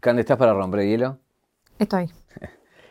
Cande, 0.00 0.20
¿estás 0.20 0.36
para 0.38 0.54
romper 0.54 0.86
hielo? 0.86 1.18
Estoy. 1.78 2.10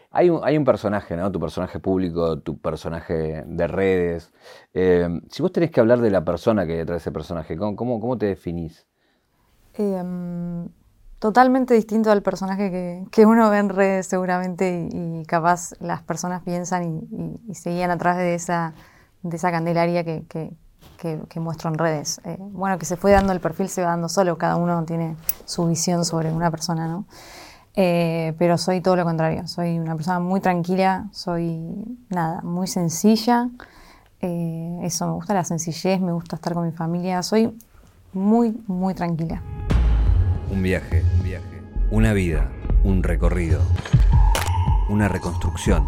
Hay 0.09 0.29
un, 0.29 0.39
hay 0.41 0.57
un 0.57 0.63
personaje, 0.63 1.15
¿no? 1.15 1.31
Tu 1.31 1.39
personaje 1.39 1.79
público, 1.79 2.39
tu 2.39 2.57
personaje 2.57 3.43
de 3.45 3.67
redes. 3.67 4.31
Eh, 4.73 5.07
si 5.29 5.43
vos 5.43 5.51
tenés 5.51 5.69
que 5.69 5.81
hablar 5.81 5.99
de 5.99 6.09
la 6.09 6.23
persona 6.23 6.65
que 6.65 6.77
detrás 6.77 6.95
de 6.95 6.97
ese 6.99 7.11
personaje, 7.11 7.57
¿cómo, 7.57 7.75
cómo, 7.75 7.99
cómo 7.99 8.17
te 8.17 8.25
definís? 8.25 8.87
Em, 9.73 10.69
totalmente 11.19 11.73
distinto 11.73 12.09
al 12.09 12.23
personaje 12.23 12.71
que, 12.71 13.05
que, 13.11 13.25
uno 13.25 13.49
ve 13.51 13.59
en 13.59 13.69
redes 13.69 14.07
seguramente 14.07 14.87
y, 14.91 15.23
capaz 15.25 15.73
las 15.81 16.01
personas 16.01 16.41
piensan 16.41 16.83
y, 17.11 17.51
y, 17.51 17.55
seguían 17.55 17.91
atrás 17.91 18.17
de 18.17 18.33
esa, 18.33 18.73
de 19.21 19.35
esa 19.35 19.51
candelaria 19.51 20.03
que, 20.03 20.25
que, 20.27 20.51
que 20.97 21.39
muestro 21.39 21.69
en 21.69 21.77
redes. 21.77 22.21
Eh, 22.23 22.37
bueno, 22.39 22.77
que 22.77 22.85
se 22.85 22.97
fue 22.97 23.11
dando 23.11 23.33
el 23.33 23.39
perfil, 23.39 23.69
se 23.69 23.81
va 23.81 23.89
dando 23.89 24.09
solo, 24.09 24.37
cada 24.37 24.55
uno 24.55 24.83
tiene 24.85 25.15
su 25.45 25.67
visión 25.67 26.05
sobre 26.05 26.31
una 26.31 26.51
persona, 26.51 26.87
¿no? 26.87 27.05
Eh, 27.79 28.33
pero 28.39 28.57
soy 28.57 28.81
todo 28.81 28.95
lo 28.95 29.03
contrario, 29.03 29.47
soy 29.47 29.77
una 29.77 29.95
persona 29.95 30.19
muy 30.19 30.41
tranquila, 30.41 31.05
soy 31.11 31.61
nada, 32.09 32.41
muy 32.41 32.65
sencilla. 32.65 33.49
Eh, 34.19 34.79
eso, 34.81 35.05
me 35.05 35.13
gusta 35.13 35.35
la 35.35 35.43
sencillez, 35.43 36.01
me 36.01 36.11
gusta 36.11 36.37
estar 36.37 36.55
con 36.55 36.65
mi 36.65 36.71
familia, 36.71 37.21
soy 37.21 37.55
muy, 38.13 38.59
muy 38.65 38.95
tranquila. 38.95 39.43
Un 40.49 40.63
viaje, 40.63 41.03
un 41.17 41.23
viaje, 41.23 41.61
una 41.91 42.13
vida, 42.13 42.49
un 42.83 43.03
recorrido, 43.03 43.61
una 44.89 45.07
reconstrucción. 45.07 45.85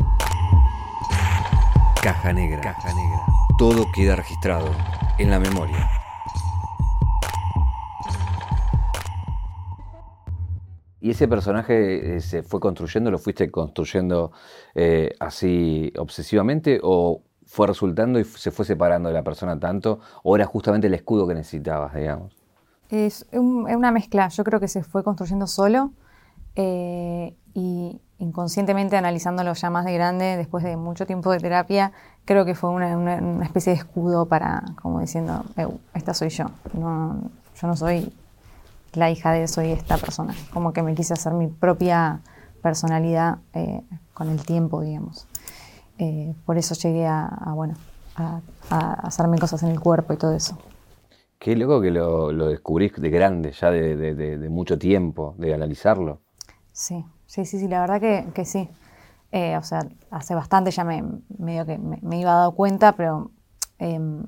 Caja 2.04 2.34
negra, 2.34 2.62
caja 2.62 2.94
negra. 2.94 3.39
Todo 3.60 3.92
queda 3.94 4.16
registrado 4.16 4.74
en 5.18 5.30
la 5.30 5.38
memoria. 5.38 5.90
¿Y 11.02 11.10
ese 11.10 11.28
personaje 11.28 12.16
eh, 12.16 12.22
se 12.22 12.42
fue 12.42 12.62
construyendo, 12.62 13.12
lo 13.12 13.20
fuiste 13.20 13.52
construyendo 13.52 14.32
eh, 14.76 15.14
así 15.20 15.92
obsesivamente 15.98 16.80
o 16.82 17.22
fue 17.46 17.68
resultando 17.68 18.18
y 18.18 18.24
se 18.24 18.52
fue 18.52 18.64
separando 18.64 19.10
de 19.10 19.16
la 19.16 19.24
persona 19.24 19.60
tanto 19.60 20.00
o 20.24 20.38
era 20.38 20.46
justamente 20.46 20.88
el 20.88 20.94
escudo 20.94 21.28
que 21.28 21.34
necesitabas, 21.34 21.94
digamos? 21.94 22.34
Es, 22.90 23.28
una 23.34 23.92
mezcla, 23.92 24.30
yo 24.30 24.46
creo 24.46 24.62
que 24.62 24.70
se 24.70 24.84
fue 24.84 25.04
construyendo 25.04 25.48
solo 25.48 25.92
eh, 26.56 27.36
y 27.54 28.00
inconscientemente 28.20 28.98
analizándolo 28.98 29.54
ya 29.54 29.70
más 29.70 29.86
de 29.86 29.94
grande, 29.94 30.38
después 30.38 30.64
de 30.64 30.78
mucho 30.78 31.06
tiempo 31.06 31.32
de 31.32 31.40
terapia, 31.40 31.92
creo 32.26 32.46
que 32.46 32.54
fue 32.54 32.70
una, 32.70 33.44
especie 33.44 33.74
de 33.74 33.80
escudo 33.80 34.28
para, 34.28 34.64
como 34.82 35.00
diciendo, 35.00 35.46
esta 35.94 36.14
soy 36.14 36.30
yo, 36.30 36.46
no, 36.74 37.22
yo 37.60 37.68
no 37.68 37.76
soy 37.76 38.14
la 38.94 39.10
hija 39.10 39.32
de 39.32 39.48
soy 39.48 39.72
esta 39.72 39.98
persona. 39.98 40.36
Como 40.54 40.74
que 40.74 40.84
me 40.84 40.96
quise 40.96 41.14
hacer 41.14 41.34
mi 41.34 41.48
propia 41.48 42.22
personalidad 42.62 43.40
eh, 43.54 43.82
con 44.14 44.30
el 44.30 44.44
tiempo, 44.46 44.82
digamos. 44.82 45.28
Eh, 45.98 46.34
por 46.46 46.58
eso 46.58 46.76
llegué 46.76 47.06
a, 47.08 47.30
bueno, 47.54 47.76
a, 48.16 48.42
hacerme 48.70 49.38
cosas 49.38 49.64
en 49.64 49.70
el 49.70 49.80
cuerpo 49.80 50.14
y 50.14 50.18
todo 50.18 50.34
eso. 50.34 50.58
Qué 51.38 51.56
loco 51.56 51.82
que 51.82 51.92
lo, 51.92 52.32
lo 52.32 52.48
descubrís 52.48 52.94
de 52.96 53.10
grande, 53.10 53.52
ya 53.54 53.72
de, 53.72 54.48
mucho 54.50 54.78
tiempo, 54.78 55.36
de 55.38 55.54
analizarlo. 55.54 56.20
Sí, 56.74 57.06
sí, 57.30 57.46
sí, 57.46 57.60
sí, 57.60 57.68
la 57.68 57.82
verdad 57.82 58.02
que, 58.34 58.46
sí. 58.46 58.68
Eh, 59.32 59.56
o 59.58 59.64
sea, 59.64 59.88
hace 60.10 60.34
bastante 60.34 60.72
ya 60.72 60.84
me 60.84 61.04
medio 61.38 61.64
que 61.64 61.78
me, 61.78 62.00
me 62.02 62.20
iba 62.20 62.34
a 62.34 62.46
dar 62.46 62.54
cuenta, 62.56 62.94
pero 62.94 63.30
em, 63.78 64.24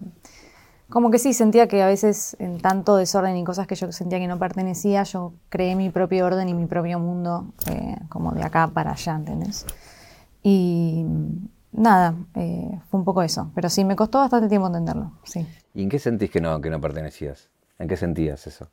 como 0.92 1.10
que 1.10 1.18
sí, 1.18 1.34
sentía 1.34 1.68
que 1.68 1.82
a 1.82 1.88
veces 1.88 2.36
en 2.38 2.60
tanto 2.60 2.98
desorden 2.98 3.36
y 3.36 3.44
cosas 3.44 3.66
que 3.66 3.74
yo 3.74 3.92
sentía 3.92 4.20
que 4.20 4.28
no 4.28 4.38
pertenecía, 4.38 5.02
yo 5.04 5.34
creé 5.50 5.76
mi 5.76 5.90
propio 5.90 6.28
orden 6.28 6.50
y 6.50 6.54
mi 6.54 6.68
propio 6.68 7.00
mundo, 7.00 7.54
eh, 7.72 7.96
como 8.10 8.34
de 8.34 8.44
acá 8.44 8.68
para 8.68 8.92
allá, 8.92 9.16
¿entendés? 9.16 9.66
Y 10.44 11.04
nada, 11.72 12.14
eh, 12.36 12.80
fue 12.92 13.00
un 13.00 13.06
poco 13.06 13.24
eso, 13.24 13.52
pero 13.56 13.70
sí, 13.70 13.84
me 13.84 13.96
costó 13.96 14.20
bastante 14.20 14.48
tiempo 14.50 14.68
entenderlo, 14.68 15.14
sí. 15.24 15.48
¿Y 15.74 15.82
en 15.82 15.90
qué 15.90 15.98
sentís 15.98 16.30
que 16.30 16.42
no, 16.42 16.62
que 16.62 16.70
no 16.70 16.80
pertenecías? 16.80 17.50
¿En 17.80 17.88
qué 17.88 17.98
sentías 17.98 18.46
eso? 18.46 18.68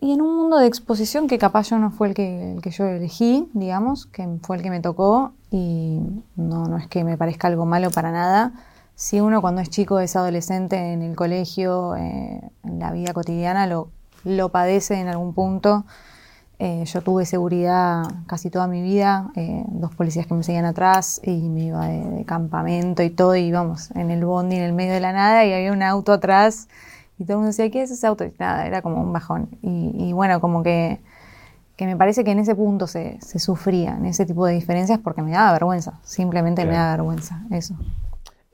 Y 0.00 0.12
en 0.12 0.20
un 0.20 0.36
mundo 0.36 0.58
de 0.58 0.66
exposición 0.66 1.26
que 1.26 1.38
capaz 1.38 1.70
yo 1.70 1.78
no 1.78 1.90
fue 1.90 2.08
el 2.08 2.14
que, 2.14 2.52
el 2.52 2.60
que 2.60 2.70
yo 2.70 2.84
elegí, 2.84 3.48
digamos, 3.54 4.06
que 4.06 4.28
fue 4.42 4.56
el 4.56 4.62
que 4.62 4.70
me 4.70 4.80
tocó, 4.80 5.32
y 5.50 6.00
no, 6.36 6.66
no 6.66 6.76
es 6.76 6.86
que 6.86 7.02
me 7.02 7.16
parezca 7.16 7.48
algo 7.48 7.64
malo 7.64 7.90
para 7.90 8.12
nada, 8.12 8.52
si 8.94 9.20
uno 9.20 9.42
cuando 9.42 9.60
es 9.60 9.68
chico, 9.68 10.00
es 10.00 10.16
adolescente 10.16 10.92
en 10.92 11.02
el 11.02 11.14
colegio, 11.16 11.96
eh, 11.96 12.40
en 12.64 12.78
la 12.78 12.92
vida 12.92 13.12
cotidiana, 13.12 13.66
lo, 13.66 13.90
lo 14.24 14.48
padece 14.48 14.98
en 15.00 15.08
algún 15.08 15.34
punto. 15.34 15.84
Eh, 16.58 16.84
yo 16.86 17.02
tuve 17.02 17.26
seguridad 17.26 18.04
casi 18.26 18.48
toda 18.48 18.66
mi 18.66 18.80
vida, 18.80 19.30
eh, 19.36 19.64
dos 19.68 19.94
policías 19.94 20.26
que 20.26 20.32
me 20.32 20.42
seguían 20.42 20.64
atrás 20.64 21.20
y 21.22 21.50
me 21.50 21.64
iba 21.64 21.86
de, 21.86 22.24
campamento 22.24 23.02
y 23.02 23.10
todo, 23.10 23.36
y 23.36 23.42
íbamos 23.42 23.90
en 23.90 24.10
el 24.10 24.24
bondi 24.24 24.56
en 24.56 24.62
el 24.62 24.72
medio 24.72 24.94
de 24.94 25.00
la 25.00 25.12
nada 25.12 25.44
y 25.44 25.52
había 25.52 25.72
un 25.72 25.82
auto 25.82 26.12
atrás 26.12 26.68
y 27.18 27.24
todo 27.24 27.34
el 27.34 27.36
mundo 27.38 27.48
decía, 27.48 27.70
¿qué 27.70 27.82
es 27.82 27.90
ese 27.90 28.06
auto? 28.06 28.24
Y 28.24 28.32
nada, 28.38 28.66
era 28.66 28.82
como 28.82 29.00
un 29.00 29.12
bajón. 29.12 29.48
Y, 29.62 30.12
bueno, 30.12 30.40
como 30.40 30.62
que, 30.62 31.00
que, 31.76 31.86
me 31.86 31.96
parece 31.96 32.24
que 32.24 32.30
en 32.30 32.38
ese 32.38 32.54
punto 32.54 32.86
se, 32.86 33.18
se, 33.20 33.38
sufría, 33.38 33.96
en 33.96 34.06
ese 34.06 34.26
tipo 34.26 34.46
de 34.46 34.54
diferencias, 34.54 34.98
porque 34.98 35.22
me 35.22 35.32
daba 35.32 35.52
vergüenza, 35.52 35.98
simplemente 36.02 36.64
me 36.64 36.74
daba 36.74 36.92
vergüenza, 36.92 37.42
eso. 37.50 37.74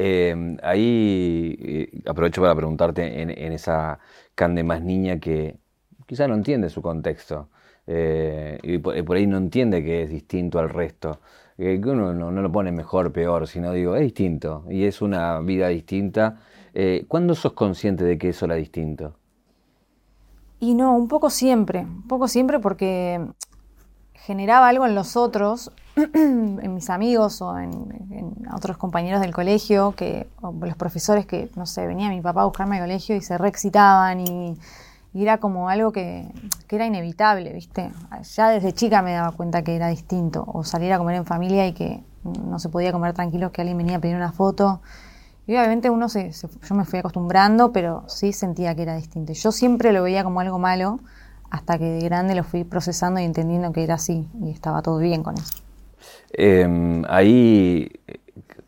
Em, 0.05 0.57
ahí 0.65 1.57
eh, 1.61 2.03
aprovecho 2.07 2.41
para 2.41 2.57
preguntarte 2.57 3.23
en, 3.23 3.31
esa 3.53 4.01
Cande 4.35 4.65
más 4.65 4.83
niña 4.83 5.21
que 5.21 5.59
quizá 6.07 6.27
no 6.27 6.35
entiende 6.35 6.71
su 6.71 6.83
contexto 6.83 7.51
eh, 7.87 8.59
y 8.63 8.79
por, 8.79 9.17
ahí 9.17 9.27
no 9.29 9.37
entiende 9.37 9.85
que 9.85 10.03
es 10.03 10.11
distinto 10.11 10.59
al 10.59 10.71
resto. 10.71 11.21
que 11.57 11.79
uno 11.85 12.13
no, 12.15 12.33
lo 12.33 12.51
pone 12.51 12.73
mejor, 12.73 13.13
peor, 13.13 13.47
sino 13.47 13.73
digo, 13.73 13.95
es 13.95 14.03
distinto 14.03 14.65
y 14.69 14.85
es 14.87 15.03
una 15.03 15.39
vida 15.41 15.69
distinta. 15.69 16.41
Eh, 16.75 17.05
¿Cuándo 17.09 17.35
sos 17.35 17.53
consciente 17.53 18.05
de 18.05 18.19
que 18.19 18.31
eso 18.31 18.47
era 18.47 18.55
distinto? 18.55 19.15
Y 20.61 20.75
no, 20.75 20.97
un 20.97 21.09
poco 21.09 21.29
siempre, 21.29 21.81
un 21.81 22.07
poco 22.07 22.29
siempre 22.29 22.61
porque 22.61 23.21
generaba 24.15 24.69
algo 24.69 24.87
en 24.87 24.95
los 24.95 25.17
otros 25.17 25.73
en 25.97 26.75
mis 26.75 26.89
amigos 26.89 27.43
o 27.43 27.59
en, 27.59 27.73
otros 28.55 28.77
compañeros 28.77 29.21
del 29.21 29.33
colegio, 29.33 29.93
que, 29.97 30.29
los 30.61 30.77
profesores 30.77 31.27
que, 31.27 31.51
no 31.57 31.65
sé, 31.65 31.87
venía 31.87 32.11
mi 32.11 32.21
papá 32.21 32.43
a 32.43 32.45
buscarme 32.45 32.77
al 32.77 32.83
colegio 32.83 33.17
y 33.17 33.23
se 33.23 33.39
reexcitaban 33.39 34.21
y, 34.21 34.59
y 35.15 35.23
era 35.23 35.39
como 35.39 35.69
algo 35.69 35.91
que, 35.91 36.29
que, 36.69 36.77
era 36.77 36.87
inevitable, 36.87 37.53
¿viste? 37.53 37.91
Ya 38.35 38.51
desde 38.51 38.73
chica 38.73 39.01
me 39.01 39.13
daba 39.13 39.33
cuenta 39.33 39.63
que 39.63 39.75
era 39.75 39.89
distinto, 39.89 40.45
o 40.47 40.65
salir 40.65 40.93
a 40.93 40.99
comer 40.99 41.17
en 41.17 41.25
familia 41.25 41.67
y 41.67 41.73
que 41.73 42.03
no 42.25 42.59
se 42.59 42.69
podía 42.69 42.93
comer 42.93 43.15
tranquilo, 43.15 43.53
que 43.53 43.63
alguien 43.63 43.79
venía 43.79 43.97
a 43.97 44.01
pedir 44.01 44.17
una 44.17 44.33
foto. 44.33 44.81
Y 45.47 45.53
obviamente 45.57 45.91
uno 45.91 46.09
se, 46.09 46.31
yo 46.31 46.75
me 46.75 46.85
fui 46.85 47.01
acostumbrando, 47.01 47.73
pero 47.73 48.05
sí 48.07 48.33
sentía 48.33 48.75
que 48.75 48.83
era 48.83 48.95
distinto. 48.95 49.33
Yo 49.33 49.51
siempre 49.51 49.93
lo 49.93 50.03
veía 50.03 50.23
como 50.23 50.41
algo 50.41 50.59
malo, 50.59 51.01
hasta 51.51 51.79
que 51.79 51.85
de 51.85 52.01
grande 52.01 52.35
lo 52.35 52.45
fui 52.45 52.65
procesando 52.65 53.21
y 53.21 53.25
entendiendo 53.25 53.73
que 53.73 53.83
era 53.83 53.95
así, 53.95 54.29
y 54.41 54.51
estaba 54.51 54.83
todo 54.83 54.99
bien 54.99 55.23
con 55.23 55.35
eso. 55.35 55.59
Em, 56.33 57.05
ahí, 57.09 57.91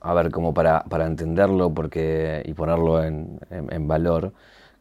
a 0.00 0.12
ver, 0.14 0.30
como 0.30 0.52
para, 0.52 0.84
para 0.84 1.06
entenderlo 1.06 1.72
porque, 1.72 2.42
y 2.44 2.52
ponerlo 2.54 3.02
en, 3.02 3.38
valor, 3.88 4.32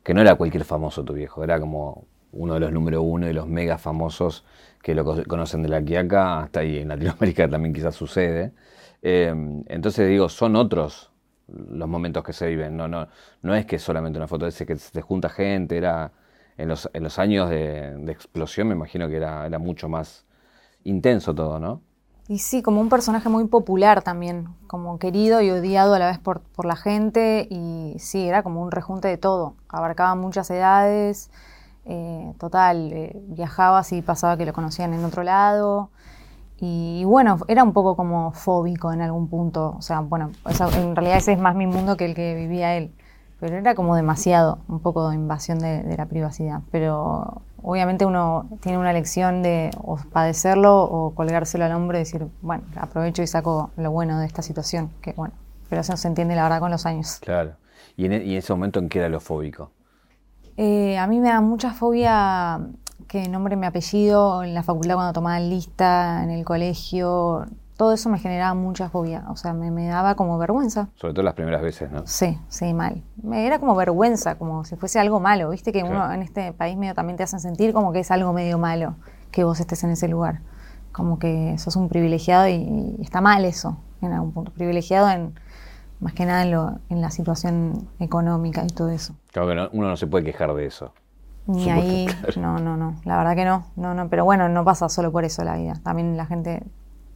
que 0.03 0.13
no 0.13 0.21
era 0.21 0.35
cualquier 0.35 0.65
famoso 0.65 1.03
tu 1.03 1.13
viejo, 1.13 1.43
era 1.43 1.59
como 1.59 2.05
uno 2.33 2.55
de 2.55 2.59
los 2.59 2.71
número 2.71 3.01
uno 3.03 3.29
y 3.29 3.33
los 3.33 3.47
mega 3.47 3.77
famosos 3.77 4.43
que 4.81 4.95
lo 4.95 5.05
conocen 5.27 5.63
de 5.63 5.69
la 5.69 5.81
Quiaca, 5.81 6.41
hasta 6.41 6.61
ahí 6.61 6.79
en 6.79 6.89
Latinoamérica 6.89 7.47
también 7.47 7.73
quizás 7.73 7.95
sucede. 7.95 8.51
Em, 9.01 9.63
entonces 9.67 10.09
digo, 10.09 10.27
son 10.27 10.55
otros 10.55 11.12
los 11.47 11.87
momentos 11.87 12.23
que 12.23 12.33
se 12.33 12.47
viven, 12.47 12.77
no, 12.77 12.87
no, 12.87 13.07
no 13.41 13.55
es 13.55 13.65
que 13.65 13.79
solamente 13.79 14.17
una 14.17 14.27
foto, 14.27 14.47
es 14.47 14.57
que 14.57 14.77
se 14.77 15.01
junta 15.01 15.29
gente, 15.29 15.77
era 15.77 16.11
en 16.57 16.69
los, 16.69 16.89
en 16.93 17.03
los 17.03 17.19
años 17.19 17.49
de, 17.49 18.11
explosión 18.11 18.67
me 18.67 18.75
imagino 18.75 19.07
que 19.09 19.17
era, 19.17 19.45
era 19.45 19.59
mucho 19.59 19.89
más 19.89 20.25
intenso 20.84 21.34
todo, 21.34 21.59
¿no? 21.59 21.81
Y 22.29 22.40
sí, 22.40 22.61
como 22.61 22.79
un 22.79 22.87
personaje 22.87 23.28
muy 23.28 23.47
popular 23.47 24.01
también, 24.01 24.47
como 24.67 24.97
querido 24.97 25.41
y 25.41 25.51
odiado 25.51 25.93
a 25.93 25.99
la 25.99 26.07
vez 26.07 26.19
por, 26.19 26.40
por 26.40 26.66
la 26.66 26.78
gente. 26.78 27.47
Y 27.49 27.96
sí, 27.99 28.25
era 28.25 28.43
como 28.43 28.61
un 28.63 28.72
rejunte 28.72 29.09
de 29.09 29.17
todo. 29.17 29.55
Abarcaba 29.67 30.16
muchas 30.16 30.49
edades. 30.49 31.29
Eh, 31.85 32.34
total, 32.39 32.93
eh, 32.93 33.22
viajaba 33.28 33.84
si 33.84 34.01
pasaba 34.01 34.37
que 34.37 34.46
lo 34.46 34.53
conocían 34.53 34.93
en 34.93 35.03
otro 35.03 35.23
lado. 35.23 35.89
Y, 36.65 37.03
bueno, 37.03 37.39
era 37.49 37.61
un 37.61 37.73
poco 37.73 37.97
como 37.97 38.31
fóbico 38.31 38.93
en 38.93 39.01
algún 39.01 39.27
punto. 39.27 39.75
O 39.77 39.81
sea, 39.81 39.99
bueno, 39.99 40.31
en 40.77 40.95
realidad 40.95 41.17
ese 41.17 41.33
es 41.33 41.39
más 41.39 41.55
mi 41.55 41.67
mundo 41.67 41.97
que 41.97 42.05
el 42.05 42.15
que 42.15 42.35
vivía 42.35 42.77
él. 42.77 42.93
Pero 43.41 43.57
era 43.57 43.75
como 43.75 43.97
demasiado, 43.97 44.59
un 44.69 44.79
poco 44.79 45.09
de 45.09 45.15
invasión 45.15 45.59
de, 45.59 45.83
de 45.83 45.97
la 45.97 46.05
privacidad. 46.05 46.61
Pero 46.71 47.41
obviamente 47.61 48.05
uno 48.05 48.47
tiene 48.61 48.77
una 48.77 48.93
lección 48.93 49.43
de 49.43 49.71
o 49.83 49.97
padecerlo 49.97 50.83
o 50.83 51.13
colgárselo 51.13 51.65
al 51.65 51.73
hombro 51.73 51.97
y 51.97 51.99
decir, 51.99 52.27
bueno, 52.41 52.63
aprovecho 52.77 53.21
y 53.21 53.27
saco 53.27 53.71
lo 53.75 53.91
bueno 53.91 54.19
de 54.19 54.25
esta 54.25 54.41
situación, 54.41 54.89
que 55.01 55.11
bueno, 55.11 55.33
pero 55.67 55.81
eso 55.81 55.97
se 55.97 56.07
entiende 56.07 56.33
la 56.33 56.43
verdad 56.43 56.61
con 56.61 56.71
los 56.71 56.85
años. 56.85 57.19
Claro. 57.19 57.55
¿Y 57.97 58.05
en, 58.05 58.13
e, 58.13 58.37
ese 58.37 58.53
momento 58.53 58.79
en 58.79 58.87
qué 58.87 58.99
era 58.99 59.09
lo 59.09 59.19
fóbico? 59.19 59.71
Eh, 60.55 60.97
a 60.97 61.07
mí 61.07 61.19
me 61.19 61.27
da 61.27 61.41
mucha 61.41 61.73
fobia 61.73 62.61
que 63.08 63.28
nombre 63.29 63.55
mi 63.55 63.66
apellido 63.66 64.44
en 64.44 64.53
la 64.53 64.64
facultad 64.64 64.96
cuando 64.96 65.14
tomaba 65.14 65.40
lista, 65.40 66.23
en 66.23 66.29
el 66.29 66.46
colegio, 66.46 67.46
todo 67.78 67.94
eso 67.94 68.09
me 68.09 68.20
generaba 68.20 68.53
mucha 68.53 68.90
fobia, 68.90 69.26
o 69.29 69.35
sea, 69.35 69.53
me, 69.53 69.88
daba 69.88 70.16
como 70.16 70.38
vergüenza. 70.38 70.90
Sobre 70.96 71.14
todo 71.14 71.23
las 71.23 71.34
primeras 71.34 71.61
veces, 71.61 71.91
¿no? 71.91 72.05
Sí, 72.05 72.38
sí, 72.47 72.73
mal. 72.73 73.02
Me 73.22 73.46
era 73.46 73.59
como 73.59 73.76
vergüenza, 73.76 74.35
como 74.35 74.64
si 74.64 74.76
fuese 74.76 75.00
algo 75.00 75.20
malo, 75.20 75.50
viste 75.50 75.72
que 75.72 75.84
uno 75.84 76.11
en 76.11 76.22
este 76.22 76.53
país 76.53 76.78
medio 76.78 76.94
también 76.94 77.17
te 77.17 77.23
hacen 77.23 77.40
sentir 77.40 77.73
como 77.73 77.91
que 77.91 78.00
es 78.00 78.11
algo 78.11 78.34
medio 78.34 78.58
malo 78.58 78.96
que 79.32 79.44
vos 79.44 79.59
estés 79.59 79.84
en 79.84 79.91
ese 79.91 80.08
lugar, 80.08 80.41
como 80.91 81.17
que 81.17 81.58
sos 81.58 81.76
un 81.76 81.90
privilegiado 81.90 82.47
y, 82.47 82.97
está 83.02 83.22
mal 83.22 83.44
eso, 83.46 83.78
en 84.02 84.14
algún 84.14 84.32
punto, 84.32 84.52
privilegiado 84.52 85.09
en 85.09 85.34
más 85.99 86.14
que 86.14 86.26
nada 86.26 86.44
en, 86.44 86.52
lo, 86.52 86.79
en 86.90 87.02
la 87.02 87.11
situación 87.11 87.88
económica 87.99 88.64
y 88.64 88.67
todo 88.67 88.90
eso. 88.90 89.16
Claro 89.32 89.47
que 89.47 89.78
uno 89.78 89.88
no 89.88 89.97
se 89.97 90.06
puede 90.06 90.26
quejar 90.26 90.53
de 90.53 90.66
eso. 90.66 90.94
Ni 91.45 91.69
ahí, 91.69 92.07
no, 92.37 92.57
no, 92.59 92.78
no, 92.78 92.95
la 93.03 93.17
verdad 93.17 93.35
que 93.35 93.43
no, 93.43 93.66
no, 93.75 93.93
no, 93.93 94.09
pero 94.09 94.23
bueno, 94.23 94.47
no 94.47 94.63
pasa 94.63 94.87
solo 94.87 95.11
por 95.11 95.25
eso 95.25 95.43
la 95.43 95.57
vida, 95.57 95.73
también 95.84 96.16
la 96.16 96.25
gente 96.25 96.63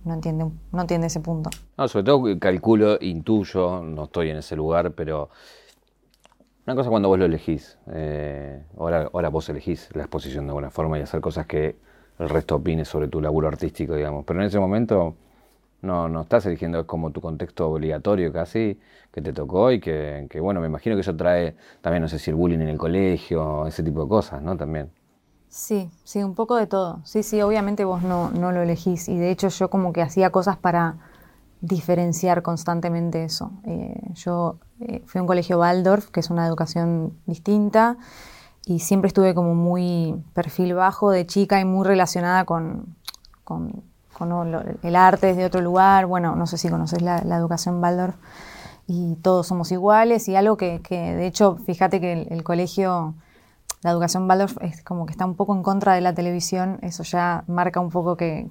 no 0.04 0.14
entiende, 0.14 0.52
no 0.72 0.82
entiende 0.82 1.08
ese 1.08 1.22
punto. 1.22 1.50
No, 1.78 1.88
sobre 1.88 2.04
todo 2.04 2.40
calculo, 2.40 2.98
intuyo, 3.00 3.82
no 3.84 4.06
estoy 4.06 4.32
en 4.32 4.38
ese 4.38 4.56
lugar, 4.56 4.92
pero 4.92 5.30
una 6.66 6.76
cosa 6.76 6.90
cuando 6.90 7.08
vos 7.08 7.18
lo 7.18 7.26
elegís, 7.26 7.78
eh, 7.94 8.62
ahora, 8.78 9.10
ahora 9.14 9.30
vos 9.30 9.48
elegís 9.48 9.90
la 9.94 10.04
exposición 10.04 10.46
de 10.46 10.50
alguna 10.50 10.72
forma 10.72 11.00
y 11.00 11.02
hacer 11.02 11.22
cosas 11.22 11.46
que 11.46 11.78
el 12.20 12.30
resto 12.30 12.58
opine 12.58 12.84
sobre 12.84 13.08
tu 13.08 13.22
laburo 13.22 13.48
artístico, 13.48 13.96
digamos, 13.96 14.26
pero 14.26 14.42
en 14.42 14.48
ese 14.48 14.60
momento 14.60 15.16
no, 15.82 16.10
no 16.10 16.22
estás 16.22 16.46
eligiendo, 16.46 16.80
es 16.80 16.86
como 16.86 17.12
tu 17.12 17.22
contexto 17.22 17.70
obligatorio 17.70 18.32
casi, 18.34 18.80
que 19.12 19.22
te 19.22 19.34
tocó 19.34 19.72
y 19.72 19.80
que, 19.80 20.28
que, 20.30 20.40
bueno, 20.40 20.60
me 20.60 20.68
imagino 20.68 20.96
que 20.96 21.02
eso 21.02 21.16
trae 21.16 21.56
también, 21.82 22.02
no 22.02 22.10
sé 22.10 22.20
si 22.20 22.32
el 22.32 22.36
bullying 22.36 22.60
en 22.60 22.70
el 22.70 22.78
colegio, 22.78 23.66
ese 23.68 23.84
tipo 23.84 24.04
de 24.04 24.10
cosas, 24.10 24.42
¿no? 24.42 24.58
También. 24.58 24.92
Sí, 25.50 25.90
sí, 26.04 26.24
un 26.24 26.36
poco 26.36 26.56
de 26.56 26.68
todo. 26.68 27.02
Sí, 27.04 27.24
sí, 27.24 27.42
obviamente 27.42 27.86
vos 27.86 28.04
no, 28.04 28.30
no 28.32 28.52
lo 28.52 28.62
elegís 28.62 29.08
y 29.08 29.18
de 29.18 29.32
hecho 29.32 29.48
yo 29.48 29.70
como 29.70 29.94
que 29.94 30.02
hacía 30.02 30.30
cosas 30.30 30.58
para 30.58 30.98
diferenciar 31.62 32.42
constantemente 32.44 33.24
eso. 33.24 33.52
Eh, 33.64 34.00
yo 34.14 34.60
eh, 34.80 35.02
fui 35.06 35.20
a 35.20 35.22
un 35.22 35.28
colegio 35.28 35.60
Waldorf, 35.60 36.10
que 36.10 36.20
es 36.20 36.30
una 36.30 36.46
educación 36.46 37.18
distinta, 37.26 37.98
y 38.66 38.80
siempre 38.80 39.08
estuve 39.08 39.34
como 39.34 39.56
muy 39.56 40.16
perfil 40.34 40.74
bajo 40.74 41.10
de 41.10 41.26
chica 41.26 41.60
y 41.60 41.66
muy 41.66 41.86
relacionada 41.88 42.46
con, 42.46 42.96
con, 43.44 43.84
el 44.20 44.96
arte 44.96 45.28
desde 45.28 45.46
otro 45.46 45.62
lugar. 45.62 46.06
Bueno, 46.06 46.36
no 46.36 46.48
sé 46.48 46.58
si 46.58 46.70
conoces 46.70 47.02
la, 47.02 47.20
educación 47.20 47.82
Waldorf 47.82 48.16
y 48.88 49.16
todos 49.18 49.48
somos 49.48 49.72
iguales 49.72 50.28
y 50.28 50.36
algo 50.36 50.58
que, 50.58 50.82
que 50.82 51.16
de 51.16 51.28
hecho, 51.28 51.58
fíjate 51.66 52.00
que 52.00 52.28
el 52.30 52.44
colegio 52.44 53.16
la 53.84 53.92
educación 53.92 54.28
Waldorf 54.28 54.58
es 54.62 54.84
como 54.84 55.06
que 55.06 55.12
está 55.12 55.26
un 55.26 55.36
poco 55.36 55.56
en 55.56 55.62
contra 55.62 55.94
de 55.94 56.02
la 56.02 56.14
televisión, 56.14 56.80
eso 56.82 57.04
ya 57.04 57.44
marca 57.48 57.80
un 57.80 57.90
poco 57.90 58.18
que, 58.18 58.50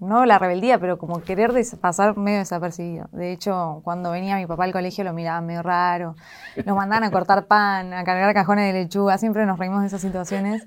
no 0.00 0.26
la 0.26 0.38
rebeldía, 0.38 0.78
pero 0.78 0.98
como 0.98 1.22
querer 1.22 1.52
pasar 1.80 2.16
medio 2.18 2.40
desapercibido. 2.40 3.08
De 3.12 3.32
hecho, 3.32 3.80
cuando 3.84 4.10
venía 4.10 4.36
mi 4.36 4.46
papá 4.46 4.64
al 4.64 4.72
colegio 4.72 5.02
lo 5.02 5.14
miraban 5.14 5.46
medio 5.46 5.62
raro, 5.62 6.14
nos 6.66 6.76
mandaban 6.76 7.04
a 7.04 7.10
cortar 7.10 7.46
pan, 7.46 7.94
a 7.94 8.04
cargar 8.04 8.34
cajones 8.34 8.72
de 8.72 8.80
lechuga, 8.80 9.16
siempre 9.16 9.46
nos 9.46 9.58
reímos 9.58 9.80
de 9.80 9.86
esas 9.86 10.02
situaciones. 10.02 10.66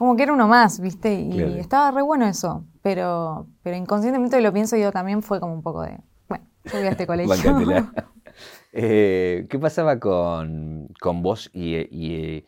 Como 0.00 0.16
que 0.16 0.22
era 0.22 0.32
uno 0.32 0.48
más, 0.48 0.80
¿viste? 0.80 1.12
Y 1.12 1.58
estaba 1.58 1.90
re 1.90 2.00
bueno 2.00 2.26
eso, 2.26 2.64
pero, 2.80 3.48
pero 3.62 3.76
inconscientemente 3.76 4.40
lo 4.40 4.50
pienso 4.50 4.78
yo 4.78 4.92
también 4.92 5.20
fue 5.20 5.40
como 5.40 5.52
un 5.52 5.62
poco 5.62 5.82
de, 5.82 5.98
bueno, 6.26 6.46
yo 6.64 6.78
voy 6.78 6.86
a 6.86 6.90
este 6.92 7.06
colegio. 7.06 7.54
eh, 8.72 9.46
¿Qué 9.50 9.58
pasaba 9.58 10.00
con, 10.00 10.88
con 10.98 11.22
vos 11.22 11.50
y 11.52 12.46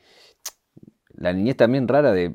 la 1.14 1.34
niñez 1.34 1.58
también 1.58 1.88
rara 1.88 2.12
de, 2.12 2.32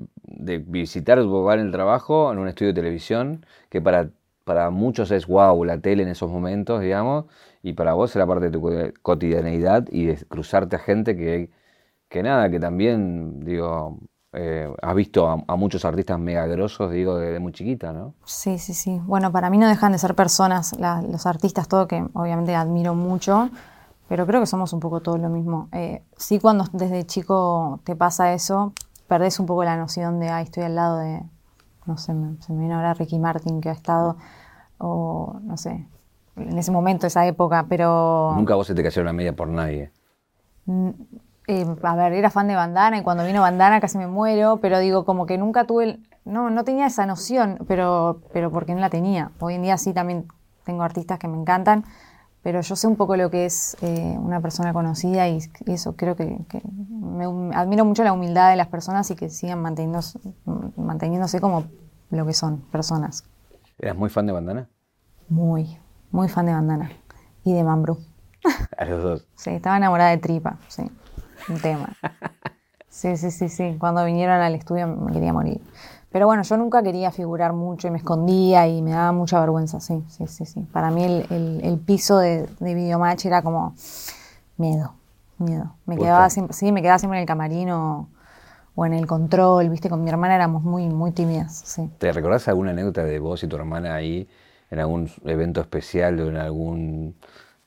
visitar 0.68 1.18
tu 1.18 1.52
en 1.52 1.62
el 1.62 1.72
trabajo, 1.72 2.32
en 2.32 2.38
un 2.38 2.48
estudio 2.48 2.74
de 2.74 2.80
televisión, 2.80 3.44
que 3.70 3.82
para, 3.82 4.12
para 4.44 4.70
muchos 4.70 5.10
es 5.10 5.26
wow, 5.26 5.64
la 5.66 5.80
tele 5.80 6.04
en 6.04 6.10
esos 6.10 6.30
momentos, 6.30 6.80
digamos, 6.80 7.26
y 7.64 7.74
para 7.74 7.96
vos 7.96 8.16
era 8.16 8.28
parte 8.28 8.52
de 8.52 8.52
tu 8.52 8.62
cotidianeidad 9.02 9.88
y 9.92 10.06
de 10.06 10.18
cruzarte 10.28 10.76
a 10.76 10.80
gente 10.80 11.18
que, 11.18 11.50
que 12.08 12.22
nada, 12.22 12.52
que 12.52 12.60
también, 12.60 13.40
digo, 13.44 13.98
eh, 14.34 14.72
has 14.82 14.96
visto 14.96 15.28
a, 15.28 15.56
muchos 15.56 15.86
artistas 15.86 16.20
mega 16.20 16.46
grosos, 16.48 16.92
digo, 16.92 17.18
desde 17.18 17.40
muy 17.40 17.52
chiquita, 17.52 17.94
¿no? 17.94 18.14
Sí, 18.26 18.60
sí, 18.60 18.74
sí. 18.74 19.02
Bueno, 19.06 19.32
para 19.32 19.50
mí 19.50 19.58
no 19.58 19.68
dejan 19.68 19.92
de 19.92 19.98
ser 19.98 20.16
personas, 20.16 20.76
los 20.80 21.26
artistas, 21.26 21.68
todo 21.68 21.88
que 21.88 22.06
obviamente 22.14 22.56
admiro 22.56 22.96
mucho 22.96 23.50
pero 24.08 24.26
creo 24.26 24.40
que 24.40 24.48
somos 24.48 24.74
un 24.74 24.80
poco 24.80 25.02
todos 25.02 25.20
lo 25.20 25.30
mismo. 25.30 25.70
Eh, 25.72 26.04
sí, 26.16 26.40
cuando 26.40 26.66
desde 26.72 27.06
chico 27.06 27.80
te 27.84 27.96
pasa 27.96 28.34
eso, 28.34 28.74
perdés 29.08 29.40
un 29.40 29.46
poco 29.46 29.64
la 29.64 29.76
noción 29.76 30.20
de, 30.20 30.30
ay, 30.30 30.46
estoy 30.46 30.64
al 30.64 30.76
lado 30.76 30.98
de, 30.98 31.22
no 31.86 31.98
sé, 31.98 32.14
se 32.40 32.54
me 32.54 32.60
viene 32.60 32.74
ahora 32.74 32.94
Ricky 32.94 33.20
Martin 33.20 33.60
que 33.60 33.70
ha 33.70 33.74
estado, 33.74 34.18
o 34.78 35.40
no 35.44 35.58
sé, 35.58 35.86
en 36.38 36.58
ese 36.58 36.72
momento, 36.72 37.08
esa 37.08 37.26
época, 37.26 37.66
pero... 37.68 38.34
Nunca 38.36 38.56
vos 38.56 38.68
se 38.68 38.76
te 38.76 38.84
cayó 38.84 39.04
la 39.04 39.14
media 39.14 39.36
por 39.36 39.50
nadie. 39.50 39.92
Eh, 41.48 41.66
a 41.82 41.96
ver, 41.96 42.12
era 42.12 42.30
fan 42.30 42.50
de 42.50 42.56
Bandana 42.56 42.98
y 42.98 43.04
cuando 43.04 43.24
vino 43.24 43.42
Bandana 43.42 43.80
casi 43.80 43.98
me 43.98 44.08
muero, 44.08 44.58
pero 44.58 44.80
digo, 44.80 45.06
como 45.06 45.26
que 45.26 45.38
nunca 45.38 45.64
tuve, 45.64 46.00
no, 46.26 46.50
no 46.50 46.66
tenía 46.66 46.88
esa 46.88 47.06
noción, 47.06 47.60
pero, 47.70 48.22
pero 48.34 48.52
porque 48.52 48.74
no 48.74 48.82
la 48.82 48.90
tenía. 48.90 49.32
Hoy 49.40 49.54
en 49.54 49.62
día 49.62 49.78
sí 49.78 49.94
también 49.94 50.28
tengo 50.66 50.84
artistas 50.84 51.18
que 51.20 51.30
me 51.30 51.38
encantan, 51.38 51.86
pero 52.44 52.60
yo 52.60 52.76
sé 52.76 52.86
un 52.88 52.98
poco 52.98 53.16
lo 53.16 53.30
que 53.30 53.46
es 53.46 53.78
eh, 53.82 54.18
una 54.20 54.42
persona 54.42 54.74
conocida 54.74 55.30
y, 55.30 55.40
eso 55.68 55.96
creo 55.96 56.18
que, 56.18 56.38
me, 56.76 57.56
admiro 57.56 57.86
mucho 57.86 58.04
la 58.04 58.12
humildad 58.12 58.50
de 58.50 58.58
las 58.58 58.68
personas 58.68 59.10
y 59.12 59.16
que 59.16 59.30
sigan 59.30 59.62
manteniéndose, 59.62 60.20
manteniéndose 60.76 61.40
como 61.40 61.64
lo 62.10 62.26
que 62.26 62.34
son, 62.34 62.60
personas. 62.72 63.24
¿Eras 63.80 63.96
muy 63.96 64.10
fan 64.10 64.26
de 64.26 64.34
Bandana? 64.34 64.70
Muy, 65.30 65.78
muy 66.12 66.28
fan 66.28 66.46
de 66.46 66.52
Bandana 66.52 66.92
y 67.46 67.54
de 67.54 67.64
Mambrú. 67.64 68.00
A 68.78 68.84
los 68.84 69.02
dos. 69.02 69.28
Sí, 69.36 69.52
estaba 69.52 69.78
enamorada 69.78 70.10
de 70.10 70.18
Tripa, 70.18 70.58
sí, 70.68 70.84
un 71.50 71.60
tema. 71.60 71.90
Sí, 72.90 73.16
sí, 73.18 73.32
sí, 73.32 73.50
sí. 73.50 73.76
Cuando 73.80 74.04
vinieron 74.06 74.42
al 74.42 74.56
estudio 74.56 74.88
me 74.88 75.12
quería 75.12 75.34
morir. 75.34 75.62
Pero 76.12 76.26
bueno, 76.26 76.42
yo 76.44 76.58
nunca 76.58 76.82
quería 76.82 77.12
figurar 77.12 77.54
mucho 77.54 77.88
y 77.88 77.92
me 77.92 77.98
escondía 77.98 78.68
y 78.68 78.82
me 78.82 78.92
daba 78.92 79.12
mucha 79.12 79.40
vergüenza, 79.40 79.80
sí, 79.80 80.04
sí, 80.08 80.26
sí, 80.28 80.46
sí. 80.46 80.62
Para 80.72 80.90
mí 80.90 81.04
el, 81.04 81.80
piso 81.86 82.18
de, 82.18 82.48
de 82.60 82.74
Videomatch 82.74 83.26
era 83.26 83.42
como 83.42 83.76
miedo, 84.58 84.94
miedo. 85.38 85.76
Me 85.86 85.98
quedaba 85.98 86.30
siempre, 86.30 86.54
sí, 86.54 86.72
me 86.72 86.82
quedaba 86.82 86.98
siempre 86.98 87.20
en 87.20 87.22
el 87.22 87.28
camarino 87.28 88.08
o 88.74 88.86
en 88.86 88.94
el 88.94 89.06
control, 89.06 89.70
viste, 89.70 89.90
con 89.90 90.04
mi 90.04 90.10
hermana 90.10 90.36
éramos 90.36 90.64
muy, 90.64 90.88
muy 90.88 91.12
tímidas, 91.12 91.62
sí. 91.66 91.90
¿Te 91.98 92.12
recordás 92.12 92.48
alguna 92.48 92.72
anécdota 92.72 93.04
de 93.04 93.20
vos 93.20 93.44
y 93.44 93.48
tu 93.48 93.56
hermana 93.56 93.96
ahí 93.96 94.28
en 94.72 94.80
algún 94.80 95.10
evento 95.26 95.62
especial 95.62 96.20
o 96.20 96.30
en 96.30 96.38
algún, 96.38 97.16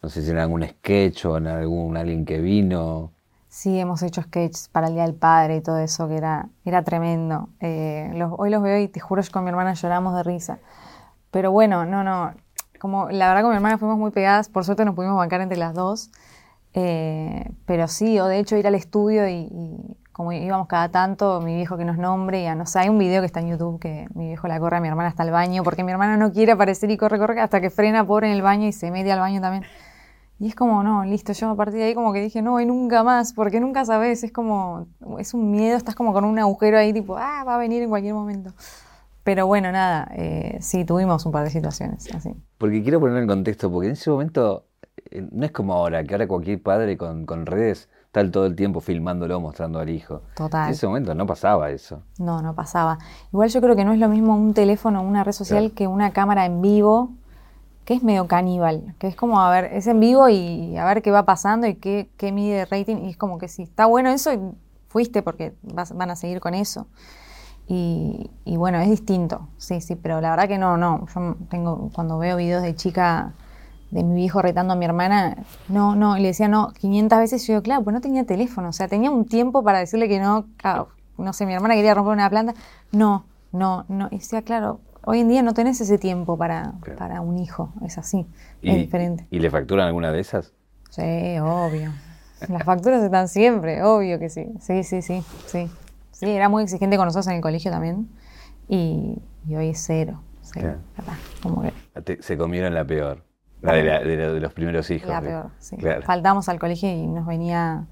no 0.03 0.09
sé 0.09 0.23
si 0.23 0.31
en 0.31 0.39
algún 0.39 0.67
sketch 0.67 1.27
o 1.27 1.37
en 1.37 1.47
algún 1.47 1.97
alguien 1.97 2.25
que 2.25 2.41
vino? 2.41 3.13
Sí, 3.50 3.80
hemos 3.80 4.00
hecho 4.04 4.23
sketches 4.23 4.69
para 4.69 4.87
el 4.87 4.95
Día 4.95 5.02
del 5.02 5.16
Padre 5.16 5.57
y 5.57 5.61
todo 5.61 5.78
eso, 5.78 6.07
que 6.07 6.16
era, 6.16 6.49
era 6.64 6.85
tremendo. 6.85 7.49
Eh, 7.59 8.09
hoy 8.38 8.49
los 8.49 8.62
veo 8.62 8.78
y 8.78 8.87
te 8.87 9.00
juro 9.00 9.23
que 9.23 9.30
con 9.30 9.42
mi 9.42 9.50
hermana 9.50 9.75
lloramos 9.75 10.14
de 10.14 10.23
risa. 10.23 10.61
Pero 11.33 11.50
bueno, 11.50 11.85
no, 11.85 12.04
no. 12.04 12.33
Como 12.78 13.11
la 13.11 13.26
verdad 13.26 13.42
con 13.42 13.50
mi 13.50 13.57
hermana 13.57 13.76
fuimos 13.76 13.99
muy 13.99 14.12
pegadas, 14.12 14.49
por 14.49 14.64
suerte 14.64 14.85
nos 14.85 14.95
pudimos 14.95 15.16
bancar 15.16 15.40
entre 15.40 15.59
las 15.59 15.75
dos. 15.75 16.12
Eh, 16.75 17.50
pero 17.66 17.88
sí, 17.88 18.21
o 18.21 18.26
de 18.26 18.38
hecho 18.38 18.57
ir 18.57 18.69
al 18.69 18.76
estudio 18.76 19.28
y, 19.28 19.97
como 20.12 20.33
íbamos 20.33 20.69
cada 20.69 20.88
tanto, 20.90 21.40
mi 21.40 21.57
viejo 21.57 21.76
que 21.76 21.85
nos 21.85 21.99
nombre, 21.99 22.45
y 22.45 22.54
no 22.54 22.66
sé, 22.66 22.78
hay 22.78 22.88
un 22.88 22.99
video 22.99 23.21
que 23.21 23.26
está 23.26 23.40
en 23.40 23.49
YouTube 23.49 23.80
que 23.80 24.07
mi 24.14 24.28
viejo 24.28 24.47
la 24.47 24.61
corre 24.61 24.76
a 24.76 24.80
mi 24.80 24.87
hermana 24.87 25.09
hasta 25.09 25.25
el 25.25 25.33
baño, 25.33 25.64
porque 25.64 25.83
mi 25.83 25.90
hermana 25.90 26.16
no 26.16 26.33
quiere 26.33 26.52
aparecer 26.52 26.88
y 26.92 26.97
corre, 26.97 27.19
corre, 27.19 27.40
hasta 27.40 27.61
que 27.61 27.71
frena 27.71 28.07
pobre 28.07 28.28
en 28.28 28.35
el 28.35 28.42
baño 28.42 28.69
y 28.69 28.73
se 28.73 28.92
mete 28.92 29.11
al 29.11 29.19
baño 29.19 29.40
también. 29.40 29.64
Y 30.41 30.49
es 30.49 30.55
como, 30.55 30.83
no, 30.83 31.05
listo, 31.05 31.35
yo 31.35 31.51
a 31.51 31.55
partir 31.55 31.81
de 31.81 31.85
ahí 31.85 31.95
como 31.95 32.15
que 32.15 32.23
dije, 32.23 32.41
no, 32.41 32.59
y 32.61 32.65
nunca 32.65 33.05
más, 33.05 33.35
porque 33.35 33.61
nunca 33.61 33.85
sabes, 33.85 34.25
es 34.25 34.33
como, 34.33 34.87
es 35.19 35.35
un 35.35 35.51
miedo, 35.51 35.77
estás 35.77 35.95
como 35.95 36.15
con 36.15 36.25
un 36.25 36.39
agujero 36.39 36.79
ahí, 36.79 36.95
tipo, 36.95 37.19
ah, 37.19 37.45
va 37.47 37.57
a 37.57 37.59
venir 37.59 37.83
en 37.83 37.91
cualquier 37.91 38.15
momento. 38.15 38.51
Pero 39.23 39.47
bueno, 39.47 39.71
nada, 39.71 40.11
eh, 40.15 40.57
sí, 40.63 40.87
tuvimos 40.87 41.27
un 41.27 41.33
par 41.33 41.45
de 41.45 41.51
situaciones 41.51 42.09
así. 42.15 42.35
Porque 42.57 42.83
quiero 42.83 43.01
poner 43.01 43.19
en 43.19 43.29
contexto, 43.29 43.71
porque 43.71 43.89
en 43.89 43.93
ese 43.93 44.11
momento 44.11 44.65
eh, 45.11 45.29
no 45.31 45.45
es 45.45 45.53
como 45.53 45.75
ahora, 45.75 46.03
que 46.05 46.15
ahora 46.15 46.27
cualquier 46.27 46.63
padre 46.63 46.97
con, 46.97 47.27
con 47.27 47.45
redes 47.45 47.91
está 48.07 48.29
todo 48.31 48.47
el 48.47 48.57
tiempo 48.57 48.81
filmándolo, 48.81 49.41
mostrando 49.41 49.79
al 49.79 49.91
hijo. 49.91 50.23
Total. 50.37 50.69
En 50.69 50.73
ese 50.73 50.87
momento 50.87 51.15
no 51.15 51.27
pasaba 51.27 51.71
eso. 51.71 52.03
No, 52.19 52.41
no 52.41 52.55
pasaba. 52.55 52.99
Igual 53.31 53.51
yo 53.51 53.61
creo 53.61 53.77
que 53.77 53.85
no 53.85 53.93
es 53.93 53.99
lo 53.99 54.09
mismo 54.09 54.35
un 54.35 54.55
teléfono 54.55 55.03
o 55.03 55.05
una 55.05 55.23
red 55.23 55.33
social 55.33 55.73
que 55.73 55.87
una 55.87 56.13
cámara 56.13 56.47
en 56.47 56.63
vivo 56.63 57.13
que 57.91 57.97
es 57.97 58.05
medio 58.05 58.29
caníbal, 58.29 58.95
que 59.01 59.09
es 59.09 59.17
como, 59.17 59.41
a 59.41 59.51
ver, 59.51 59.65
es 59.73 59.89
en 59.89 59.99
vivo 59.99 60.29
y 60.29 60.77
a 60.77 60.85
ver 60.85 61.03
qué 61.03 61.11
va 61.11 61.25
pasando 61.25 61.67
y 61.67 61.75
qué, 61.75 62.09
qué 62.17 62.31
mide 62.31 62.65
rating, 62.65 62.99
y 62.99 63.11
es 63.11 63.17
como 63.17 63.37
que 63.37 63.49
si 63.49 63.65
está 63.65 63.87
bueno 63.87 64.11
eso, 64.11 64.55
fuiste 64.87 65.23
porque 65.23 65.55
van 65.65 66.09
a 66.13 66.15
seguir 66.15 66.39
con 66.39 66.55
eso. 66.55 66.87
Y, 67.67 68.31
bueno, 68.47 68.79
es 68.79 68.89
distinto, 68.89 69.49
sí, 69.57 69.81
sí, 69.81 69.97
pero 69.97 70.21
la 70.21 70.31
verdad 70.31 70.47
que 70.47 70.57
no, 70.57 70.77
no, 70.77 71.05
yo 71.13 71.35
tengo, 71.49 71.91
cuando 71.93 72.17
veo 72.17 72.37
videos 72.37 72.63
de 72.63 72.77
chica 72.77 73.33
de 73.91 74.05
mi 74.05 74.15
viejo 74.15 74.41
retando 74.41 74.75
a 74.75 74.77
mi 74.77 74.85
hermana, 74.85 75.39
no, 75.67 75.97
no, 75.97 76.17
y 76.17 76.21
le 76.21 76.29
decía 76.29 76.47
no 76.47 76.69
500 76.79 77.19
veces, 77.19 77.45
yo 77.45 77.55
digo, 77.55 77.65
claro, 77.65 77.83
pues 77.83 77.93
no 77.93 78.01
tenía 78.01 78.25
teléfono, 78.25 78.69
o 78.69 78.73
sea, 78.73 78.87
tenía 78.87 79.11
un 79.11 79.27
tiempo 79.27 79.65
para 79.65 79.81
decirle 79.81 80.09
que 80.09 80.21
no, 80.21 80.47
no 81.19 81.33
sé, 81.33 81.45
mi 81.45 81.55
hermana 81.55 81.75
quería 81.75 81.95
romper 81.95 82.13
una 82.13 82.31
planta. 82.31 82.55
No, 82.93 83.25
no, 83.51 83.85
no. 83.89 84.07
Y 84.13 84.19
decía, 84.19 84.43
claro, 84.43 84.79
hoy 85.04 85.21
en 85.21 85.28
día 85.28 85.42
no 85.42 85.54
tenés 85.54 85.80
ese 85.80 85.99
tiempo 85.99 86.37
para, 86.37 86.75
para 86.99 87.21
un 87.21 87.38
hijo, 87.38 87.73
es 87.85 87.99
así, 87.99 88.26
es 88.62 88.76
diferente. 88.76 89.26
¿Y 89.30 89.38
le 89.38 89.50
facturan 89.50 89.87
alguna 89.87 90.12
de 90.12 90.21
esas? 90.21 90.52
Sí, 90.90 91.38
obvio. 91.40 91.92
Las 92.49 92.64
facturas 92.64 93.02
están 93.02 93.28
siempre, 93.28 93.83
obvio 93.83 94.19
que 94.19 94.28
sí. 94.28 94.47
Sí, 94.61 94.83
sí, 94.83 95.02
sí, 95.02 95.23
sí. 95.47 95.71
Sí, 96.12 96.30
era 96.30 96.49
muy 96.49 96.62
exigente 96.62 96.97
con 96.97 97.07
nosotros 97.07 97.26
en 97.28 97.35
el 97.35 97.40
colegio 97.40 97.71
también. 97.71 98.09
Y, 98.69 99.21
hoy 99.49 99.71
es 99.71 99.83
cero. 99.85 100.23
cero 100.42 100.78
Se 102.21 102.37
comieron 102.37 102.75
la 102.75 102.85
peor. 102.85 103.25
La 103.62 103.75
de, 103.75 104.40
los 104.40 104.52
primeros 104.54 104.90
hijos. 104.90 105.09
La 105.09 105.21
peor, 105.21 105.50
sí. 105.59 105.76
Faltamos 106.04 106.49
al 106.49 106.59
colegio 106.59 106.88
y 106.90 107.07
nos 107.07 107.26
venía 107.26 107.87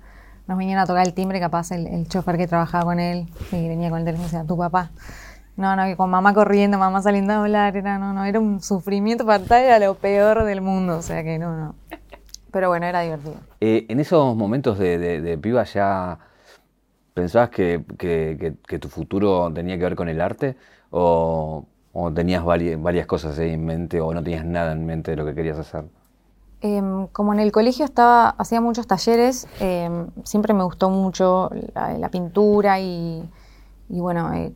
nos 0.46 0.56
venían 0.56 0.78
a 0.78 0.86
tocar 0.86 1.06
el 1.06 1.12
timbre, 1.12 1.38
capaz 1.40 1.72
el, 1.72 1.86
el 1.86 2.08
chofer 2.08 2.38
que 2.38 2.46
trabajaba 2.46 2.84
con 2.84 2.98
él, 2.98 3.28
y 3.52 3.68
venía 3.68 3.90
con 3.90 3.98
el 3.98 4.06
teléfono 4.06 4.28
y 4.28 4.30
decía, 4.30 4.46
tu 4.46 4.56
papá. 4.56 4.90
No, 5.58 5.74
no, 5.74 5.86
que 5.86 5.96
con 5.96 6.08
mamá 6.08 6.32
corriendo, 6.34 6.78
mamá 6.78 7.02
saliendo 7.02 7.32
a 7.32 7.40
hablar, 7.40 7.76
era, 7.76 7.98
no, 7.98 8.12
no, 8.12 8.24
era 8.24 8.38
un 8.38 8.62
sufrimiento 8.62 9.26
fatal, 9.26 9.64
era 9.64 9.80
lo 9.80 9.96
peor 9.96 10.44
del 10.44 10.60
mundo, 10.60 10.98
o 10.98 11.02
sea 11.02 11.24
que 11.24 11.36
no, 11.36 11.56
no. 11.56 11.74
Pero 12.52 12.68
bueno, 12.68 12.86
era 12.86 13.00
divertido. 13.00 13.34
Eh, 13.60 13.84
en 13.88 13.98
esos 13.98 14.36
momentos 14.36 14.78
de, 14.78 15.20
de, 15.20 15.36
piba 15.36 15.64
ya 15.64 16.20
pensabas 17.12 17.50
que, 17.50 17.82
tu 18.80 18.88
futuro 18.88 19.52
tenía 19.52 19.76
que 19.76 19.82
ver 19.82 19.96
con 19.96 20.08
el 20.08 20.20
arte 20.20 20.54
o, 20.90 21.66
tenías 22.14 22.44
varias, 22.44 23.06
cosas 23.06 23.36
en 23.40 23.64
mente 23.64 24.00
o 24.00 24.14
no 24.14 24.22
tenías 24.22 24.44
nada 24.44 24.70
en 24.70 24.86
mente 24.86 25.10
de 25.10 25.16
lo 25.16 25.26
que 25.26 25.34
querías 25.34 25.58
hacer? 25.58 25.86
Em, 26.60 27.08
como 27.08 27.32
en 27.32 27.40
el 27.40 27.50
colegio 27.50 27.84
estaba, 27.84 28.28
hacía 28.30 28.60
muchos 28.60 28.86
talleres, 28.86 29.48
em, 29.58 30.06
siempre 30.22 30.54
me 30.54 30.62
gustó 30.62 30.88
mucho 30.88 31.50
la, 31.74 32.08
pintura 32.10 32.78
y, 32.78 33.28
bueno, 33.88 34.32
eh, 34.34 34.52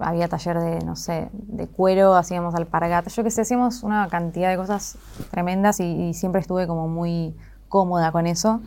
había 0.00 0.28
taller 0.28 0.58
de, 0.58 0.84
no 0.84 0.96
sé, 0.96 1.30
de 1.32 1.66
cuero, 1.66 2.14
hacíamos 2.14 2.54
alpargatas, 2.54 3.14
yo 3.14 3.22
que 3.22 3.30
sé, 3.30 3.42
hacíamos 3.42 3.82
una 3.82 4.08
cantidad 4.08 4.50
de 4.50 4.56
cosas 4.56 4.98
tremendas 5.30 5.80
y, 5.80 6.14
siempre 6.14 6.40
estuve 6.40 6.66
como 6.66 6.88
muy 6.88 7.36
cómoda 7.68 8.12
con 8.12 8.26
eso 8.26 8.60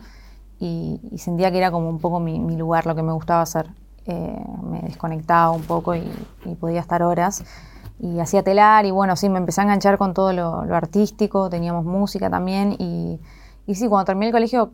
y, 0.58 1.00
sentía 1.16 1.50
que 1.50 1.58
era 1.58 1.70
como 1.70 1.88
un 1.88 1.98
poco 1.98 2.20
mi, 2.20 2.56
lugar, 2.56 2.86
lo 2.86 2.94
que 2.94 3.02
me 3.02 3.12
gustaba 3.12 3.42
hacer. 3.42 3.68
Eh, 4.06 4.44
me 4.62 4.82
desconectaba 4.82 5.50
un 5.50 5.62
poco 5.62 5.94
y, 5.94 6.04
podía 6.60 6.80
estar 6.80 7.02
horas 7.02 7.44
y 7.98 8.18
hacía 8.20 8.42
telar 8.42 8.84
y 8.86 8.90
bueno, 8.90 9.16
sí, 9.16 9.28
me 9.28 9.38
empecé 9.38 9.60
a 9.60 9.64
enganchar 9.64 9.98
con 9.98 10.14
todo 10.14 10.32
lo, 10.32 10.74
artístico, 10.74 11.48
teníamos 11.48 11.84
música 11.84 12.30
también 12.30 12.76
y, 12.78 13.20
y, 13.66 13.74
sí, 13.74 13.88
cuando 13.88 14.06
terminé 14.06 14.26
el 14.26 14.32
colegio 14.32 14.72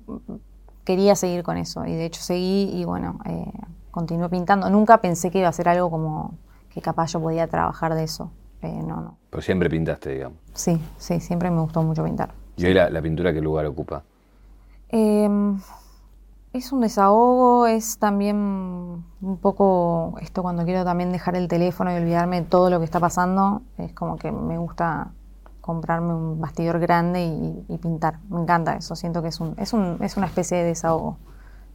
quería 0.84 1.14
seguir 1.14 1.42
con 1.42 1.56
eso 1.56 1.86
y 1.86 1.92
de 1.92 2.06
hecho 2.06 2.20
seguí 2.22 2.70
y 2.74 2.84
bueno, 2.84 3.18
eh, 3.26 3.52
continué 3.90 4.28
pintando. 4.28 4.70
Nunca 4.70 4.98
pensé 4.98 5.30
que 5.30 5.38
iba 5.38 5.48
a 5.48 5.52
ser 5.52 5.68
algo 5.68 5.90
como 5.90 6.34
que 6.70 6.80
capaz 6.80 7.12
yo 7.12 7.20
podía 7.20 7.46
trabajar 7.48 7.94
de 7.94 8.04
eso. 8.04 8.30
Eh, 8.62 8.82
no, 8.86 9.00
no. 9.00 9.18
Pero 9.30 9.42
siempre 9.42 9.68
pintaste, 9.70 10.10
digamos. 10.10 10.38
Sí, 10.54 10.80
sí, 10.98 11.20
siempre 11.20 11.50
me 11.50 11.60
gustó 11.60 11.82
mucho 11.82 12.04
pintar. 12.04 12.32
¿Y 12.56 12.66
hoy 12.66 12.74
la, 12.74 13.02
pintura 13.02 13.32
qué 13.32 13.40
lugar 13.40 13.66
ocupa? 13.66 14.02
Em, 14.88 15.58
es 16.52 16.72
un 16.72 16.80
desahogo, 16.80 17.66
es 17.66 17.98
también 17.98 18.36
un 18.36 19.38
poco 19.40 20.14
esto 20.20 20.42
cuando 20.42 20.64
quiero 20.64 20.84
también 20.84 21.10
dejar 21.12 21.36
el 21.36 21.48
teléfono 21.48 21.92
y 21.92 21.96
olvidarme 21.96 22.42
de 22.42 22.46
todo 22.46 22.68
lo 22.70 22.78
que 22.78 22.84
está 22.84 23.00
pasando. 23.00 23.62
Es 23.78 23.92
como 23.92 24.16
que 24.16 24.30
me 24.30 24.58
gusta 24.58 25.12
comprarme 25.60 26.12
un 26.12 26.40
bastidor 26.40 26.80
grande 26.80 27.24
y, 27.68 27.78
pintar. 27.78 28.18
Me 28.28 28.40
encanta 28.40 28.74
eso, 28.74 28.94
siento 28.94 29.22
que 29.22 29.28
es, 29.28 29.40
un, 29.40 29.54
es, 29.58 29.72
un, 29.72 29.98
es 30.00 30.16
una 30.16 30.26
especie 30.26 30.58
de 30.58 30.64
desahogo, 30.64 31.16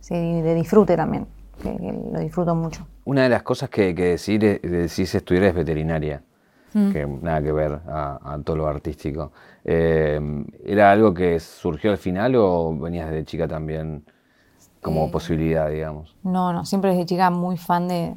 sí, 0.02 0.14
de 0.14 0.54
disfrute 0.54 0.96
también 0.96 1.28
que, 1.62 1.72
lo 2.12 2.20
disfruto 2.20 2.56
mucho. 2.56 2.86
Una 3.06 3.24
de 3.24 3.30
las 3.30 3.44
cosas 3.44 3.70
que, 3.70 3.94
que 3.94 4.06
decir, 4.06 4.62
decís 4.62 5.14
estudiar 5.16 5.46
es 5.46 5.56
veterinaria, 5.56 6.22
mm. 6.74 6.92
que 6.92 7.06
nada 7.06 7.42
que 7.42 7.52
ver 7.52 7.80
a, 7.88 8.38
todo 8.44 8.56
lo 8.56 8.68
artístico. 8.68 9.32
Eh, 9.64 10.20
¿Era 10.64 10.92
algo 10.92 11.14
que 11.14 11.40
surgió 11.40 11.92
al 11.92 11.98
final 11.98 12.36
o 12.36 12.76
venías 12.78 13.10
desde 13.10 13.26
chica 13.26 13.48
también 13.48 14.04
como 14.82 15.06
eh, 15.06 15.10
posibilidad, 15.12 15.70
digamos? 15.70 16.16
No, 16.24 16.54
no, 16.54 16.66
siempre 16.66 16.92
desde 16.92 17.06
chica 17.06 17.30
muy 17.30 17.58
fan 17.58 17.88
de... 17.88 18.16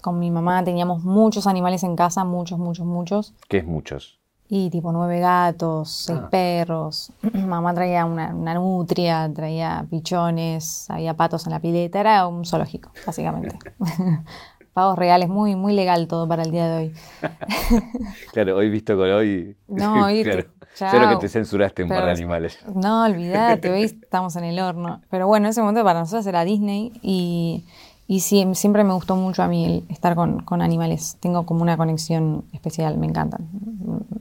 Con 0.00 0.20
mi 0.20 0.30
mamá 0.30 0.62
teníamos 0.62 1.02
muchos 1.02 1.48
animales 1.48 1.82
en 1.82 1.96
casa, 1.96 2.24
muchos, 2.24 2.58
muchos, 2.58 2.86
muchos. 2.86 3.34
¿Qué 3.48 3.58
es 3.58 3.66
muchos? 3.66 4.18
Y 4.50 4.70
tipo 4.70 4.92
nueve 4.92 5.20
gatos, 5.20 5.90
seis 5.90 6.20
ah. 6.22 6.30
perros. 6.30 7.12
Mamá 7.34 7.74
traía 7.74 8.06
una, 8.06 8.32
nutria, 8.32 9.30
traía 9.34 9.84
pichones, 9.90 10.88
había 10.88 11.14
patos 11.14 11.46
en 11.46 11.52
la 11.52 11.60
pileta. 11.60 12.00
Era 12.00 12.26
un 12.26 12.46
zoológico, 12.46 12.90
básicamente. 13.06 13.58
Pagos 14.72 14.96
reales, 14.96 15.28
muy, 15.28 15.56
muy 15.56 15.74
legal 15.74 16.06
todo 16.06 16.26
para 16.28 16.44
el 16.44 16.50
día 16.50 16.68
de 16.68 16.76
hoy. 16.76 16.92
claro, 18.32 18.56
hoy 18.56 18.70
visto 18.70 18.96
con 18.96 19.10
hoy. 19.10 19.56
No, 19.66 20.04
hoy. 20.06 20.22
claro. 20.22 21.08
que 21.10 21.16
te 21.16 21.28
censuraste 21.28 21.82
un 21.82 21.88
par 21.90 22.04
de 22.04 22.12
animales. 22.12 22.58
No, 22.74 23.04
olvídate, 23.04 23.70
hoy 23.70 23.82
estamos 23.82 24.36
en 24.36 24.44
el 24.44 24.60
horno. 24.60 25.02
Pero 25.10 25.26
bueno, 25.26 25.46
en 25.46 25.50
ese 25.50 25.60
momento 25.60 25.84
para 25.84 26.00
nosotros 26.00 26.26
era 26.26 26.44
Disney 26.44 26.92
y 27.02 27.66
y 28.10 28.20
sí, 28.20 28.42
siempre 28.54 28.84
me 28.84 28.94
gustó 28.94 29.16
mucho 29.16 29.42
a 29.42 29.48
mí 29.48 29.84
estar 29.90 30.14
con, 30.14 30.62
animales. 30.62 31.18
Tengo 31.20 31.44
como 31.44 31.60
una 31.60 31.76
conexión 31.76 32.46
especial, 32.54 32.96
me 32.96 33.06
encantan. 33.06 33.50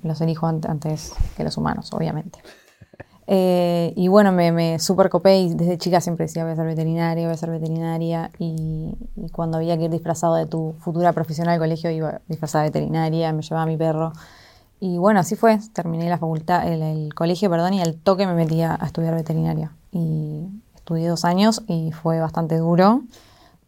Los 0.04 0.20
elijo 0.20 0.46
antes 0.46 1.14
que 1.38 1.46
los 1.46 1.58
humanos, 1.58 1.92
obviamente. 1.94 2.40
Eh, 3.30 3.92
y 3.98 4.08
bueno, 4.08 4.32
me, 4.32 4.54
me 4.54 4.80
super 4.80 5.10
copé 5.10 5.38
y 5.42 5.54
desde 5.54 5.78
chica 5.78 6.00
siempre 6.00 6.28
decía 6.28 6.46
voy 6.46 6.54
a 6.54 6.56
ser 6.56 6.66
veterinaria, 6.66 7.26
voy 7.26 7.34
a 7.34 7.38
ser 7.38 7.52
veterinaria. 7.52 8.32
Y, 8.40 8.96
cuando 9.34 9.58
había 9.58 9.78
que 9.78 9.84
ir 9.84 9.92
disfrazado 9.92 10.36
de 10.36 10.46
tu 10.46 10.76
futura 10.80 11.12
profesional 11.12 11.56
al 11.56 11.60
colegio, 11.60 11.92
iba 11.92 12.22
disfrazada 12.30 12.64
de 12.64 12.70
veterinaria, 12.70 13.34
me 13.34 13.42
llevaba 13.42 13.66
mi 13.66 13.76
perro. 13.76 14.14
Y 14.80 14.98
bueno, 14.98 15.20
así 15.20 15.36
fue. 15.36 15.60
Terminé 15.74 16.08
la 16.08 16.18
facultad, 16.18 16.72
el, 16.72 16.82
el 16.82 17.14
colegio, 17.14 17.50
perdón, 17.50 17.74
y 17.74 17.82
al 17.82 17.96
toque 17.96 18.26
me 18.26 18.34
metía 18.34 18.78
a 18.80 18.86
estudiar 18.86 19.14
veterinaria. 19.14 19.74
Y 19.92 20.46
estudié 20.74 21.10
dos 21.10 21.26
años 21.26 21.64
y 21.68 21.92
fue 21.92 22.22
bastante 22.22 22.56
duro 22.56 23.02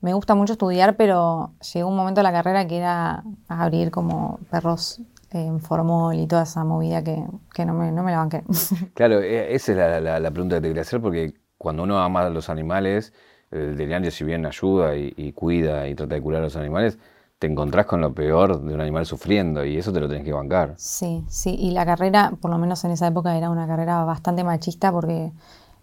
me 0.01 0.13
gusta 0.13 0.35
mucho 0.35 0.53
estudiar, 0.53 0.95
pero 0.95 1.53
llegó 1.73 1.89
un 1.89 1.95
momento 1.95 2.19
de 2.19 2.23
la 2.23 2.31
carrera 2.31 2.67
que 2.67 2.77
era 2.77 3.23
abrir 3.47 3.91
como 3.91 4.39
perros 4.49 5.01
en 5.31 5.59
formol 5.59 6.15
y 6.15 6.27
toda 6.27 6.43
esa 6.43 6.63
movida 6.63 7.03
que, 7.03 7.65
no, 7.65 7.73
me, 7.73 7.91
no 7.91 8.03
me 8.03 8.11
la 8.11 8.17
banqué. 8.17 8.43
Claro, 8.93 9.21
e, 9.21 9.53
esa 9.53 9.97
es 9.97 10.03
la, 10.03 10.31
pregunta 10.31 10.55
que 10.55 10.61
te 10.61 10.67
quería 10.69 10.81
hacer, 10.81 11.01
porque 11.01 11.33
cuando 11.57 11.83
uno 11.83 11.99
ama 11.99 12.21
a 12.21 12.29
los 12.29 12.49
animales, 12.49 13.13
el 13.51 13.71
veterinario 13.71 14.11
si 14.11 14.23
bien 14.23 14.45
ayuda 14.45 14.95
y, 14.95 15.33
cuida 15.33 15.87
y 15.87 15.95
trata 15.95 16.15
de 16.15 16.21
curar 16.21 16.41
a 16.41 16.45
los 16.45 16.55
animales, 16.55 16.97
te 17.37 17.47
encontrás 17.47 17.85
con 17.85 18.01
lo 18.01 18.13
peor 18.13 18.61
de 18.61 18.73
un 18.73 18.81
animal 18.81 19.05
sufriendo 19.05 19.63
y 19.63 19.77
eso 19.77 19.93
te 19.93 19.99
lo 19.99 20.09
tenés 20.09 20.25
que 20.25 20.33
bancar. 20.33 20.73
Sí, 20.77 21.23
sí, 21.29 21.55
y 21.57 21.71
la 21.71 21.85
carrera, 21.85 22.33
por 22.41 22.51
lo 22.51 22.57
menos 22.57 22.83
en 22.83 22.91
esa 22.91 23.07
época, 23.07 23.37
era 23.37 23.49
una 23.49 23.65
carrera 23.67 24.03
bastante 24.03 24.43
machista 24.43 24.91
porque 24.91 25.31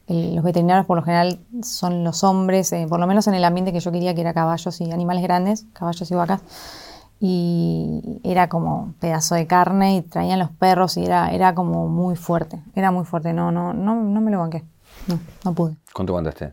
los 0.08 0.44
veterinarios 0.44 0.86
por 0.86 0.96
lo 0.96 1.02
general 1.02 1.40
son 1.62 2.04
los 2.04 2.22
hombres, 2.22 2.72
eh, 2.72 2.86
por 2.88 3.00
lo 3.00 3.06
menos 3.06 3.26
en 3.26 3.34
el 3.34 3.44
ambiente 3.44 3.72
que 3.72 3.80
yo 3.80 3.90
quería, 3.90 4.14
que 4.14 4.20
era 4.20 4.32
caballos 4.32 4.80
y 4.80 4.92
animales 4.92 5.22
grandes, 5.22 5.66
caballos 5.72 6.10
y 6.10 6.14
vacas. 6.14 6.42
Y 7.18 8.20
era 8.22 8.48
como 8.48 8.94
pedazo 9.00 9.34
de 9.34 9.46
carne 9.46 9.96
y 9.96 10.02
traían 10.02 10.38
los 10.38 10.50
perros 10.50 10.96
y 10.96 11.04
era, 11.04 11.32
era 11.32 11.54
como 11.54 11.88
muy 11.88 12.14
fuerte, 12.14 12.62
era 12.74 12.90
muy 12.90 13.04
fuerte. 13.04 13.32
No, 13.32 13.50
no, 13.50 13.72
no, 13.72 13.94
no 13.94 14.20
me 14.20 14.30
lo 14.30 14.38
banqué. 14.38 14.64
No, 15.08 15.18
no 15.44 15.54
pude. 15.54 15.76
¿Cuánto 15.92 16.12
aguantaste? 16.12 16.52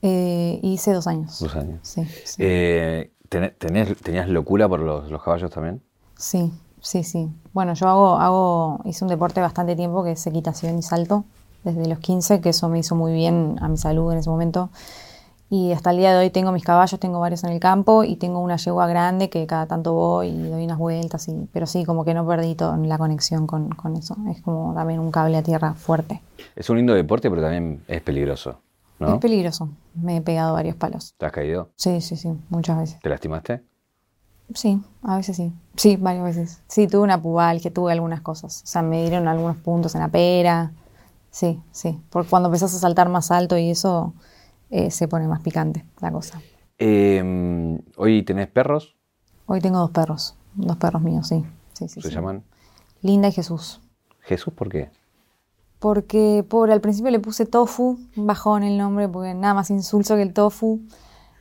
Eh, 0.00 0.60
hice 0.62 0.92
dos 0.92 1.06
años. 1.06 1.38
Dos 1.40 1.54
años. 1.56 1.80
Sí. 1.82 2.06
Eh, 2.38 3.12
¿Tenías 3.28 4.28
locura 4.28 4.68
por 4.68 4.80
los, 4.80 5.10
los, 5.10 5.22
caballos 5.22 5.50
también? 5.50 5.82
Sí, 6.16 6.52
sí, 6.80 7.02
sí. 7.02 7.28
Bueno, 7.52 7.74
yo 7.74 7.88
hago, 7.88 8.16
hago, 8.16 8.80
hice 8.84 9.04
un 9.04 9.08
deporte 9.08 9.40
bastante 9.40 9.74
tiempo 9.74 10.04
que 10.04 10.12
es 10.12 10.26
equitación 10.26 10.78
y 10.78 10.82
salto 10.82 11.24
desde 11.64 11.86
los 11.86 11.98
15, 11.98 12.40
que 12.40 12.50
eso 12.50 12.68
me 12.68 12.78
hizo 12.78 12.94
muy 12.94 13.12
bien 13.12 13.56
a 13.60 13.68
mi 13.68 13.76
salud 13.76 14.12
en 14.12 14.18
ese 14.18 14.30
momento. 14.30 14.70
Y 15.50 15.72
hasta 15.72 15.90
el 15.90 15.98
día 15.98 16.14
de 16.14 16.18
hoy 16.18 16.30
tengo 16.30 16.50
mis 16.50 16.64
caballos, 16.64 16.98
tengo 16.98 17.20
varios 17.20 17.44
en 17.44 17.50
el 17.50 17.60
campo 17.60 18.04
y 18.04 18.16
tengo 18.16 18.40
una 18.40 18.56
yegua 18.56 18.86
grande 18.86 19.28
que 19.28 19.46
cada 19.46 19.66
tanto 19.66 19.92
voy 19.92 20.28
y 20.28 20.48
doy 20.48 20.64
unas 20.64 20.78
vueltas, 20.78 21.28
y, 21.28 21.46
pero 21.52 21.66
sí, 21.66 21.84
como 21.84 22.06
que 22.06 22.14
no 22.14 22.26
perdí 22.26 22.54
toda 22.54 22.76
la 22.78 22.96
conexión 22.96 23.46
con, 23.46 23.68
con, 23.68 23.94
eso. 23.96 24.16
Es 24.30 24.40
como 24.40 24.72
también 24.74 24.98
un 24.98 25.10
cable 25.10 25.36
a 25.36 25.42
tierra 25.42 25.74
fuerte. 25.74 26.22
Es 26.56 26.70
un 26.70 26.78
lindo 26.78 26.94
deporte, 26.94 27.28
pero 27.28 27.42
también 27.42 27.84
es 27.86 28.00
peligroso. 28.00 28.60
¿no? 28.98 29.14
Es 29.14 29.20
peligroso. 29.20 29.68
Me 29.94 30.16
he 30.16 30.20
pegado 30.22 30.54
varios 30.54 30.76
palos. 30.76 31.14
¿Te 31.18 31.26
has 31.26 31.32
caído? 31.32 31.68
Sí, 31.76 32.00
sí, 32.00 32.16
sí, 32.16 32.30
muchas 32.48 32.78
veces. 32.78 33.00
¿Te 33.00 33.10
lastimaste? 33.10 33.62
Sí, 34.54 34.80
a 35.02 35.16
veces 35.16 35.36
sí. 35.36 35.52
Sí, 35.76 35.96
varias 35.96 36.24
veces. 36.24 36.62
Sí, 36.66 36.86
tuve 36.86 37.02
una 37.02 37.20
que 37.60 37.70
tuve 37.70 37.92
algunas 37.92 38.20
cosas. 38.20 38.62
O 38.62 38.66
sea, 38.66 38.82
me 38.82 39.02
dieron 39.02 39.28
algunos 39.28 39.56
puntos 39.58 39.94
en 39.94 40.00
la 40.00 40.08
pera. 40.08 40.72
Sí, 41.32 41.60
sí. 41.72 41.98
Porque 42.10 42.28
cuando 42.28 42.50
empezás 42.50 42.74
a 42.74 42.78
saltar 42.78 43.08
más 43.08 43.30
alto 43.30 43.56
y 43.56 43.70
eso 43.70 44.14
eh, 44.70 44.90
se 44.90 45.08
pone 45.08 45.26
más 45.26 45.40
picante 45.40 45.84
la 46.00 46.12
cosa. 46.12 46.40
Em, 46.78 47.80
¿Hoy 47.96 48.22
tenés 48.22 48.48
perros? 48.48 48.94
Hoy 49.46 49.60
tengo 49.60 49.78
dos 49.78 49.90
perros. 49.90 50.36
Dos 50.54 50.76
perros 50.76 51.00
míos, 51.02 51.26
sí. 51.28 51.42
sí, 51.72 51.88
sí 51.88 52.02
¿Se 52.02 52.10
llaman? 52.10 52.44
Linda 53.00 53.28
y 53.28 53.32
Jesús. 53.32 53.80
¿Jesús 54.20 54.52
por 54.52 54.68
qué? 54.68 54.90
Porque 55.78 56.44
por 56.46 56.70
al 56.70 56.82
principio 56.82 57.10
le 57.10 57.18
puse 57.18 57.46
tofu, 57.46 57.98
bajón 58.14 58.62
el 58.62 58.76
nombre, 58.76 59.08
porque 59.08 59.34
nada 59.34 59.54
más 59.54 59.70
insulso 59.70 60.14
que 60.16 60.22
el 60.22 60.34
tofu. 60.34 60.82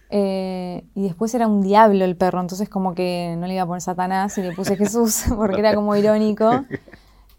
Eh, 0.10 0.86
y 0.96 1.04
después 1.04 1.36
era 1.36 1.48
un 1.48 1.62
diablo 1.62 2.06
el 2.06 2.16
perro, 2.16 2.40
entonces 2.40 2.70
como 2.70 2.96
que 2.96 3.36
no 3.38 3.46
le 3.46 3.54
iba 3.54 3.64
a 3.64 3.66
poner 3.66 3.82
Satanás 3.82 4.38
y 4.38 4.42
le 4.42 4.54
puse 4.54 4.78
Jesús 4.78 5.26
porque 5.36 5.60
era 5.60 5.76
como 5.76 5.96
irónico. 5.98 6.66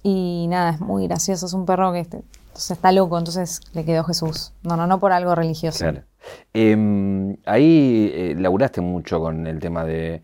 Y 0.03 0.47
nada, 0.49 0.71
es 0.71 0.81
muy 0.81 1.07
gracioso, 1.07 1.47
es 1.47 1.53
un 1.53 1.65
perro 1.65 1.93
que 1.93 2.01
este, 2.01 2.25
está 2.55 2.93
loco, 2.93 3.19
entonces 3.19 3.61
le 3.73 3.85
quedó 3.85 4.05
Jesús. 4.05 4.53
No, 4.63 4.77
no, 4.77 4.87
no 4.87 4.99
por 5.01 5.13
algo 5.13 5.35
religioso. 5.35 5.79
Claro. 5.79 6.03
Em, 6.53 7.37
ahí 7.47 8.11
eh, 8.15 8.35
laburaste 8.39 8.81
mucho 8.81 9.21
con 9.21 9.47
el 9.47 9.59
tema 9.59 9.85
de 9.85 10.23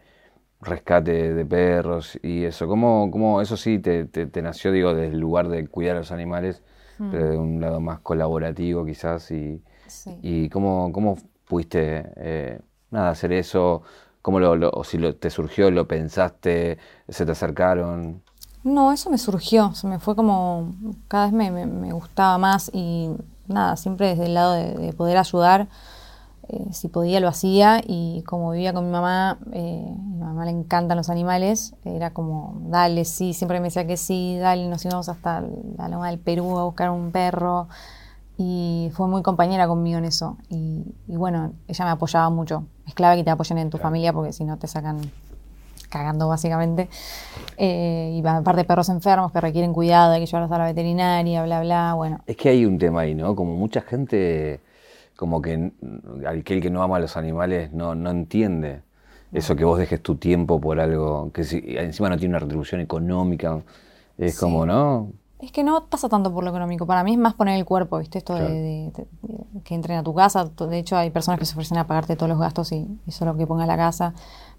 rescate 0.61 1.35
de 1.35 1.47
perros 1.47 2.19
y 2.23 2.45
eso. 2.45 2.67
¿Cómo, 2.67 3.11
cómo 3.11 3.41
eso 3.41 3.57
sí 3.57 3.79
te, 3.79 4.05
te, 4.05 4.43
nació, 4.43 4.73
digo, 4.73 4.95
desde 4.95 5.13
el 5.15 5.21
lugar 5.21 5.49
de 5.49 5.67
cuidar 5.67 5.97
a 5.97 6.01
los 6.01 6.13
animales, 6.13 6.63
mm. 6.99 7.11
pero 7.11 7.31
de 7.31 7.37
un 7.39 7.61
lado 7.61 7.81
más 7.81 8.01
colaborativo 8.01 8.85
quizás? 8.85 9.31
¿Y, 9.31 9.63
y 10.23 10.49
cómo, 10.51 10.93
cómo 10.93 11.19
pudiste 11.47 12.05
eh, 12.17 12.61
nada, 12.91 13.11
hacer 13.11 13.33
eso? 13.33 13.83
¿Cómo 14.23 14.41
lo, 14.41 14.71
o 14.71 14.85
si 14.85 14.99
lo, 14.99 15.17
te 15.17 15.31
surgió, 15.31 15.71
lo 15.71 15.89
pensaste, 15.89 16.79
se 17.09 17.25
te 17.25 17.33
acercaron? 17.33 18.23
No, 18.69 18.93
eso 18.93 19.09
me 19.09 19.17
surgió, 19.17 19.75
se 19.75 19.87
me 19.87 19.99
fue 19.99 20.15
como, 20.15 20.75
cada 21.09 21.25
vez 21.25 21.33
me, 21.33 21.65
me, 21.65 21.91
gustaba 21.95 22.37
más 22.37 22.71
y 22.75 23.09
nada, 23.47 23.77
siempre 23.79 24.09
desde 24.09 24.27
el 24.27 24.35
lado 24.35 24.53
de, 24.53 24.93
poder 24.93 25.17
ayudar, 25.17 25.69
eh, 26.49 26.67
si 26.73 26.89
podía 26.89 27.19
lo 27.21 27.29
hacía 27.29 27.81
y 27.83 28.23
como 28.27 28.51
vivía 28.51 28.75
con 28.75 28.85
mi 28.85 28.93
mamá, 28.93 29.39
eh, 29.53 29.91
mi 29.91 30.19
mamá 30.19 30.45
le 30.45 30.51
encantan 30.51 30.99
los 30.99 31.09
animales, 31.09 31.77
era 31.83 32.11
como, 32.13 32.59
dale, 32.67 33.07
sí, 33.07 33.33
siempre 33.33 33.59
me 33.59 33.69
decía 33.69 33.87
que 33.87 33.97
sí, 33.97 34.37
dale, 34.37 34.69
nos 34.69 34.85
íbamos 34.85 35.09
hasta 35.09 35.43
la 35.79 35.89
loma 35.89 36.11
del 36.11 36.19
Perú 36.19 36.59
a 36.59 36.65
buscar 36.65 36.91
un 36.91 37.11
perro 37.11 37.69
y 38.37 38.91
fue 38.93 39.09
muy 39.09 39.23
compañera 39.23 39.67
conmigo 39.67 39.97
en 39.97 40.05
eso. 40.05 40.37
Y, 40.51 40.85
bueno, 41.07 41.53
ella 41.69 41.85
me 41.87 41.91
apoyaba 41.93 42.29
mucho, 42.29 42.65
es 42.87 42.93
clave 42.93 43.17
que 43.17 43.25
te 43.25 43.31
apoyen 43.31 43.57
en 43.57 43.71
tu 43.71 43.79
familia 43.79 44.13
porque 44.13 44.35
si 44.35 44.45
no 44.45 44.59
te 44.59 44.67
sacan 44.67 45.11
cagando 45.89 46.29
básicamente. 46.29 46.89
Eh, 47.57 48.21
y 48.23 48.27
aparte 48.27 48.65
perros 48.65 48.89
enfermos 48.89 49.33
que 49.33 49.41
requieren 49.41 49.73
cuidado, 49.73 50.13
hay 50.13 50.21
que 50.21 50.27
llevarlos 50.27 50.53
a 50.53 50.59
la 50.59 50.65
veterinaria, 50.65 51.43
bla, 51.45 51.61
bla, 51.61 51.95
bueno. 51.95 52.21
Es 52.27 52.37
que 52.37 52.51
hay 52.51 52.65
un 52.65 52.79
tema 52.79 53.01
ahí, 53.01 53.15
¿no? 53.15 53.35
Como 53.35 53.55
mucha 53.55 53.81
gente, 53.81 54.61
como 55.17 55.43
que 55.43 55.73
aquel 56.27 56.61
que 56.61 56.71
no 56.71 56.83
ama 56.83 56.97
a 56.97 57.01
los 57.01 57.17
animales 57.17 57.73
no, 57.73 57.95
no 57.95 58.11
entiende 58.11 58.83
eso 59.33 59.57
que 59.57 59.65
vos 59.65 59.79
dejes 59.79 60.03
tu 60.03 60.17
tiempo 60.17 60.61
por 60.61 60.81
algo 60.81 61.31
que 61.33 61.45
si, 61.45 61.63
encima 61.67 62.09
no 62.09 62.17
tiene 62.17 62.33
una 62.33 62.41
retribución 62.41 62.81
económica. 62.81 63.61
Es 64.17 64.39
como, 64.39 64.65
¿no? 64.67 65.13
Es 65.39 65.53
que 65.53 65.63
no 65.63 65.87
pasa 65.87 66.09
tanto 66.09 66.33
por 66.33 66.43
lo 66.43 66.51
económico. 66.51 66.87
Para 66.87 67.05
mí 67.05 67.13
es 67.13 67.19
más 67.19 67.35
poner 67.35 67.57
el 67.57 67.65
cuerpo, 67.65 67.99
¿viste? 67.99 68.19
Esto 68.19 68.35
de, 68.35 68.91
que 69.63 69.75
entren 69.75 69.99
a 69.99 70.03
tu 70.03 70.15
casa. 70.15 70.45
De 70.45 70.79
hecho, 70.79 70.97
hay 70.97 71.11
personas 71.11 71.39
que 71.39 71.47
se 71.47 71.53
ofrecen 71.53 71.79
a 71.79 71.87
pagarte 71.87 72.17
todos 72.17 72.29
los 72.29 72.41
gastos 72.41 72.73
y, 72.73 72.89
y 73.07 73.13
solo 73.13 73.37
que 73.37 73.47
ponga 73.47 73.65
la 73.67 73.77
casa. 73.77 74.15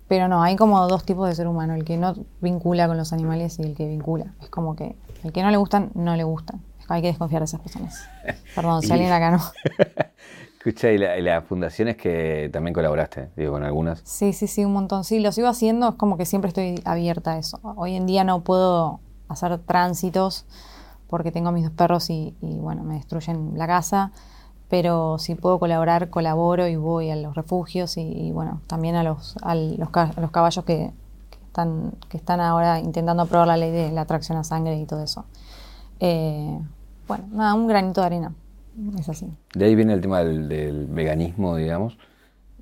Pero 0.10 0.28
no, 0.28 0.42
hay 0.42 0.56
como 0.56 0.86
dos 0.88 1.06
tipos 1.06 1.30
de 1.30 1.36
ser 1.36 1.48
humano, 1.48 1.76
el 1.76 1.86
que 1.86 1.96
no 1.96 2.16
vincula 2.42 2.88
con 2.88 2.98
los 2.98 3.14
animales 3.14 3.60
y 3.60 3.62
el 3.62 3.76
que 3.76 3.88
vincula. 3.88 4.34
Es 4.42 4.50
como 4.50 4.76
que 4.76 4.96
el 5.24 5.32
que 5.32 5.44
no 5.44 5.52
le 5.52 5.58
gustan, 5.58 5.92
no 5.94 6.16
le 6.16 6.24
gustan. 6.24 6.62
Hay 6.88 7.04
que 7.04 7.10
desconfiar 7.10 7.42
de 7.42 7.46
esas 7.46 7.62
personas. 7.62 8.10
Perdón, 8.56 8.82
si 8.82 8.92
alguien 8.92 9.12
acá 9.12 9.30
no. 9.30 9.40
Escucha, 10.58 10.92
y, 10.92 10.98
las 10.98 11.46
fundaciones 11.46 11.96
que 11.96 12.50
también 12.52 12.74
colaboraste, 12.74 13.30
digo, 13.38 13.54
con 13.54 13.64
algunas. 13.64 14.02
Sí, 14.04 14.34
sí, 14.34 14.48
sí, 14.48 14.66
un 14.66 14.74
montón. 14.74 15.04
Sí, 15.04 15.20
lo 15.20 15.32
sigo 15.32 15.48
haciendo, 15.48 15.90
es 15.90 15.96
como 15.96 16.18
que 16.18 16.26
siempre 16.26 16.50
estoy 16.50 16.82
abierta 16.86 17.34
a 17.34 17.38
eso. 17.38 17.60
Hoy 17.62 17.96
en 17.96 18.08
día 18.08 18.24
no 18.24 18.44
puedo 18.44 19.02
hacer 19.28 19.60
tránsitos 19.60 20.48
porque 21.08 21.32
tengo 21.32 21.52
mis 21.52 21.66
dos 21.66 21.74
perros 21.74 22.10
y, 22.10 22.36
y 22.42 22.58
bueno, 22.58 22.84
me 22.84 22.96
destruyen 22.96 23.58
la 23.58 23.68
casa 23.68 24.12
pero 24.70 25.18
si 25.18 25.36
puedo 25.36 25.60
colaborar, 25.60 26.10
colaboro 26.10 26.68
y 26.68 26.76
voy 26.76 27.10
a 27.10 27.16
los 27.16 27.36
refugios 27.36 27.98
y, 27.98 28.32
bueno, 28.32 28.62
también 28.68 28.96
a 28.96 29.04
los, 29.04 29.36
a 29.42 29.56
los, 29.56 29.90
caballos 29.90 30.64
que, 30.64 30.92
están, 31.48 31.94
que 32.08 32.18
están 32.18 32.40
ahora 32.40 32.80
intentando 32.80 33.24
aprobar 33.24 33.48
la 33.48 33.58
ley 33.58 33.72
de 33.72 33.92
la 33.92 34.02
atracción 34.02 34.38
a 34.38 34.44
sangre 34.44 34.80
y 34.80 34.86
todo 34.86 35.04
eso. 35.04 35.26
Eh, 36.00 36.60
bueno, 37.08 37.26
nada, 37.32 37.56
un 37.56 37.66
granito 37.68 38.02
de 38.02 38.08
arena, 38.08 38.34
es 39.00 39.10
así. 39.10 39.28
De 39.56 39.66
ahí 39.66 39.74
viene 39.74 39.94
el 39.94 40.02
tema 40.02 40.20
del, 40.20 40.86
veganismo, 40.88 41.56
digamos. 41.56 41.98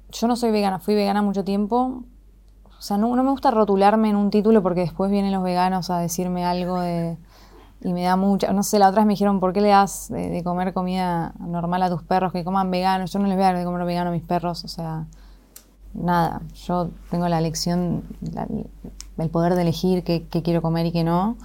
Yo 0.10 0.28
no 0.30 0.38
soy 0.38 0.52
vegana, 0.52 0.80
fui 0.80 0.96
vegana 0.96 1.22
mucho 1.22 1.44
tiempo. 1.44 2.04
O 2.66 2.82
sea, 2.82 2.98
no, 2.98 3.14
no 3.18 3.24
me 3.24 3.32
gusta 3.32 3.52
rotularme 3.52 4.10
en 4.10 4.16
un 4.16 4.30
título 4.30 4.64
porque 4.64 4.80
después 4.82 5.12
vienen 5.12 5.34
los 5.34 5.44
veganos 5.44 5.90
a 5.90 6.00
decirme 6.00 6.46
algo 6.46 6.80
de 6.80 7.18
y 7.82 7.94
me 7.94 8.04
da 8.04 8.16
mucha, 8.16 8.52
no 8.54 8.64
sé, 8.64 8.80
la 8.80 8.90
otra 8.90 9.02
vez 9.02 9.08
me 9.08 9.14
dijeron, 9.14 9.40
¿por 9.40 9.54
qué 9.54 9.62
le 9.62 9.70
das 9.70 10.10
de, 10.10 10.42
comer 10.44 10.74
comida 10.74 11.34
normal 11.40 11.84
a 11.84 11.90
tus 11.90 12.02
perros 12.04 12.32
que 12.32 12.44
coman 12.44 12.72
vegano? 12.72 13.06
Yo 13.06 13.20
no 13.20 13.28
les 13.28 13.36
voy 13.36 13.44
a 13.44 13.48
dar 13.48 13.58
de 13.58 13.66
comer 13.66 13.86
vegano 13.86 14.10
a 14.10 14.14
mis 14.14 14.24
perros, 14.24 14.64
o 14.64 14.68
sea, 14.68 15.06
nada, 15.94 16.42
yo 16.56 16.90
tengo 17.12 17.28
la 17.28 17.38
elección, 17.38 18.04
el 19.18 19.30
poder 19.30 19.56
de 19.56 19.62
elegir 19.62 20.04
qué, 20.04 20.26
quiero 20.28 20.62
comer 20.62 20.88
y 20.88 20.92
qué 20.92 21.04
no, 21.04 21.38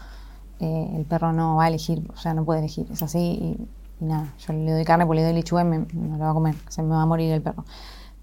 eh, 0.60 0.92
el 0.96 1.04
perro 1.04 1.32
no 1.32 1.56
va 1.56 1.64
a 1.64 1.68
elegir, 1.68 2.02
o 2.12 2.16
sea, 2.16 2.32
no 2.32 2.44
puede 2.44 2.60
elegir, 2.60 2.86
es 2.90 3.02
así 3.02 3.18
y, 3.18 3.68
nada, 4.04 4.32
yo 4.38 4.52
le 4.52 4.72
doy 4.72 4.84
carne, 4.84 5.06
pues 5.06 5.18
le 5.18 5.24
doy 5.24 5.34
lechuga 5.34 5.62
y 5.62 5.64
me, 5.66 5.78
lo 5.78 6.18
va 6.18 6.30
a 6.30 6.34
comer, 6.34 6.54
se 6.68 6.82
me 6.82 6.90
va 6.90 7.02
a 7.02 7.06
morir 7.06 7.32
el 7.32 7.42
perro. 7.42 7.64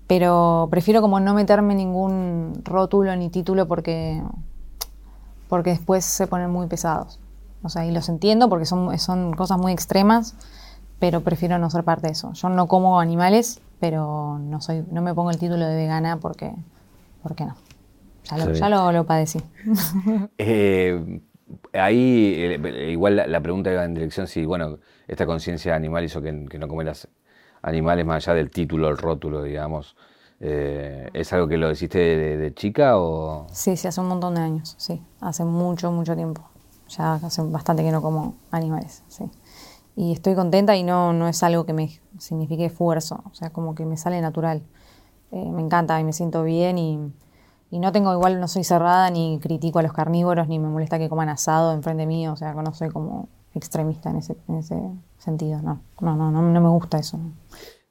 Pero 0.07 0.67
prefiero 0.71 1.01
como 1.01 1.19
no 1.19 1.35
meterme 1.35 1.75
ningún 1.75 2.61
rótulo 2.65 3.15
ni 3.15 3.29
título 3.29 3.67
porque, 3.67 4.23
porque 5.47 5.69
después 5.69 6.03
se 6.03 6.25
ponen 6.25 6.49
muy 6.49 6.65
pesados. 6.65 7.19
O 7.61 7.69
sea, 7.69 7.85
y 7.85 7.91
los 7.91 8.09
entiendo 8.09 8.49
porque 8.49 8.65
son, 8.65 8.97
son 8.99 9.33
cosas 9.33 9.57
muy 9.57 9.71
extremas, 9.71 10.35
pero 10.99 11.21
prefiero 11.21 11.57
no 11.57 11.69
ser 11.69 11.83
parte 11.83 12.07
de 12.07 12.13
eso. 12.13 12.33
Yo 12.33 12.49
no 12.49 12.67
como 12.67 12.99
animales, 12.99 13.61
pero 13.79 14.39
no 14.39 14.61
soy, 14.61 14.85
no 14.91 15.01
me 15.01 15.13
pongo 15.13 15.31
el 15.31 15.37
título 15.37 15.65
de 15.65 15.75
vegana 15.75 16.17
porque, 16.17 16.53
porque 17.23 17.45
no. 17.45 17.55
Ya 18.23 18.69
lo, 18.69 18.91
lo, 18.91 19.05
padecí. 19.05 19.41
Eh, 20.37 21.21
ahí 21.73 22.35
eh, 22.37 22.91
igual 22.91 23.23
la, 23.25 23.41
pregunta 23.41 23.71
iba 23.71 23.83
en 23.83 23.95
dirección 23.95 24.27
si, 24.27 24.45
bueno, 24.45 24.77
esta 25.07 25.25
conciencia 25.25 25.73
animal 25.75 26.03
hizo 26.03 26.21
que, 26.21 26.45
que 26.45 26.59
no 26.59 26.67
comeras 26.67 27.07
animales 27.63 28.05
más 28.05 28.27
allá 28.27 28.35
del 28.35 28.51
título, 28.51 28.89
el 28.89 28.97
rótulo, 28.97 29.41
digamos. 29.43 29.95
Eh, 30.39 31.09
¿Es 31.13 31.33
algo 31.33 31.47
que 31.47 31.57
lo 31.57 31.69
hiciste 31.71 31.99
de, 31.99 32.53
chica 32.53 32.97
o...? 32.97 33.47
Sí, 33.51 33.75
sí, 33.75 33.87
hace 33.87 33.99
un 33.99 34.07
montón 34.07 34.35
de 34.35 34.41
años, 34.41 34.75
sí. 34.77 35.01
Hace 35.19 35.43
mucho, 35.43 35.91
mucho 35.91 36.15
tiempo. 36.15 36.49
Ya 36.89 37.15
hace 37.15 37.41
bastante 37.43 37.83
que 37.83 37.91
no 37.91 38.01
como 38.01 38.35
animales, 38.51 39.03
sí. 39.07 39.25
Y 39.95 40.13
estoy 40.13 40.33
contenta 40.33 40.75
y 40.75 40.83
no, 40.83 41.13
no 41.13 41.27
es 41.27 41.43
algo 41.43 41.65
que 41.65 41.73
me 41.73 41.99
signifique 42.17 42.65
esfuerzo, 42.65 43.21
o 43.29 43.33
sea, 43.33 43.49
como 43.49 43.75
que 43.75 43.85
me 43.85 43.97
sale 43.97 44.21
natural. 44.21 44.63
Eh, 45.31 45.51
me 45.51 45.61
encanta 45.61 45.99
y 45.99 46.03
me 46.03 46.13
siento 46.13 46.43
bien 46.43 46.77
y, 46.77 47.11
no 47.71 47.91
tengo 47.91 48.11
igual, 48.13 48.39
no 48.39 48.47
soy 48.47 48.63
cerrada 48.63 49.11
ni 49.11 49.39
critico 49.39 49.77
a 49.77 49.83
los 49.83 49.93
carnívoros 49.93 50.47
ni 50.47 50.57
me 50.57 50.69
molesta 50.69 50.97
que 50.97 51.07
coman 51.07 51.29
asado 51.29 51.73
enfrente 51.73 52.07
mío, 52.07 52.33
o 52.33 52.35
sea, 52.35 52.53
no 52.53 52.73
soy 52.73 52.89
como 52.89 53.29
extremista 53.53 54.09
en 54.09 54.17
ese, 54.17 54.37
en 54.47 54.55
ese 54.55 54.81
sentido, 55.19 55.61
no, 55.61 55.81
no, 56.01 56.15
no, 56.15 56.31
no, 56.31 56.61
me 56.61 56.69
gusta 56.69 56.97
eso. 56.97 57.19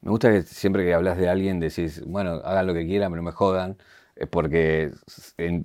Me 0.01 0.11
gusta 0.11 0.31
que 0.33 0.43
siempre 0.43 0.85
que 0.85 0.95
hablas 0.95 1.17
de 1.17 1.29
alguien 1.29 1.61
decís, 1.61 2.03
bueno, 2.07 2.41
hagan 2.45 2.67
lo 2.67 2.75
que 2.75 2.87
quieran, 2.87 3.13
pero 3.13 3.23
no 3.23 3.27
me 3.27 3.33
jodan, 3.33 3.77
es 4.17 4.29
porque 4.29 4.91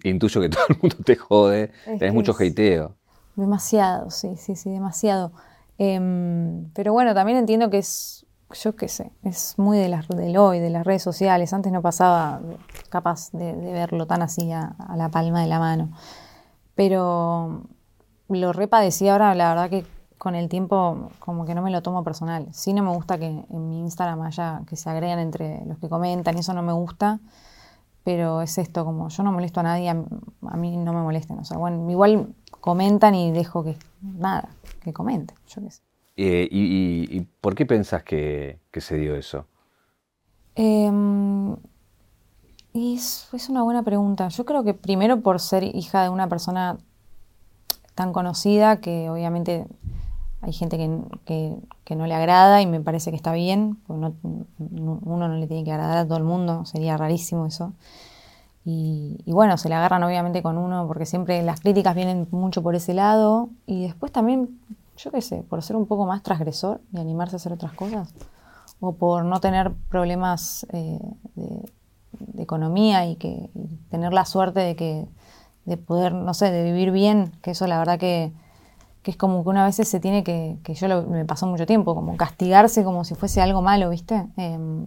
intuyo 0.04 0.42
que 0.42 0.50
todo 0.50 0.66
el 0.70 0.78
mundo 0.80 0.98
te 1.04 1.16
jode, 1.16 1.72
tenés 1.86 2.14
mucho 2.14 2.36
hateo. 2.38 2.96
Demasiado, 3.36 4.12
sí, 4.12 4.36
sí, 4.38 4.56
sí, 4.56 4.70
demasiado. 4.70 5.32
Em, 5.78 6.70
pero 6.74 6.94
bueno, 6.94 7.14
también 7.16 7.38
entiendo 7.38 7.70
que 7.70 7.80
es, 7.80 8.26
yo 8.54 8.76
qué 8.76 8.88
sé, 8.88 9.12
es 9.24 9.56
muy 9.58 9.78
de 9.80 9.90
las, 9.90 10.08
del 10.08 10.38
hoy, 10.38 10.60
de 10.60 10.70
las 10.70 10.86
redes 10.86 11.02
sociales. 11.02 11.52
Antes 11.54 11.72
no 11.72 11.82
pasaba 11.82 12.42
capaz 12.90 13.32
de, 13.32 13.54
verlo 13.54 14.06
tan 14.06 14.22
así 14.22 14.52
a, 14.52 14.76
la 14.96 15.10
palma 15.10 15.42
de 15.42 15.48
la 15.48 15.60
mano. 15.60 15.90
Pero 16.76 17.64
lo 18.30 18.54
repadecí 18.54 19.10
ahora, 19.10 19.34
la 19.36 19.50
verdad 19.50 19.70
que 19.70 19.86
con 20.18 20.36
el 20.36 20.48
tiempo 20.48 21.10
como 21.20 21.46
que 21.46 21.56
no 21.56 21.62
me 21.62 21.72
lo 21.72 21.82
tomo 21.82 22.04
personal. 22.04 22.48
Sí 22.54 22.74
no 22.74 22.84
me 22.84 22.92
gusta 22.94 23.18
que 23.18 23.26
en 23.28 23.70
mi 23.70 23.80
Instagram 23.82 24.22
haya 24.22 24.62
que 24.68 24.76
se 24.76 24.90
agregan 24.90 25.20
entre 25.20 25.66
los 25.66 25.80
que 25.80 25.90
comentan 25.90 26.38
eso 26.38 26.54
no 26.54 26.62
me 26.64 26.74
gusta. 26.74 27.20
Pero 28.04 28.42
es 28.42 28.58
esto, 28.58 28.86
como 28.86 29.10
yo 29.10 29.24
no 29.24 29.32
molesto 29.32 29.62
a 29.62 29.64
nadie, 29.64 29.90
a, 29.90 29.96
a 30.48 30.58
mí 30.58 30.76
no 30.78 30.94
me 30.94 31.02
molesten. 31.02 31.40
O 31.40 31.46
sea, 31.46 31.58
bueno, 31.58 31.90
igual 31.90 32.36
comentan 32.64 33.14
y 33.14 33.34
dejo 33.34 33.62
que 33.62 33.76
nada, 34.02 34.48
que 34.82 34.94
comenten, 34.94 35.36
yo 35.50 35.62
qué 35.62 35.70
sé. 35.70 35.82
Eh, 36.16 36.48
y, 36.50 37.20
por 37.42 37.56
qué 37.56 37.66
pensás 37.66 38.04
que, 38.04 38.62
se 38.72 38.96
dio 38.96 39.18
eso? 39.18 39.48
Em, 40.56 41.58
es, 42.74 43.28
una 43.50 43.64
buena 43.64 43.84
pregunta. 43.84 44.30
Yo 44.30 44.46
creo 44.46 44.64
que 44.64 44.74
primero 44.74 45.20
por 45.20 45.42
ser 45.42 45.66
hija 45.66 46.04
de 46.04 46.10
una 46.10 46.30
persona 46.30 46.78
tan 47.96 48.14
conocida 48.14 48.80
que 48.80 49.10
obviamente 49.10 49.68
hay 50.40 50.54
gente 50.54 50.78
que, 50.78 51.58
no 51.98 52.08
le 52.08 52.16
agrada 52.16 52.62
y 52.62 52.66
me 52.66 52.80
parece 52.80 53.10
que 53.10 53.18
está 53.18 53.34
bien, 53.34 53.78
uno 53.90 54.16
no 54.58 55.28
le 55.28 55.48
tiene 55.48 55.66
que 55.66 55.74
agradar 55.74 55.98
a 55.98 56.06
todo 56.06 56.18
el 56.18 56.24
mundo, 56.24 56.64
sería 56.64 56.96
rarísimo 56.96 57.46
eso. 57.46 57.74
Y, 58.66 59.20
bueno, 59.26 59.58
se 59.58 59.68
le 59.68 59.76
agarran 59.76 60.04
obviamente 60.04 60.42
con 60.42 60.58
uno 60.58 60.88
porque 60.88 61.06
siempre 61.06 61.42
las 61.44 61.60
críticas 61.60 61.96
vienen 61.96 62.28
mucho 62.32 62.64
por 62.64 62.76
ese 62.76 62.94
lado 62.94 63.50
y 63.66 63.84
después 63.84 64.12
también, 64.12 64.58
yo 64.96 65.12
qué 65.12 65.22
sé, 65.22 65.44
por 65.44 65.62
ser 65.62 65.76
un 65.76 65.86
poco 65.86 66.06
más 66.06 66.24
transgresor 66.24 66.80
y 66.94 67.00
animarse 67.00 67.36
a 67.36 67.38
hacer 67.38 67.52
otras 67.52 67.74
cosas 67.74 68.14
o 68.80 68.94
por 68.94 69.26
no 69.26 69.42
tener 69.42 69.74
problemas 69.90 70.66
eh, 70.72 71.00
economía 72.38 73.06
y 73.06 73.16
que 73.16 73.50
tener 73.90 74.14
la 74.14 74.26
suerte 74.26 74.60
de 74.62 74.76
que 74.76 75.08
de 75.66 75.78
poder, 75.78 76.14
no 76.14 76.34
sé, 76.34 76.52
de 76.52 76.64
vivir 76.64 76.92
bien, 76.92 77.32
que 77.42 77.52
eso 77.52 77.68
la 77.68 77.78
verdad 77.80 77.98
que, 77.98 78.34
es 79.06 79.18
como 79.18 79.44
que 79.44 79.50
una 79.50 79.66
vez 79.66 79.76
se 79.76 80.00
tiene 80.00 80.24
que, 80.24 80.58
que 80.64 80.74
yo 80.74 81.04
me 81.04 81.26
pasó 81.26 81.48
mucho 81.48 81.66
tiempo, 81.66 81.96
como 81.96 82.18
castigarse 82.18 82.84
como 82.84 83.04
si 83.04 83.16
fuese 83.16 83.42
algo 83.42 83.62
malo, 83.62 83.90
¿viste? 83.90 84.28
Em, 84.38 84.86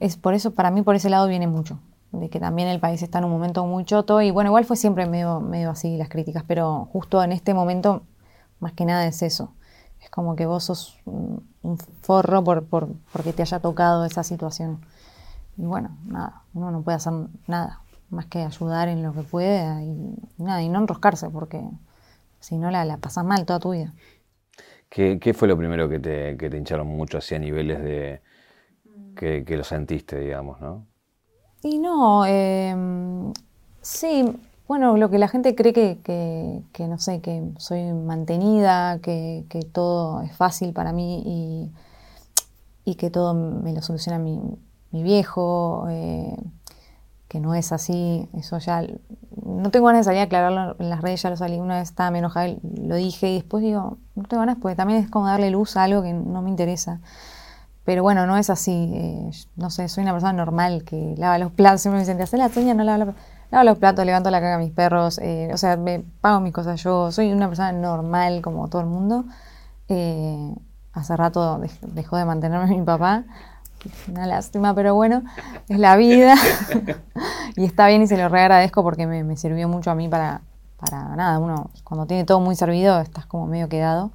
es 0.00 0.16
por 0.16 0.34
eso, 0.34 0.52
para 0.52 0.70
mí 0.70 0.82
por 0.82 0.96
ese 0.96 1.10
lado 1.10 1.28
viene 1.28 1.46
mucho, 1.46 1.78
de 2.12 2.30
que 2.30 2.40
también 2.40 2.68
el 2.68 2.80
país 2.80 3.02
está 3.02 3.18
en 3.18 3.24
un 3.24 3.30
momento 3.30 3.66
muy 3.66 3.84
choto 3.84 4.22
y 4.22 4.30
bueno, 4.30 4.48
igual 4.48 4.64
fue 4.64 4.76
siempre 4.76 5.06
medio, 5.06 5.40
medio 5.40 5.70
así 5.70 5.96
las 5.96 6.08
críticas, 6.08 6.44
pero 6.46 6.88
justo 6.92 7.22
en 7.22 7.32
este 7.32 7.54
momento 7.54 8.02
más 8.60 8.72
que 8.72 8.84
nada 8.84 9.06
es 9.06 9.22
eso. 9.22 9.52
Es 10.00 10.10
como 10.10 10.36
que 10.36 10.46
vos 10.46 10.64
sos 10.64 10.98
un 11.04 11.78
forro 12.02 12.44
por, 12.44 12.64
por, 12.66 12.88
porque 13.12 13.32
te 13.32 13.42
haya 13.42 13.58
tocado 13.60 14.04
esa 14.04 14.22
situación. 14.22 14.80
Y 15.56 15.62
bueno, 15.62 15.96
nada, 16.04 16.42
uno 16.54 16.70
no 16.70 16.82
puede 16.82 16.96
hacer 16.96 17.12
nada 17.46 17.80
más 18.10 18.26
que 18.26 18.42
ayudar 18.42 18.88
en 18.88 19.02
lo 19.02 19.12
que 19.12 19.22
puede 19.22 19.84
y, 19.84 20.14
nada, 20.38 20.62
y 20.62 20.68
no 20.68 20.78
enroscarse 20.78 21.28
porque 21.30 21.62
si 22.40 22.56
no 22.56 22.70
la, 22.70 22.84
la 22.84 22.98
pasas 22.98 23.24
mal 23.24 23.46
toda 23.46 23.58
tu 23.58 23.72
vida. 23.72 23.92
¿Qué, 24.88 25.18
¿Qué, 25.18 25.34
fue 25.34 25.48
lo 25.48 25.56
primero 25.56 25.88
que 25.88 25.98
te, 25.98 26.36
que 26.36 26.48
te 26.48 26.56
hincharon 26.56 26.86
mucho 26.86 27.18
hacia 27.18 27.38
niveles 27.38 27.82
de 27.82 28.22
que, 29.16 29.44
que, 29.44 29.56
lo 29.56 29.64
sentiste, 29.64 30.20
digamos, 30.20 30.60
no? 30.60 30.86
Y 31.62 31.78
no, 31.78 32.24
eh, 32.26 32.74
sí, 33.80 34.24
bueno, 34.68 34.96
lo 34.96 35.10
que 35.10 35.18
la 35.18 35.28
gente 35.28 35.54
cree 35.54 35.72
que, 35.72 35.98
que, 36.72 36.88
no 36.88 36.98
sé, 36.98 37.20
que 37.20 37.42
soy 37.58 37.92
mantenida, 37.92 38.98
que, 39.00 39.44
que, 39.48 39.62
todo 39.62 40.22
es 40.22 40.36
fácil 40.36 40.72
para 40.72 40.92
mí 40.92 41.22
y, 42.84 42.90
y 42.90 42.94
que 42.96 43.10
todo 43.10 43.34
me 43.34 43.72
lo 43.72 43.82
soluciona 43.82 44.18
mi, 44.18 44.40
mi 44.90 45.02
viejo, 45.02 45.86
eh, 45.88 46.36
que 47.28 47.40
no 47.40 47.54
es 47.54 47.72
así, 47.72 48.28
eso 48.34 48.58
ya, 48.58 48.84
no 49.44 49.70
tengo 49.70 49.86
ganas 49.86 50.00
de 50.00 50.10
salir 50.10 50.22
aclararlo 50.22 50.76
en 50.78 50.90
las 50.90 51.00
redes, 51.00 51.22
ya 51.22 51.30
lo 51.30 51.36
salí, 51.36 51.58
una 51.58 51.78
vez 51.78 51.90
estaba 51.90 52.10
me 52.10 52.18
enojada, 52.18 52.54
lo 52.80 52.94
dije 52.94 53.30
y 53.30 53.34
después 53.34 53.62
digo, 53.62 53.98
no 54.14 54.24
tengo 54.24 54.40
ganas 54.40 54.58
porque 54.60 54.76
también 54.76 55.00
es 55.02 55.10
como 55.10 55.26
darle 55.26 55.50
luz 55.50 55.76
a 55.76 55.84
algo 55.84 56.02
que 56.02 56.12
no 56.12 56.42
me 56.42 56.50
interesa. 56.50 57.00
Pero 57.86 58.02
bueno, 58.02 58.26
no 58.26 58.36
es 58.36 58.50
así, 58.50 58.90
eh, 58.92 59.30
no 59.56 59.70
sé, 59.70 59.88
soy 59.88 60.02
una 60.02 60.12
persona 60.12 60.34
normal 60.34 60.84
que 60.84 61.14
lava 61.16 61.38
los 61.38 61.52
platos, 61.52 61.80
siempre 61.80 61.96
me 61.96 62.06
dicen, 62.06 62.18
¿te 62.18 62.36
la 62.36 62.50
tuña? 62.50 62.74
No 62.74 62.84
lava 62.84 62.98
los 62.98 63.06
platos 63.14 63.36
lavo 63.50 63.64
los 63.64 63.78
platos, 63.78 64.04
levanto 64.04 64.30
la 64.30 64.40
caga 64.40 64.56
a 64.56 64.58
mis 64.58 64.72
perros, 64.72 65.18
eh, 65.18 65.50
o 65.52 65.56
sea, 65.56 65.76
me 65.76 66.04
pago 66.20 66.40
mis 66.40 66.52
cosas 66.52 66.82
yo, 66.82 67.12
soy 67.12 67.32
una 67.32 67.48
persona 67.48 67.72
normal 67.72 68.42
como 68.42 68.68
todo 68.68 68.82
el 68.82 68.88
mundo. 68.88 69.24
Eh, 69.88 70.54
hace 70.92 71.16
rato 71.16 71.60
dejó 71.82 72.16
de 72.16 72.24
mantenerme 72.24 72.66
mi 72.76 72.82
papá, 72.82 73.24
una 74.08 74.26
lástima, 74.26 74.74
pero 74.74 74.94
bueno, 74.94 75.22
es 75.68 75.78
la 75.78 75.96
vida. 75.96 76.34
y 77.56 77.64
está 77.64 77.86
bien 77.86 78.02
y 78.02 78.06
se 78.06 78.16
lo 78.16 78.28
reagradezco 78.28 78.82
porque 78.82 79.06
me, 79.06 79.36
sirvió 79.36 79.68
mucho 79.68 79.90
a 79.90 79.94
mí 79.94 80.08
para, 80.08 80.40
para 80.78 81.14
nada, 81.14 81.38
uno 81.38 81.70
cuando 81.84 82.06
tiene 82.06 82.24
todo 82.24 82.40
muy 82.40 82.56
servido 82.56 83.00
estás 83.00 83.26
como 83.26 83.46
medio 83.46 83.68
quedado. 83.68 84.10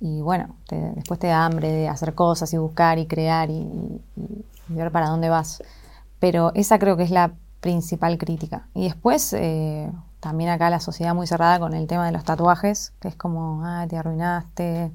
Y 0.00 0.22
bueno, 0.22 0.56
después 0.70 1.20
te 1.20 1.26
da 1.26 1.44
hambre 1.44 1.70
de 1.70 1.88
hacer 1.88 2.14
cosas 2.14 2.52
y 2.54 2.56
buscar 2.58 2.98
y 2.98 3.06
crear 3.06 3.50
y 3.50 4.00
ver 4.68 4.90
para 4.90 5.08
dónde 5.08 5.28
vas. 5.28 5.62
Pero 6.18 6.52
esa 6.54 6.78
creo 6.78 6.96
que 6.96 7.02
es 7.02 7.10
la 7.10 7.32
principal 7.60 8.18
crítica. 8.18 8.68
Y 8.74 8.84
después, 8.84 9.32
eh, 9.32 9.90
también 10.20 10.50
acá 10.50 10.70
la 10.70 10.80
sociedad 10.80 11.14
muy 11.14 11.26
cerrada 11.26 11.58
con 11.58 11.74
el 11.74 11.86
tema 11.86 12.06
de 12.06 12.12
los 12.12 12.24
tatuajes, 12.24 12.92
que 13.00 13.08
es 13.08 13.16
como, 13.16 13.64
ah, 13.64 13.86
te 13.88 13.96
arruinaste, 13.96 14.92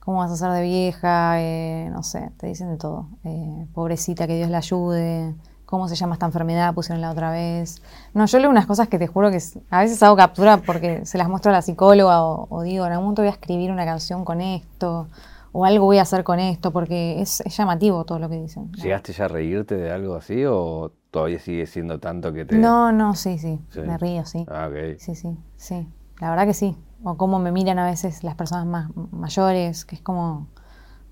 ¿cómo 0.00 0.18
vas 0.18 0.30
a 0.30 0.36
ser 0.36 0.50
de 0.52 0.62
vieja? 0.62 1.40
Eh, 1.40 1.90
no 1.92 2.02
sé, 2.02 2.30
te 2.38 2.46
dicen 2.46 2.70
de 2.70 2.76
todo. 2.76 3.08
Eh, 3.24 3.66
pobrecita, 3.74 4.26
que 4.26 4.36
Dios 4.36 4.50
la 4.50 4.58
ayude. 4.58 5.34
¿Cómo 5.68 5.86
se 5.86 5.96
llama 5.96 6.14
esta 6.14 6.24
enfermedad? 6.24 6.72
Pusieron 6.72 7.02
la 7.02 7.10
otra 7.10 7.30
vez. 7.30 7.82
No, 8.14 8.24
yo 8.24 8.38
leo 8.38 8.48
unas 8.48 8.64
cosas 8.64 8.88
que 8.88 8.98
te 8.98 9.06
juro 9.06 9.30
que 9.30 9.38
a 9.68 9.80
veces 9.80 10.02
hago 10.02 10.16
captura 10.16 10.56
porque 10.56 11.04
se 11.04 11.18
las 11.18 11.28
muestro 11.28 11.50
a 11.50 11.52
la 11.52 11.60
psicóloga 11.60 12.22
o, 12.24 12.62
digo, 12.62 12.86
en 12.86 12.92
algún 12.92 13.04
momento 13.04 13.20
voy 13.20 13.28
a 13.28 13.32
escribir 13.32 13.70
una 13.70 13.84
canción 13.84 14.24
con 14.24 14.40
esto 14.40 15.08
o 15.52 15.66
algo 15.66 15.84
voy 15.84 15.98
a 15.98 16.02
hacer 16.02 16.24
con 16.24 16.40
esto, 16.40 16.70
porque 16.70 17.20
es, 17.20 17.42
llamativo 17.54 18.02
todo 18.04 18.18
lo 18.18 18.30
que 18.30 18.40
dicen. 18.40 18.72
¿Llegaste 18.72 19.12
ya 19.12 19.26
a 19.26 19.28
reírte 19.28 19.76
de 19.76 19.92
algo 19.92 20.14
así 20.14 20.42
o 20.46 20.90
todavía 21.10 21.38
sigue 21.38 21.66
siendo 21.66 22.00
tanto 22.00 22.32
que 22.32 22.46
te... 22.46 22.56
No, 22.56 22.90
no, 22.90 23.14
sí, 23.14 23.36
sí, 23.36 23.60
me 23.76 23.98
río, 23.98 24.24
sí. 24.24 24.46
Ah, 24.48 24.68
ok. 24.70 24.98
Sí, 24.98 25.14
sí, 25.16 25.36
sí, 25.58 25.86
la 26.18 26.30
verdad 26.30 26.46
que 26.46 26.54
sí. 26.54 26.78
O 27.04 27.18
cómo 27.18 27.38
me 27.38 27.52
miran 27.52 27.78
a 27.78 27.84
veces 27.84 28.24
las 28.24 28.36
personas 28.36 28.64
más 28.64 28.88
mayores, 29.10 29.84
que 29.84 29.96
es 29.96 30.00
como, 30.00 30.46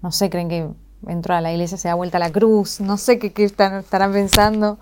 no 0.01 0.13
sé, 0.13 0.31
creen 0.31 0.49
que 0.49 0.71
entro 1.07 1.35
a 1.35 1.41
la 1.41 1.53
iglesia, 1.53 1.79
se 1.79 1.89
da 1.89 1.95
vuelta 1.95 2.19
la 2.19 2.31
cruz, 2.31 2.81
no 2.81 2.97
sé 2.97 3.19
qué, 3.19 3.33
están, 3.45 3.77
estarán 3.77 4.13
pensando, 4.13 4.79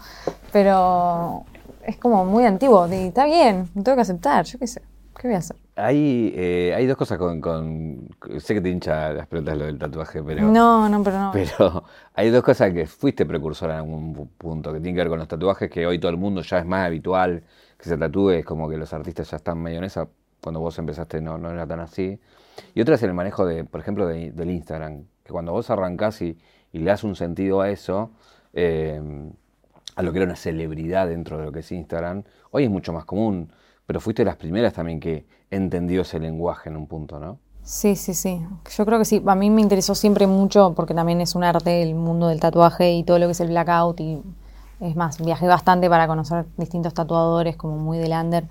pero 0.52 1.44
es 1.86 1.96
como 1.96 2.24
muy 2.24 2.44
antiguo, 2.44 2.86
y 2.88 3.08
está 3.08 3.26
bien, 3.26 3.68
tengo 3.74 3.94
que 3.94 4.02
aceptar, 4.02 4.44
yo 4.44 4.58
qué 4.58 4.66
sé, 4.66 4.82
¿qué 5.18 5.28
voy 5.28 5.34
a 5.34 5.38
hacer? 5.38 5.56
Hay, 5.76 6.32
eh, 6.36 6.72
hay 6.76 6.86
dos 6.86 6.96
cosas 6.96 7.18
con, 7.18 8.08
Sé 8.38 8.54
que 8.54 8.60
te 8.60 8.68
hincha 8.68 9.12
las 9.12 9.26
preguntas 9.26 9.58
lo 9.58 9.64
del 9.64 9.76
tatuaje, 9.76 10.22
pero. 10.22 10.42
No, 10.42 10.88
no, 10.88 11.02
pero 11.02 11.18
no. 11.18 11.30
Pero 11.32 11.82
hay 12.14 12.30
dos 12.30 12.44
cosas 12.44 12.72
que 12.72 12.86
fuiste 12.86 13.26
precursora 13.26 13.74
en 13.74 13.80
algún 13.80 14.28
punto, 14.38 14.72
que 14.72 14.78
tienen 14.78 14.94
que 14.94 15.00
ver 15.00 15.08
con 15.08 15.18
los 15.18 15.26
tatuajes, 15.26 15.68
que 15.68 15.84
hoy 15.84 15.98
todo 15.98 16.12
el 16.12 16.16
mundo 16.16 16.42
ya 16.42 16.58
es 16.58 16.66
más 16.66 16.86
habitual 16.86 17.42
que 17.76 17.88
se 17.88 17.96
tatúe, 17.96 18.30
es 18.30 18.44
como 18.44 18.68
que 18.68 18.76
los 18.76 18.92
artistas 18.92 19.28
ya 19.28 19.36
están 19.36 19.60
medio 19.60 19.78
en 19.78 19.84
esa. 19.84 20.06
Cuando 20.40 20.60
vos 20.60 20.78
empezaste 20.78 21.20
no, 21.20 21.38
no 21.38 21.50
era 21.50 21.66
tan 21.66 21.80
así. 21.80 22.20
Y 22.74 22.80
otra 22.80 22.94
es 22.94 23.02
el 23.02 23.12
manejo, 23.12 23.44
de, 23.44 23.64
por 23.64 23.80
ejemplo, 23.80 24.06
del 24.06 24.50
Instagram, 24.50 25.06
que 25.24 25.32
cuando 25.32 25.52
vos 25.52 25.70
arrancás 25.70 26.22
y, 26.22 26.38
le 26.72 26.84
das 26.84 27.04
un 27.04 27.16
sentido 27.16 27.60
a 27.60 27.70
eso, 27.70 28.10
eh, 28.52 29.00
a 29.96 30.02
lo 30.02 30.12
que 30.12 30.18
era 30.18 30.26
una 30.26 30.36
celebridad 30.36 31.08
dentro 31.08 31.38
de 31.38 31.44
lo 31.44 31.52
que 31.52 31.60
es 31.60 31.72
Instagram, 31.72 32.24
hoy 32.50 32.64
es 32.64 32.70
mucho 32.70 32.92
más 32.92 33.04
común 33.04 33.50
pero 33.86 34.00
fuiste 34.00 34.22
de 34.22 34.26
las 34.26 34.36
primeras 34.36 34.72
también 34.72 35.00
que 35.00 35.26
entendió 35.50 36.02
ese 36.02 36.18
lenguaje 36.18 36.70
en 36.70 36.76
un 36.76 36.86
punto, 36.86 37.18
¿no? 37.18 37.38
Sí, 37.62 37.96
sí, 37.96 38.14
sí. 38.14 38.42
Yo 38.76 38.86
creo 38.86 38.98
que 38.98 39.04
sí. 39.04 39.22
A 39.26 39.34
mí 39.34 39.50
me 39.50 39.62
interesó 39.62 39.94
siempre 39.94 40.26
mucho 40.26 40.74
porque 40.74 40.94
también 40.94 41.20
es 41.20 41.34
un 41.34 41.44
arte 41.44 41.82
el 41.82 41.94
mundo 41.94 42.28
del 42.28 42.40
tatuaje 42.40 42.92
y 42.92 43.04
todo 43.04 43.18
lo 43.18 43.26
que 43.26 43.32
es 43.32 43.40
el 43.40 43.48
blackout. 43.48 44.00
Y 44.00 44.22
es 44.80 44.96
más, 44.96 45.18
viajé 45.18 45.46
bastante 45.46 45.88
para 45.88 46.06
conocer 46.06 46.46
distintos 46.56 46.92
tatuadores, 46.92 47.56
como 47.56 47.78
muy 47.78 47.98
de 47.98 48.08
lander, 48.08 48.48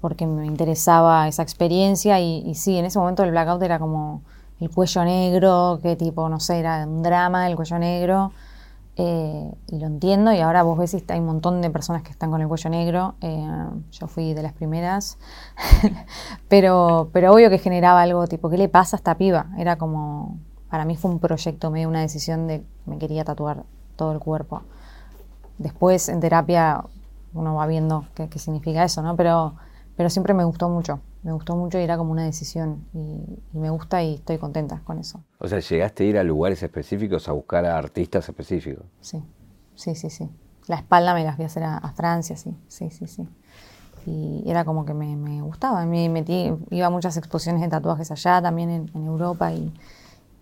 porque 0.00 0.26
me 0.26 0.46
interesaba 0.46 1.28
esa 1.28 1.42
experiencia. 1.42 2.18
Y 2.20 2.54
sí, 2.54 2.78
en 2.78 2.86
ese 2.86 2.98
momento 2.98 3.24
el 3.24 3.30
blackout 3.30 3.62
era 3.62 3.78
como 3.78 4.22
el 4.60 4.70
cuello 4.70 5.04
negro, 5.04 5.78
que 5.82 5.96
tipo, 5.96 6.28
no 6.28 6.40
sé, 6.40 6.58
era 6.58 6.86
un 6.86 7.02
drama 7.02 7.48
el 7.48 7.56
cuello 7.56 7.78
negro. 7.78 8.32
Eh, 8.98 9.52
y 9.68 9.78
lo 9.78 9.86
entiendo, 9.86 10.32
y 10.32 10.40
ahora 10.40 10.62
vos 10.62 10.78
ves 10.78 10.96
hay 11.08 11.20
un 11.20 11.26
montón 11.26 11.60
de 11.60 11.68
personas 11.68 12.02
que 12.02 12.10
están 12.10 12.30
con 12.30 12.40
el 12.40 12.48
cuello 12.48 12.70
negro. 12.70 13.14
Eh, 13.20 13.46
yo 13.92 14.06
fui 14.06 14.32
de 14.32 14.42
las 14.42 14.54
primeras, 14.54 15.18
pero, 16.48 17.10
pero 17.12 17.32
obvio 17.32 17.50
que 17.50 17.58
generaba 17.58 18.00
algo 18.02 18.26
tipo, 18.26 18.48
¿qué 18.48 18.56
le 18.56 18.68
pasa 18.70 18.96
a 18.96 18.98
esta 18.98 19.16
piba? 19.16 19.48
Era 19.58 19.76
como, 19.76 20.38
para 20.70 20.86
mí 20.86 20.96
fue 20.96 21.10
un 21.10 21.18
proyecto, 21.18 21.70
medio 21.70 21.88
una 21.88 22.00
decisión 22.00 22.46
de 22.46 22.64
me 22.86 22.98
quería 22.98 23.24
tatuar 23.24 23.64
todo 23.96 24.12
el 24.12 24.18
cuerpo. 24.18 24.62
Después 25.58 26.08
en 26.08 26.20
terapia 26.20 26.82
uno 27.34 27.54
va 27.54 27.66
viendo 27.66 28.06
qué, 28.14 28.28
qué 28.30 28.38
significa 28.38 28.82
eso, 28.82 29.02
¿no? 29.02 29.14
Pero, 29.16 29.56
pero 29.94 30.08
siempre 30.08 30.32
me 30.32 30.44
gustó 30.44 30.70
mucho 30.70 31.00
me 31.26 31.32
gustó 31.32 31.56
mucho 31.56 31.76
y 31.80 31.82
era 31.82 31.96
como 31.96 32.12
una 32.12 32.22
decisión 32.22 32.86
y, 32.94 33.58
me 33.58 33.68
gusta 33.68 34.00
y 34.00 34.14
estoy 34.14 34.38
contenta 34.38 34.80
con 34.84 35.00
eso. 35.00 35.24
O 35.40 35.48
sea, 35.48 35.58
llegaste 35.58 36.04
a 36.04 36.06
ir 36.06 36.18
a 36.18 36.22
lugares 36.22 36.62
específicos 36.62 37.28
a 37.28 37.32
buscar 37.32 37.66
a 37.66 37.76
artistas 37.76 38.28
específicos. 38.28 38.84
Sí, 39.00 39.24
sí, 39.74 39.96
sí, 39.96 40.08
sí. 40.08 40.30
La 40.68 40.76
espalda 40.76 41.14
me 41.14 41.24
las 41.24 41.34
fui 41.34 41.42
a 41.42 41.48
hacer 41.48 41.64
a, 41.64 41.92
Francia, 41.96 42.36
sí, 42.36 42.56
sí, 42.68 42.90
sí, 42.90 43.08
sí. 43.08 43.28
Y 44.06 44.44
era 44.48 44.64
como 44.64 44.84
que 44.84 44.94
me, 44.94 45.16
me 45.16 45.42
gustaba. 45.42 45.84
Me 45.84 46.08
metí, 46.08 46.52
iba 46.70 46.86
a 46.86 46.90
muchas 46.90 47.16
exposiciones 47.16 47.60
de 47.60 47.68
tatuajes 47.70 48.12
allá, 48.12 48.40
también 48.40 48.88
en, 48.94 49.06
Europa 49.06 49.50
y, 49.52 49.72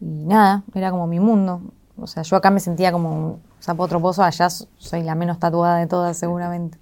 nada, 0.00 0.64
era 0.74 0.90
como 0.90 1.06
mi 1.06 1.18
mundo. 1.18 1.62
O 1.96 2.06
sea, 2.06 2.24
yo 2.24 2.36
acá 2.36 2.50
me 2.50 2.60
sentía 2.60 2.92
como 2.92 3.08
un 3.10 3.42
sapo 3.58 3.88
pozo, 3.88 4.22
allá 4.22 4.50
soy 4.50 5.02
la 5.02 5.14
menos 5.14 5.38
tatuada 5.38 5.78
de 5.78 5.86
todas 5.86 6.18
seguramente. 6.18 6.76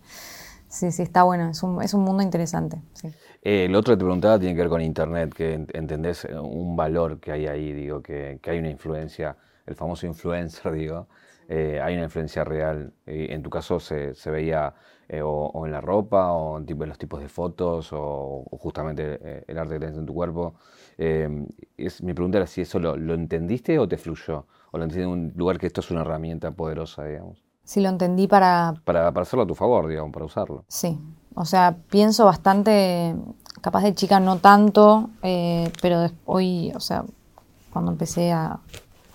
Sí, 0.72 0.90
sí, 0.90 1.02
está 1.02 1.22
bueno, 1.24 1.50
es 1.50 1.62
un, 1.62 1.82
es 1.82 1.92
un 1.92 2.00
mundo 2.02 2.22
interesante. 2.22 2.80
Sí. 2.94 3.12
Eh, 3.42 3.68
lo 3.68 3.80
otro 3.80 3.92
que 3.92 3.98
te 3.98 4.04
preguntaba 4.04 4.38
tiene 4.38 4.54
que 4.54 4.62
ver 4.62 4.70
con 4.70 4.80
Internet, 4.80 5.34
que 5.34 5.52
entendés 5.74 6.24
eh, 6.24 6.38
un 6.38 6.74
valor 6.74 7.20
que 7.20 7.30
hay 7.30 7.46
ahí, 7.46 7.74
digo, 7.74 8.02
que, 8.02 8.40
hay 8.42 8.58
una 8.58 8.70
influencia, 8.70 9.36
el 9.66 9.74
famoso 9.74 10.06
influencer, 10.06 10.72
digo, 10.72 11.08
eh, 11.46 11.78
hay 11.82 11.94
una 11.94 12.04
influencia 12.04 12.42
real. 12.42 12.94
en 13.04 13.42
tu 13.42 13.50
caso 13.50 13.80
se, 13.80 14.14
veía 14.30 14.74
o, 15.22 15.66
en 15.66 15.72
la 15.72 15.82
ropa, 15.82 16.32
o 16.32 16.56
en, 16.56 16.64
tipo, 16.64 16.86
los 16.86 16.96
tipos 16.96 17.20
de 17.20 17.28
fotos, 17.28 17.90
o, 17.92 18.46
justamente 18.52 19.44
el 19.46 19.58
arte 19.58 19.74
que 19.74 19.80
tenés 19.80 19.98
en 19.98 20.06
tu 20.06 20.14
cuerpo. 20.14 20.54
es, 20.96 22.02
mi 22.02 22.14
pregunta 22.14 22.38
era 22.38 22.46
si 22.46 22.62
eso 22.62 22.78
lo, 22.78 22.94
entendiste 23.12 23.78
o 23.78 23.86
te 23.86 23.98
fluyó, 23.98 24.46
o 24.70 24.78
lo 24.78 24.84
entendiste 24.84 25.02
en 25.02 25.10
un 25.10 25.32
lugar 25.36 25.58
que 25.58 25.66
esto 25.66 25.82
es 25.82 25.90
una 25.90 26.00
herramienta 26.00 26.50
poderosa, 26.52 27.04
digamos. 27.04 27.51
Sí, 27.72 27.80
lo 27.80 27.88
entendí 27.88 28.26
para... 28.26 28.74
Para, 28.84 29.10
para 29.12 29.22
hacerlo 29.22 29.44
a 29.44 29.46
tu 29.46 29.54
favor, 29.54 29.88
digamos, 29.88 30.12
para 30.12 30.26
usarlo. 30.26 30.62
Sí, 30.68 31.00
o 31.34 31.46
sea, 31.46 31.74
pienso 31.88 32.26
bastante, 32.26 33.16
capaz 33.62 33.80
de 33.80 33.94
chica 33.94 34.20
no 34.20 34.36
tanto, 34.36 35.08
eh, 35.22 35.72
pero 35.80 36.10
hoy, 36.26 36.70
o 36.74 36.80
sea, 36.80 37.02
cuando 37.72 37.90
empecé 37.90 38.30
a, 38.30 38.60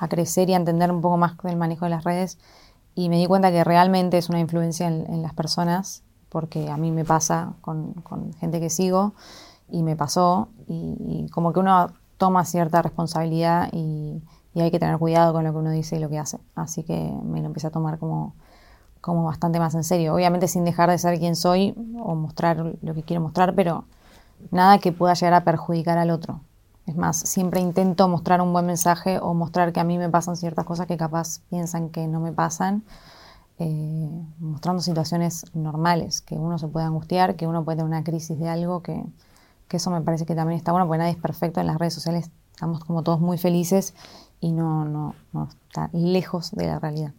crecer 0.09 0.49
y 0.49 0.55
a 0.55 0.57
entender 0.57 0.91
un 0.91 1.01
poco 1.01 1.17
más 1.17 1.33
el 1.43 1.55
manejo 1.55 1.85
de 1.85 1.91
las 1.91 2.03
redes, 2.03 2.39
Y 2.95 3.09
me 3.09 3.17
di 3.17 3.27
cuenta 3.27 3.51
que 3.51 3.63
realmente 3.63 4.17
es 4.17 4.27
una 4.27 4.39
influencia 4.39 4.87
en, 4.87 5.21
las 5.21 5.35
personas, 5.35 6.01
porque 6.29 6.71
a 6.71 6.77
mí 6.77 6.89
me 6.89 7.05
pasa 7.05 7.53
con, 7.61 7.93
gente 8.39 8.59
que 8.59 8.71
sigo 8.71 9.13
y 9.69 9.83
me 9.83 9.95
pasó, 9.95 10.49
y, 10.67 11.27
como 11.29 11.53
que 11.53 11.59
uno 11.59 11.91
toma 12.17 12.43
cierta 12.43 12.81
responsabilidad 12.81 13.69
y, 13.71 14.23
hay 14.55 14.71
que 14.71 14.79
tener 14.79 14.97
cuidado 14.97 15.33
con 15.33 15.43
lo 15.43 15.51
que 15.51 15.59
uno 15.59 15.69
dice 15.69 15.97
y 15.97 15.99
lo 15.99 16.09
que 16.09 16.17
hace. 16.17 16.39
Así 16.55 16.81
que 16.81 17.13
me 17.23 17.41
lo 17.41 17.45
empecé 17.45 17.67
a 17.67 17.69
tomar 17.69 17.99
como, 17.99 18.33
como 19.07 19.23
bastante 19.23 19.57
más 19.57 19.73
en 19.73 19.85
serio. 19.85 20.13
Obviamente 20.13 20.49
sin 20.49 20.65
dejar 20.65 20.89
de 20.89 20.97
ser 20.97 21.17
quien 21.17 21.37
soy 21.37 21.73
o 21.97 22.13
mostrar 22.13 22.57
lo 22.81 22.93
que 22.93 23.03
quiero 23.03 23.21
mostrar, 23.21 23.55
pero 23.55 23.85
nada 24.51 24.79
que 24.79 24.91
pueda 24.91 25.13
llegar 25.13 25.33
a 25.33 25.45
perjudicar 25.45 25.97
al 25.97 26.11
otro. 26.11 26.41
Es 26.85 26.97
más, 26.97 27.15
siempre 27.17 27.61
intento 27.61 28.09
mostrar 28.09 28.41
un 28.41 28.51
buen 28.51 28.65
mensaje 28.65 29.17
o 29.19 29.33
mostrar 29.33 29.71
que 29.71 29.79
a 29.79 29.85
mí 29.85 29.97
me 29.97 30.09
pasan 30.09 30.35
ciertas 30.35 30.65
cosas 30.65 30.87
que 30.87 30.97
capaz 30.97 31.39
piensan 31.49 31.87
que 31.87 32.05
no 32.05 32.19
me 32.19 32.33
pasan, 32.33 32.83
eh, 33.59 34.09
mostrando 34.39 34.81
situaciones 34.81 35.45
normales, 35.53 36.21
que 36.21 36.35
uno 36.35 36.57
se 36.57 36.67
puede 36.67 36.85
angustiar, 36.85 37.37
que 37.37 37.47
uno 37.47 37.63
puede 37.63 37.77
tener 37.77 37.89
una 37.89 38.03
crisis 38.03 38.37
de 38.37 38.49
algo, 38.49 38.83
que, 38.83 39.05
eso 39.69 39.89
me 39.89 40.01
parece 40.01 40.25
que 40.25 40.35
también 40.35 40.57
está 40.57 40.73
bueno, 40.73 40.85
porque 40.85 40.99
nadie 40.99 41.11
es 41.11 41.17
perfecto 41.17 41.61
en 41.61 41.67
las 41.67 41.77
redes 41.77 41.93
sociales, 41.93 42.29
estamos 42.51 42.83
como 42.83 43.03
todos 43.03 43.21
muy 43.21 43.37
felices 43.37 43.93
y 44.41 44.51
no, 44.51 44.83
no, 44.83 45.15
no 45.31 45.45
está 45.45 45.89
lejos 45.93 46.51
de 46.51 46.67
la 46.67 46.79
realidad. 46.79 47.13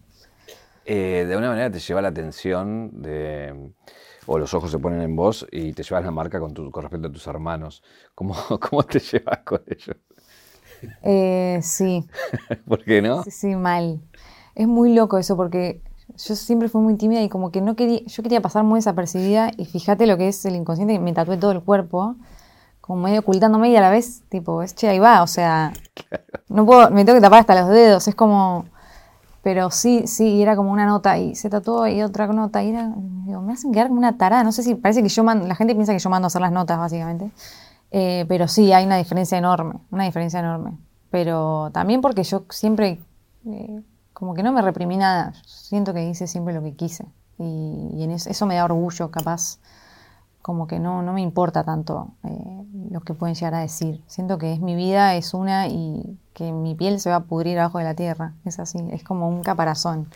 Eh, 0.91 1.27
de 1.27 1.35
alguna 1.35 1.51
manera 1.51 1.71
te 1.71 1.81
lleva 1.81 2.01
la 2.01 2.09
atención 2.09 3.03
de 3.03 3.75
o 4.25 4.39
los 4.39 4.55
ojos 4.55 4.71
se 4.71 4.79
ponen 4.79 5.03
en 5.03 5.15
vos 5.15 5.47
y 5.53 5.75
te 5.75 5.83
llevas 5.83 6.03
la 6.03 6.11
marca 6.11 6.41
con, 6.41 6.55
tu, 6.55 6.71
con 6.71 6.83
respecto 6.83 7.09
a 7.09 7.13
tus 7.13 7.27
hermanos. 7.27 7.83
¿Cómo, 8.15 8.35
cómo 8.71 8.83
te 8.85 8.99
llevas 8.99 9.41
con 9.45 9.61
ellos? 9.67 9.97
Eh, 11.03 11.61
sí. 11.63 12.09
¿Por 12.69 12.83
qué 12.85 13.03
no? 13.03 13.23
Sí, 13.25 13.31
sí, 13.31 13.55
mal. 13.55 14.01
Es 14.55 14.67
muy 14.67 14.95
loco 14.95 15.19
eso 15.19 15.37
porque 15.37 15.83
yo 16.17 16.35
siempre 16.35 16.71
fui 16.71 16.81
muy 16.81 16.97
tímida 16.97 17.23
y 17.23 17.29
como 17.29 17.53
que 17.53 17.61
no 17.61 17.77
quería, 17.77 18.01
yo 18.07 18.23
quería 18.23 18.41
pasar 18.41 18.65
muy 18.65 18.79
desapercibida 18.79 19.51
y 19.59 19.67
fíjate 19.67 20.07
lo 20.07 20.17
que 20.17 20.29
es 20.29 20.43
el 20.47 20.57
inconsciente, 20.57 20.99
me 20.99 21.13
tatué 21.13 21.37
todo 21.37 21.53
el 21.53 21.61
cuerpo, 21.61 22.17
como 22.81 23.03
medio 23.03 23.21
ocultándome 23.21 23.69
y 23.69 23.77
a 23.77 23.83
la 23.83 23.91
vez, 23.91 24.23
tipo, 24.31 24.63
es 24.63 24.75
che, 24.75 24.89
ahí 24.89 24.99
va, 24.99 25.23
o 25.23 25.27
sea, 25.27 25.75
no 26.49 26.65
puedo, 26.65 26.91
me 26.91 27.05
tengo 27.05 27.19
que 27.19 27.23
tapar 27.23 27.41
hasta 27.41 27.61
los 27.61 27.69
dedos, 27.69 28.09
es 28.09 28.15
como, 28.15 28.65
pero 29.49 29.71
sí, 29.71 30.07
sí, 30.07 30.43
era 30.43 30.57
como 30.57 30.71
una 30.71 30.85
nota 30.85 31.17
y 31.17 31.35
se 31.35 31.49
tatuó 31.49 31.87
y 31.87 32.03
otra 32.03 32.27
nota 32.27 32.63
y 32.63 32.69
era, 32.69 32.93
digo, 33.25 33.41
me 33.41 33.55
hacen 33.55 33.73
quedar 33.73 33.89
como 33.89 33.99
una 33.99 34.19
tarada, 34.19 34.45
no 34.45 34.53
sé 34.53 34.63
si 34.63 34.75
parece 34.75 35.03
que 35.03 35.09
yo 35.09 35.25
mando, 35.25 35.47
la 35.47 35.55
gente 35.55 35.75
piensa 35.75 35.95
que 35.95 35.99
yo 35.99 36.11
mando 36.11 36.27
a 36.27 36.29
hacer 36.29 36.43
las 36.43 36.53
notas 36.53 36.77
básicamente, 36.77 37.31
eh, 37.91 38.27
pero 38.29 38.47
sí, 38.47 38.75
hay 38.75 38.85
una 38.85 38.99
diferencia 38.99 39.39
enorme, 39.39 39.77
una 39.91 40.05
diferencia 40.05 40.41
enorme, 40.41 40.77
pero 41.09 41.71
también 41.73 42.03
porque 42.03 42.25
yo 42.25 42.45
siempre, 42.51 43.01
eh, 43.47 43.81
como 44.13 44.35
que 44.35 44.43
no 44.43 44.53
me 44.53 44.61
reprimí 44.61 44.99
nada, 44.99 45.33
siento 45.47 45.95
que 45.95 46.07
hice 46.07 46.27
siempre 46.27 46.53
lo 46.53 46.63
que 46.63 46.75
quise 46.75 47.07
y, 47.39 48.03
en 48.03 48.11
eso, 48.11 48.29
eso, 48.29 48.45
me 48.45 48.57
da 48.57 48.67
orgullo 48.67 49.11
capaz, 49.11 49.61
como 50.43 50.67
que 50.67 50.79
no, 50.79 51.03
no 51.03 51.13
me 51.13 51.21
importa 51.21 51.65
tanto 51.65 52.13
eh, 52.25 52.65
lo 52.91 53.01
que 53.01 53.15
pueden 53.15 53.35
llegar 53.35 53.55
a 53.55 53.61
decir, 53.61 54.03
siento 54.07 54.39
que 54.39 54.53
es 54.53 54.61
mi 54.61 54.75
vida, 54.75 55.15
es 55.15 55.35
una 55.35 55.69
y 55.69 56.19
que 56.33 56.53
mi 56.53 56.75
piel 56.75 57.01
se 57.01 57.11
va 57.11 57.17
a 57.17 57.25
pudrir 57.25 57.59
abajo 57.59 57.79
de 57.79 57.85
la 57.85 57.95
tierra. 57.95 58.35
Es 58.45 58.59
así, 58.59 58.79
es 58.93 59.03
como 59.03 59.29
un 59.29 59.43
caparazón. 59.43 60.09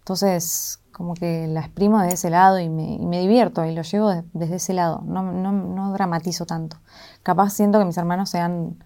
Entonces, 0.00 0.80
como 0.92 1.14
que 1.14 1.46
la 1.46 1.60
exprimo 1.60 2.02
de 2.02 2.08
ese 2.08 2.28
lado 2.30 2.58
y 2.58 2.68
me, 2.68 3.20
divierto 3.20 3.64
y 3.64 3.74
lo 3.74 3.82
llevo 3.82 4.10
desde 4.32 4.56
ese 4.56 4.74
lado. 4.74 5.02
No, 5.04 5.22
no, 5.22 5.92
dramatizo 5.92 6.46
tanto. 6.46 6.78
Capaz 7.22 7.50
siento 7.50 7.78
que 7.78 7.84
mis 7.84 7.96
hermanos 7.96 8.28
se 8.30 8.38
han, 8.38 8.78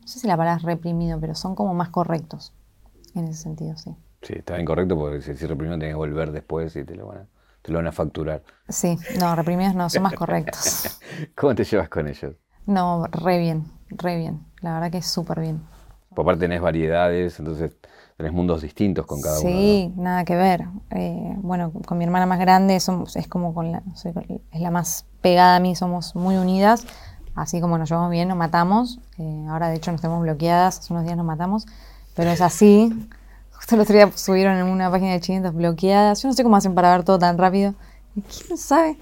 no 0.00 0.06
sé 0.06 0.20
si 0.20 0.26
la 0.26 0.36
palabra 0.36 0.60
es 0.60 0.62
reprimido, 0.62 1.18
pero 1.20 1.34
son 1.34 1.54
como 1.54 1.74
más 1.74 1.88
correctos 1.88 2.52
en 3.14 3.26
ese 3.26 3.42
sentido, 3.42 3.76
sí. 3.76 3.94
Sí, 4.22 4.34
está 4.34 4.60
incorrecto 4.60 4.96
porque 4.96 5.20
si, 5.20 5.34
si 5.34 5.46
reprimido 5.46 5.76
tenés 5.78 5.94
que 5.94 5.98
volver 5.98 6.30
después 6.30 6.74
y 6.76 6.84
te 6.84 6.94
lo 6.94 7.08
van 7.08 7.18
a, 7.18 7.26
te 7.62 7.72
lo 7.72 7.78
van 7.78 7.86
a 7.86 7.92
facturar. 7.92 8.42
Sí, 8.68 8.98
no, 9.18 9.34
reprimidos 9.34 9.74
no, 9.74 9.88
son 9.88 10.02
más 10.02 10.14
correctos. 10.14 10.98
¿Cómo 11.36 11.54
te 11.54 11.64
llevas 11.64 11.88
con 11.88 12.08
ellos? 12.08 12.34
No, 12.66 13.06
re 13.06 13.38
bien, 13.38 13.64
re 13.88 14.16
bien. 14.16 14.46
La 14.60 14.74
verdad 14.74 14.90
que 14.90 14.98
es 14.98 15.06
súper 15.06 15.40
bien. 15.40 15.62
Por 16.14 16.26
parte 16.26 16.40
tenés 16.40 16.60
variedades, 16.60 17.38
entonces 17.38 17.72
tenés 18.16 18.32
mundos 18.32 18.62
distintos 18.62 19.06
con 19.06 19.20
cada 19.20 19.40
uno. 19.40 19.48
Sí, 19.48 19.92
nada 19.96 20.24
que 20.24 20.36
ver. 20.36 20.66
Eh, 20.90 21.34
bueno, 21.38 21.72
con 21.86 21.98
mi 21.98 22.04
hermana 22.04 22.26
más 22.26 22.38
grande 22.38 22.78
somos, 22.80 23.16
es 23.16 23.26
como 23.28 23.54
con 23.54 23.72
la, 23.72 23.82
es 24.52 24.60
la 24.60 24.70
más 24.70 25.06
pegada 25.22 25.56
a 25.56 25.60
mí, 25.60 25.74
somos 25.74 26.14
muy 26.14 26.36
unidas. 26.36 26.86
Así 27.34 27.60
como 27.60 27.78
nos 27.78 27.88
llevamos 27.88 28.10
bien, 28.10 28.28
nos 28.28 28.36
matamos. 28.36 29.00
Eh, 29.18 29.46
ahora, 29.48 29.68
de 29.68 29.76
hecho, 29.76 29.90
nos 29.90 30.02
tenemos 30.02 30.22
bloqueadas. 30.22 30.80
Hace 30.80 30.92
unos 30.92 31.04
días 31.04 31.16
nos 31.16 31.24
matamos. 31.24 31.66
Pero 32.14 32.30
es 32.30 32.42
así. 32.42 32.92
Justo 33.62 33.76
el 33.76 33.80
otro 33.80 33.94
día 33.94 34.10
subieron 34.12 34.56
en 34.56 34.66
una 34.66 34.90
página 34.90 35.12
de 35.12 35.20
chinitos 35.20 35.54
bloqueadas. 35.54 36.20
Yo 36.20 36.28
no 36.28 36.34
sé 36.34 36.42
cómo 36.42 36.56
hacen 36.56 36.74
para 36.74 36.90
ver 36.90 37.04
todo 37.04 37.16
tan 37.20 37.38
rápido. 37.38 37.76
¿Quién 38.14 38.58
sabe? 38.58 38.98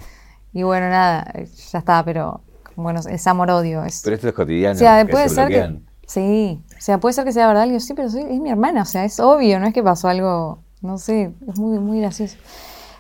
Y 0.52 0.64
bueno, 0.64 0.90
nada, 0.90 1.32
ya 1.72 1.78
está, 1.78 2.04
pero 2.04 2.42
bueno, 2.76 3.00
es 3.08 3.26
amor-odio. 3.26 3.82
Pero 4.04 4.16
esto 4.16 4.28
es 4.28 4.34
cotidiano. 4.34 4.74
O 4.74 4.78
sea, 4.78 5.06
puede 5.06 5.30
ser 5.30 5.48
que 5.48 5.80
Sí, 6.06 6.60
o 6.76 6.80
sea, 6.80 6.98
puede 6.98 7.14
ser 7.14 7.24
que 7.24 7.32
sea 7.32 7.46
verdad. 7.46 7.66
yo, 7.66 7.80
sí, 7.80 7.94
pero 7.94 8.08
es 8.08 8.14
mi 8.14 8.50
hermana, 8.50 8.82
o 8.82 8.84
sea, 8.84 9.04
es 9.06 9.18
obvio, 9.18 9.60
no 9.60 9.66
es 9.66 9.72
que 9.72 9.82
pasó 9.82 10.08
algo, 10.08 10.58
no 10.82 10.98
sé, 10.98 11.32
es 11.48 11.58
muy, 11.58 11.78
muy 11.78 12.00
gracioso. 12.00 12.36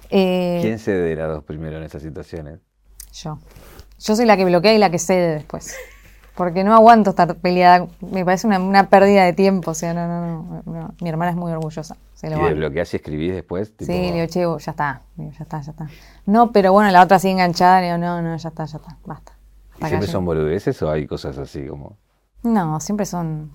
Eh, 0.08 0.60
¿Quién 0.62 0.78
cede 0.78 1.02
de 1.02 1.16
las 1.16 1.28
dos 1.28 1.44
primero 1.44 1.76
en 1.76 1.82
estas 1.82 2.02
situaciones? 2.02 2.60
Yo. 3.12 3.38
Yo 3.98 4.16
soy 4.16 4.24
la 4.24 4.36
que 4.36 4.46
bloquea 4.46 4.74
y 4.74 4.78
la 4.78 4.90
que 4.90 4.98
cede 4.98 5.34
después. 5.34 5.74
Porque 6.40 6.64
no 6.64 6.72
aguanto 6.72 7.10
estar 7.10 7.36
peleada, 7.36 7.86
me 8.00 8.24
parece 8.24 8.46
una, 8.46 8.88
pérdida 8.88 9.24
de 9.26 9.34
tiempo, 9.34 9.72
o 9.72 9.74
sea, 9.74 9.92
no, 9.92 10.08
no, 10.08 10.62
no, 10.64 10.94
Mi 10.98 11.10
hermana 11.10 11.32
es 11.32 11.36
muy 11.36 11.52
orgullosa. 11.52 11.98
Se 12.14 12.30
lo 12.30 12.38
¿Y 12.38 12.48
desbloqueás 12.48 12.94
y 12.94 12.96
escribís 12.96 13.34
después? 13.34 13.74
Sí, 13.78 13.86
le 13.86 14.26
digo, 14.26 14.26
che, 14.26 14.64
ya 14.64 14.70
está, 14.70 15.02
ya 15.18 15.42
está, 15.42 15.60
ya 15.60 15.70
está. 15.72 15.90
No, 16.24 16.50
pero 16.50 16.72
bueno, 16.72 16.90
la 16.92 17.02
otra 17.02 17.18
sigue 17.18 17.32
enganchada, 17.32 17.82
le 17.82 17.88
digo, 17.88 17.98
no, 17.98 18.22
no, 18.22 18.34
ya 18.38 18.48
está, 18.48 18.64
ya 18.64 18.78
está, 18.78 18.96
basta. 19.04 19.32
¿Siempre 19.86 20.08
son 20.08 20.24
boludeces 20.24 20.80
o 20.80 20.90
hay 20.90 21.06
cosas 21.06 21.36
así 21.36 21.66
como...? 21.66 21.98
No, 22.42 22.80
siempre 22.80 23.04
son 23.04 23.50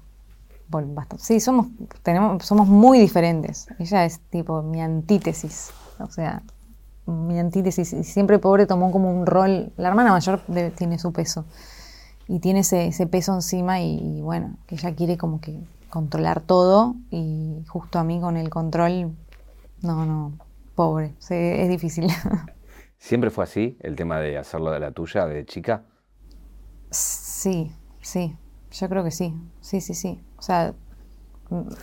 bastante. 0.67 1.23
Sí, 1.23 1.39
somos, 1.39 1.65
tenemos, 2.03 2.45
somos 2.45 2.67
muy 2.67 2.99
diferentes. 2.99 3.65
Ella 3.79 4.05
es 4.05 4.19
tipo 4.29 4.61
mi 4.61 4.79
antítesis. 4.79 5.71
O 5.97 6.11
sea, 6.11 6.43
mi 7.07 7.39
antítesis. 7.39 7.93
Y 7.93 8.03
siempre 8.03 8.37
pobre 8.37 8.67
tomó 8.67 8.91
como 8.91 9.09
un 9.09 9.25
rol. 9.25 9.73
La 9.75 9.87
hermana 9.87 10.11
mayor 10.11 10.39
tiene 10.75 10.99
su 10.99 11.11
peso. 11.11 11.45
Y 12.27 12.39
tiene 12.39 12.61
ese, 12.61 12.87
ese 12.87 13.07
peso 13.07 13.33
encima 13.33 13.81
y, 13.81 14.21
bueno, 14.21 14.57
que 14.67 14.75
ella 14.75 14.95
quiere 14.95 15.17
como 15.17 15.39
que 15.39 15.59
controlar 15.89 16.41
todo 16.41 16.95
y 17.11 17.63
justo 17.67 17.99
a 17.99 18.03
mí 18.03 18.19
con 18.19 18.35
el 18.35 18.49
control, 18.49 19.15
no, 19.81 20.05
no, 20.05 20.33
pobre, 20.75 21.13
es 21.29 21.69
difícil. 21.69 22.07
¿Siempre 22.97 23.29
fue 23.29 23.43
así 23.43 23.77
el 23.81 23.95
tema 23.95 24.19
de 24.19 24.37
hacerlo 24.37 24.71
de 24.71 24.79
la 24.79 24.91
tuya, 24.91 25.27
de 25.27 25.45
chica? 25.45 25.83
Sí, 26.89 27.71
sí. 28.01 28.35
Yo 28.71 28.89
creo 28.89 29.03
que 29.03 29.11
sí, 29.11 29.33
sí, 29.61 29.79
sí, 29.79 29.93
sí. 29.93 30.19
O 30.37 30.41
sea, 30.41 30.73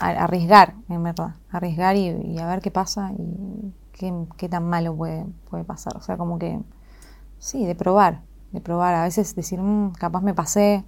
arriesgar, 0.00 0.74
en 0.88 1.02
verdad. 1.02 1.36
Arriesgar 1.50 1.96
y, 1.96 2.38
a 2.38 2.46
ver 2.46 2.60
qué 2.60 2.70
pasa 2.70 3.12
y 3.12 3.72
qué, 4.36 4.48
tan 4.48 4.68
malo 4.68 4.94
puede, 4.94 5.24
puede 5.48 5.64
pasar. 5.64 5.96
O 5.96 6.02
sea, 6.02 6.16
como 6.16 6.38
que, 6.38 6.58
sí, 7.38 7.64
de 7.64 7.74
probar, 7.74 8.22
de 8.52 8.60
probar. 8.60 8.94
A 8.94 9.04
veces 9.04 9.34
decir, 9.34 9.60
mm, 9.60 9.92
capaz 9.92 10.22
me 10.22 10.34
pasé. 10.34 10.84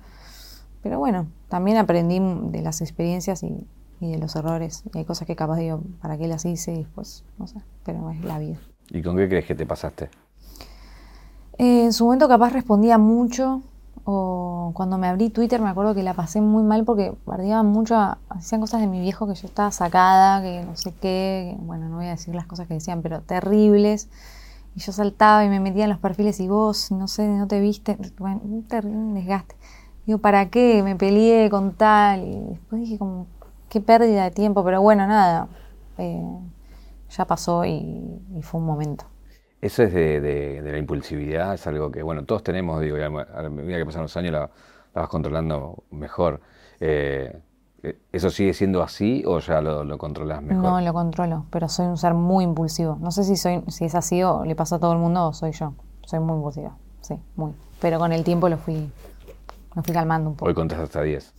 Pero 0.82 0.98
bueno, 0.98 1.26
también 1.48 1.76
aprendí 1.76 2.20
de 2.50 2.62
las 2.62 2.80
experiencias 2.80 3.42
y, 3.42 3.66
de 4.00 4.18
los 4.18 4.36
errores. 4.36 4.84
Y 4.92 4.98
hay 4.98 5.04
cosas 5.04 5.26
que 5.26 5.34
capaz 5.34 5.56
digo, 5.56 5.82
¿para 6.02 6.18
qué 6.18 6.26
las 6.26 6.44
hice? 6.44 6.74
Y 6.74 6.78
después, 6.78 7.24
no 7.38 7.46
sé, 7.46 7.56
pero 7.84 8.10
es 8.10 8.22
la 8.22 8.38
vida. 8.38 8.58
¿Y 8.90 9.02
con 9.02 9.16
qué 9.16 9.28
crees 9.28 9.46
que 9.46 9.54
te 9.54 9.64
pasaste? 9.64 10.10
Eh, 11.56 11.84
en 11.84 11.92
su 11.92 12.04
momento 12.04 12.28
capaz 12.28 12.52
respondía 12.52 12.98
mucho 12.98 13.62
o 14.04 14.72
cuando 14.74 14.98
me 14.98 15.06
abrí 15.06 15.30
Twitter 15.30 15.60
me 15.62 15.70
acuerdo 15.70 15.94
que 15.94 16.02
la 16.02 16.12
pasé 16.12 16.40
muy 16.40 16.62
mal 16.62 16.84
porque 16.84 17.14
bardeaban 17.24 17.66
mucho, 17.66 17.96
hacían 18.28 18.60
cosas 18.60 18.80
de 18.82 18.86
mi 18.86 19.00
viejo 19.00 19.26
que 19.26 19.34
yo 19.34 19.46
estaba 19.46 19.70
sacada, 19.70 20.42
que 20.42 20.62
no 20.64 20.76
sé 20.76 20.92
qué, 21.00 21.56
bueno, 21.60 21.88
no 21.88 21.96
voy 21.96 22.06
a 22.06 22.10
decir 22.10 22.34
las 22.34 22.46
cosas 22.46 22.68
que 22.68 22.74
decían, 22.74 23.00
pero 23.00 23.22
terribles. 23.22 24.08
Y 24.74 24.80
yo 24.80 24.92
saltaba 24.92 25.44
y 25.44 25.48
me 25.48 25.60
metía 25.60 25.84
en 25.84 25.90
los 25.90 25.98
perfiles 25.98 26.40
y 26.40 26.48
vos, 26.48 26.90
no 26.90 27.06
sé, 27.08 27.28
no 27.28 27.46
te 27.46 27.60
viste, 27.60 27.96
bueno, 28.18 28.40
un 28.44 28.66
terrible 28.66 29.20
desgaste. 29.20 29.54
Digo, 30.06 30.18
¿para 30.18 30.50
qué? 30.50 30.82
Me 30.82 30.96
peleé 30.96 31.48
con 31.48 31.74
tal. 31.74 32.24
Y 32.24 32.40
después 32.50 32.80
dije 32.80 32.98
como, 32.98 33.26
qué 33.68 33.80
pérdida 33.80 34.24
de 34.24 34.30
tiempo, 34.30 34.64
pero 34.64 34.82
bueno, 34.82 35.06
nada, 35.06 35.48
eh, 35.98 36.38
ya 37.08 37.24
pasó 37.24 37.64
y 37.64 38.20
fue 38.42 38.60
un 38.60 38.66
momento. 38.66 39.06
Eso 39.64 39.82
es 39.82 39.94
de, 39.94 40.60
la 40.62 40.76
impulsividad, 40.76 41.54
es 41.54 41.66
algo 41.66 41.90
que, 41.90 42.02
bueno, 42.02 42.26
todos 42.26 42.42
tenemos, 42.42 42.82
digo, 42.82 42.98
a 42.98 43.48
medida 43.48 43.78
que 43.78 43.86
pasan 43.86 44.02
los 44.02 44.14
años 44.14 44.32
la, 44.32 44.50
vas 44.92 45.08
controlando 45.08 45.84
mejor. 45.90 46.42
Eh, 46.80 47.34
¿Eso 48.12 48.30
sigue 48.30 48.54
siendo 48.54 48.82
así 48.82 49.22
o 49.26 49.38
ya 49.40 49.60
lo, 49.60 49.98
controlas 49.98 50.42
mejor? 50.42 50.62
No, 50.62 50.80
lo 50.80 50.92
controlo, 50.92 51.46
pero 51.50 51.68
soy 51.68 51.86
un 51.86 51.96
ser 51.96 52.14
muy 52.14 52.44
impulsivo. 52.44 52.96
No 53.00 53.10
sé 53.10 53.24
si 53.24 53.36
soy 53.36 53.62
si 53.68 53.84
es 53.84 53.94
así 53.94 54.22
o 54.22 54.44
le 54.44 54.54
pasa 54.54 54.76
a 54.76 54.78
todo 54.78 54.92
el 54.92 54.98
mundo 54.98 55.28
o 55.28 55.32
soy 55.32 55.52
yo. 55.52 55.74
Soy 56.06 56.20
muy 56.20 56.36
impulsiva, 56.36 56.76
sí, 57.00 57.14
muy. 57.36 57.52
Pero 57.80 57.98
con 57.98 58.12
el 58.12 58.24
tiempo 58.24 58.48
lo 58.48 58.56
fui, 58.56 58.90
lo 59.74 59.82
fui 59.82 59.92
calmando 59.92 60.30
un 60.30 60.36
poco. 60.36 60.48
Hoy 60.48 60.54
contás 60.54 60.78
hasta 60.78 61.02
10. 61.02 61.34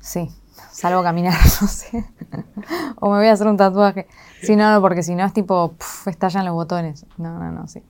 Sí, 0.00 0.30
salgo 0.70 1.00
a 1.00 1.02
caminar, 1.04 1.34
no 1.60 1.68
sé. 1.68 2.04
o 3.00 3.10
me 3.10 3.18
voy 3.18 3.26
a 3.26 3.32
hacer 3.32 3.46
un 3.46 3.56
tatuaje. 3.56 4.06
Si 4.42 4.56
no, 4.56 4.72
no, 4.72 4.80
porque 4.80 5.02
si 5.02 5.14
no 5.14 5.24
es 5.24 5.32
tipo, 5.32 5.74
estallan 6.06 6.44
los 6.44 6.54
botones. 6.54 7.06
No, 7.18 7.38
no, 7.38 7.52
no, 7.52 7.66
sí. 7.68 7.82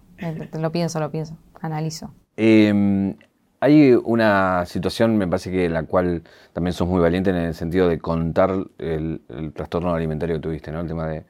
Lo 0.53 0.71
pienso, 0.71 1.01
lo 1.01 1.11
pienso, 1.11 1.37
analizo. 1.61 2.13
Em, 2.37 3.17
hay 3.63 3.93
una 3.93 4.67
situación, 4.67 5.17
me 5.17 5.29
parece 5.29 5.53
que 5.53 5.69
la 5.69 5.85
cual 5.85 6.25
también 6.53 6.75
sos 6.75 6.89
muy 6.89 7.01
valiente 7.01 7.31
en 7.31 7.37
el 7.37 7.55
sentido 7.55 7.89
de 7.89 8.01
contar 8.01 8.51
el, 8.79 9.23
trastorno 9.55 9.95
alimentario 9.95 10.35
que 10.35 10.43
tuviste, 10.43 10.73
¿no? 10.73 10.81
El 10.81 10.89
tema 10.89 11.07
de, 11.07 11.25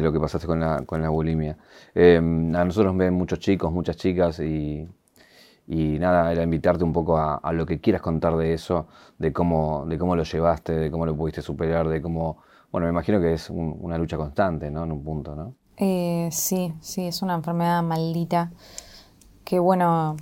lo 0.00 0.10
que 0.10 0.18
pasaste 0.18 0.46
con 0.46 0.60
la, 0.60 0.80
con 0.86 1.02
la 1.02 1.10
bulimia. 1.10 1.58
Em, 1.94 2.56
a 2.56 2.64
nosotros 2.64 2.96
ven 2.96 3.12
muchos 3.12 3.38
chicos, 3.38 3.70
muchas 3.70 3.98
chicas 3.98 4.40
y, 4.40 4.88
nada, 5.68 6.32
era 6.32 6.42
invitarte 6.42 6.84
un 6.84 6.92
poco 6.94 7.18
a, 7.18 7.52
lo 7.52 7.66
que 7.66 7.78
quieras 7.82 8.00
contar 8.00 8.34
de 8.36 8.54
eso, 8.54 8.86
de 9.18 9.34
cómo, 9.34 9.84
de 9.86 9.98
cómo 9.98 10.16
lo 10.16 10.22
llevaste, 10.22 10.72
de 10.72 10.90
cómo 10.90 11.04
lo 11.04 11.14
pudiste 11.14 11.42
superar, 11.42 11.86
de 11.88 12.00
cómo, 12.00 12.38
bueno, 12.72 12.86
me 12.86 12.92
imagino 12.92 13.20
que 13.20 13.34
es 13.34 13.50
una 13.50 13.98
lucha 13.98 14.16
constante, 14.16 14.70
¿no? 14.70 14.84
En 14.84 14.92
un 14.92 15.04
punto, 15.04 15.34
¿no? 15.34 15.52
Eh, 15.76 16.30
sí, 16.32 16.72
sí, 16.80 17.06
es 17.06 17.20
una 17.20 17.34
enfermedad 17.34 17.82
maldita 17.82 18.52
que, 19.44 19.58
bueno, 19.58 20.16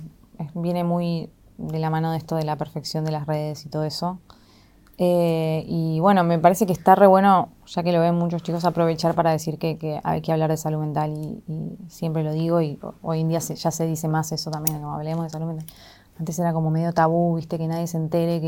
viene 0.55 0.83
muy 0.83 1.29
de 1.67 1.79
la 1.79 1.89
mano 1.89 2.11
de 2.11 2.17
esto 2.17 2.35
de 2.35 2.43
la 2.43 2.55
perfección 2.55 3.05
de 3.05 3.11
las 3.11 3.27
redes 3.27 3.65
y 3.65 3.69
todo 3.69 3.83
eso. 3.83 4.19
Eh, 4.97 5.65
y 5.67 5.99
bueno, 5.99 6.23
me 6.23 6.37
parece 6.37 6.67
que 6.67 6.73
está 6.73 6.93
re 6.93 7.07
bueno, 7.07 7.49
ya 7.65 7.81
que 7.81 7.91
lo 7.91 7.99
ven 7.99 8.15
muchos 8.15 8.43
chicos, 8.43 8.63
aprovechar 8.63 9.15
para 9.15 9.31
decir 9.31 9.57
que, 9.57 9.99
hay 10.03 10.21
que 10.21 10.31
hablar 10.31 10.51
de 10.51 10.57
salud 10.57 10.79
mental 10.79 11.11
y, 11.11 11.43
siempre 11.89 12.23
lo 12.23 12.31
digo 12.31 12.61
y 12.61 12.79
hoy 13.01 13.21
en 13.21 13.29
día 13.29 13.39
ya 13.39 13.71
se 13.71 13.87
dice 13.87 14.07
más 14.07 14.31
eso 14.31 14.51
también, 14.51 14.79
como 14.79 14.93
hablemos 14.93 15.23
de 15.23 15.29
salud 15.31 15.47
mental. 15.47 15.65
Antes 16.19 16.37
era 16.37 16.53
como 16.53 16.69
medio 16.69 16.93
tabú, 16.93 17.35
viste, 17.35 17.57
que 17.57 17.67
nadie 17.67 17.87
se 17.87 17.97
entere 17.97 18.39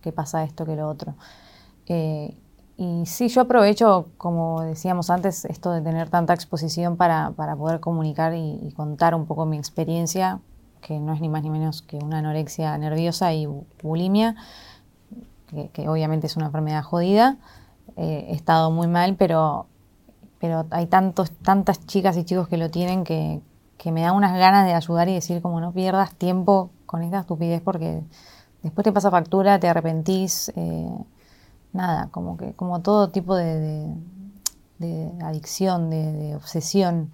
que, 0.00 0.12
pasa 0.12 0.44
esto, 0.44 0.64
que 0.64 0.76
lo 0.76 0.88
otro. 0.88 1.14
Eh, 1.86 2.36
y 2.76 3.04
sí, 3.06 3.28
yo 3.28 3.42
aprovecho, 3.42 4.06
como 4.16 4.62
decíamos 4.62 5.10
antes, 5.10 5.44
esto 5.44 5.72
de 5.72 5.82
tener 5.82 6.08
tanta 6.08 6.34
exposición 6.34 6.96
para, 6.96 7.32
poder 7.32 7.80
comunicar 7.80 8.32
y 8.34 8.72
contar 8.76 9.14
un 9.14 9.26
poco 9.26 9.44
mi 9.44 9.58
experiencia 9.58 10.40
que 10.80 10.98
no 10.98 11.12
es 11.12 11.20
ni 11.20 11.28
más 11.28 11.42
ni 11.42 11.50
menos 11.50 11.82
que 11.82 11.96
una 11.96 12.18
anorexia 12.18 12.76
nerviosa 12.78 13.32
y 13.32 13.46
bulimia, 13.82 14.36
que, 15.72 15.88
obviamente 15.88 16.26
es 16.26 16.36
una 16.36 16.46
enfermedad 16.46 16.82
jodida. 16.82 17.36
Eh, 17.96 18.26
he 18.28 18.34
estado 18.34 18.70
muy 18.70 18.86
mal, 18.86 19.16
pero, 19.16 19.66
pero 20.38 20.66
hay 20.70 20.86
tantos, 20.86 21.30
tantas 21.30 21.86
chicas 21.86 22.16
y 22.16 22.24
chicos 22.24 22.48
que 22.48 22.56
lo 22.56 22.70
tienen 22.70 23.04
que, 23.04 23.40
me 23.86 24.02
da 24.02 24.12
unas 24.12 24.32
ganas 24.34 24.66
de 24.66 24.74
ayudar 24.74 25.08
y 25.08 25.14
decir 25.14 25.40
como 25.40 25.60
no 25.60 25.72
pierdas 25.72 26.14
tiempo 26.14 26.70
con 26.86 27.02
esta 27.02 27.20
estupidez 27.20 27.62
porque 27.62 28.02
después 28.62 28.84
te 28.84 28.92
pasa 28.92 29.10
factura, 29.10 29.58
te 29.58 29.68
arrepentís, 29.68 30.52
eh, 30.54 30.90
nada, 31.72 32.08
como 32.10 32.36
que 32.36 32.52
como 32.52 32.80
todo 32.80 33.08
tipo 33.08 33.34
de, 33.34 33.88
adicción, 35.22 35.90
de, 35.90 36.36
obsesión. 36.36 37.10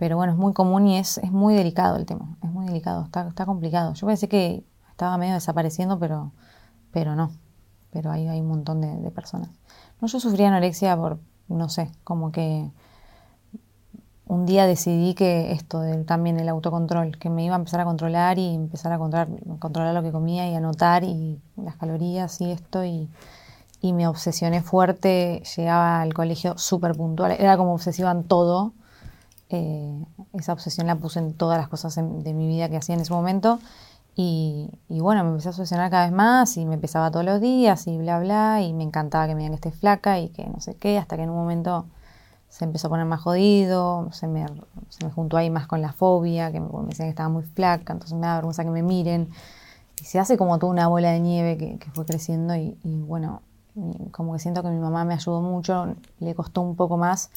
Pero 0.00 0.16
bueno, 0.16 0.32
es 0.32 0.38
muy 0.38 0.54
común 0.54 0.86
y 0.86 0.96
es, 0.96 1.18
es 1.18 1.30
muy 1.30 1.54
delicado 1.54 1.98
el 1.98 2.06
tema, 2.06 2.34
es 2.42 2.50
muy 2.50 2.64
delicado, 2.64 3.04
está, 3.04 3.28
está 3.28 3.44
complicado. 3.44 3.92
Yo 3.92 4.06
pensé 4.06 4.30
que 4.30 4.64
estaba 4.90 5.18
medio 5.18 5.34
desapareciendo, 5.34 5.98
pero, 5.98 6.32
pero 6.90 7.14
no, 7.14 7.30
pero 7.90 8.10
ahí 8.10 8.26
hay 8.26 8.40
un 8.40 8.48
montón 8.48 8.80
de, 8.80 9.10
personas. 9.10 9.50
No, 10.00 10.08
yo 10.08 10.18
sufría 10.18 10.48
anorexia 10.48 10.96
por, 10.96 11.18
no 11.48 11.68
sé, 11.68 11.90
como 12.02 12.32
que 12.32 12.70
un 14.24 14.46
día 14.46 14.66
decidí 14.66 15.12
que 15.12 15.52
esto 15.52 15.80
del, 15.80 16.06
también 16.06 16.40
el 16.40 16.48
autocontrol, 16.48 17.18
que 17.18 17.28
me 17.28 17.44
iba 17.44 17.54
a 17.54 17.58
empezar 17.58 17.80
a 17.80 17.84
controlar 17.84 18.38
y 18.38 18.54
empezar 18.54 18.94
a 18.94 18.98
controlar, 18.98 19.28
controlar 19.58 19.94
lo 19.94 20.02
que 20.02 20.12
comía 20.12 20.50
y 20.50 20.54
anotar 20.54 21.04
y 21.04 21.42
las 21.56 21.76
calorías 21.76 22.40
y 22.40 22.52
esto 22.52 22.86
y, 22.86 23.10
y 23.82 23.92
me 23.92 24.06
obsesioné 24.06 24.62
fuerte, 24.62 25.42
llegaba 25.58 26.00
al 26.00 26.14
colegio 26.14 26.56
súper 26.56 26.96
puntual, 26.96 27.32
era 27.32 27.58
como 27.58 27.74
obsesiva 27.74 28.10
en 28.12 28.24
todo 28.24 28.72
eh, 29.50 30.04
esa 30.32 30.52
obsesión 30.52 30.86
la 30.86 30.96
puse 30.96 31.18
en 31.18 31.34
todas 31.34 31.58
las 31.58 31.68
cosas 31.68 31.94
de 31.96 32.34
mi 32.34 32.46
vida 32.48 32.68
que 32.68 32.76
hacía 32.76 32.94
en 32.94 33.02
ese 33.02 33.12
momento. 33.12 33.58
Y, 34.16 34.70
bueno, 34.88 35.24
me 35.24 35.30
empecé 35.30 35.48
a 35.48 35.52
obsesionar 35.52 35.90
cada 35.90 36.04
vez 36.04 36.12
más 36.12 36.56
y 36.56 36.66
me 36.66 36.74
empezaba 36.74 37.10
todos 37.10 37.24
los 37.24 37.40
días 37.40 37.86
y 37.86 37.96
bla, 37.96 38.20
bla. 38.20 38.60
Y 38.62 38.72
me 38.72 38.84
encantaba 38.84 39.26
que 39.26 39.34
me 39.34 39.40
digan 39.42 39.58
que 39.58 39.68
esté 39.68 39.78
flaca 39.78 40.18
y 40.18 40.28
que 40.28 40.46
no 40.46 40.60
sé 40.60 40.74
qué, 40.74 40.98
hasta 40.98 41.16
que 41.16 41.22
en 41.22 41.30
un 41.30 41.36
momento 41.36 41.86
se 42.48 42.64
empezó 42.64 42.88
a 42.88 42.90
poner 42.90 43.06
más 43.06 43.20
jodido, 43.20 44.08
se 44.12 44.26
me, 44.26 44.44
se 44.88 45.04
me 45.04 45.12
juntó 45.12 45.36
ahí 45.36 45.50
más 45.50 45.66
con 45.66 45.80
la 45.80 45.92
fobia, 45.92 46.52
que 46.52 46.60
me, 46.60 46.66
decían 46.88 47.06
que 47.06 47.10
estaba 47.10 47.28
muy 47.28 47.44
flaca, 47.44 47.92
entonces 47.92 48.18
me 48.18 48.26
da 48.26 48.34
vergüenza 48.34 48.64
que 48.64 48.70
me 48.70 48.82
miren. 48.82 49.30
Y 50.00 50.04
se 50.04 50.18
hace 50.18 50.36
como 50.36 50.58
toda 50.58 50.72
una 50.72 50.88
bola 50.88 51.12
de 51.12 51.20
nieve 51.20 51.56
que, 51.56 51.90
fue 51.92 52.04
creciendo 52.04 52.54
y 52.56 52.76
bueno, 52.84 53.42
como 54.12 54.32
que 54.32 54.38
siento 54.38 54.62
que 54.62 54.68
mi 54.70 54.78
mamá 54.78 55.04
me 55.04 55.14
ayudó 55.14 55.40
mucho, 55.40 55.94
le 56.18 56.34
costó 56.34 56.60
un 56.62 56.76
poco 56.76 56.96
más 56.96 57.30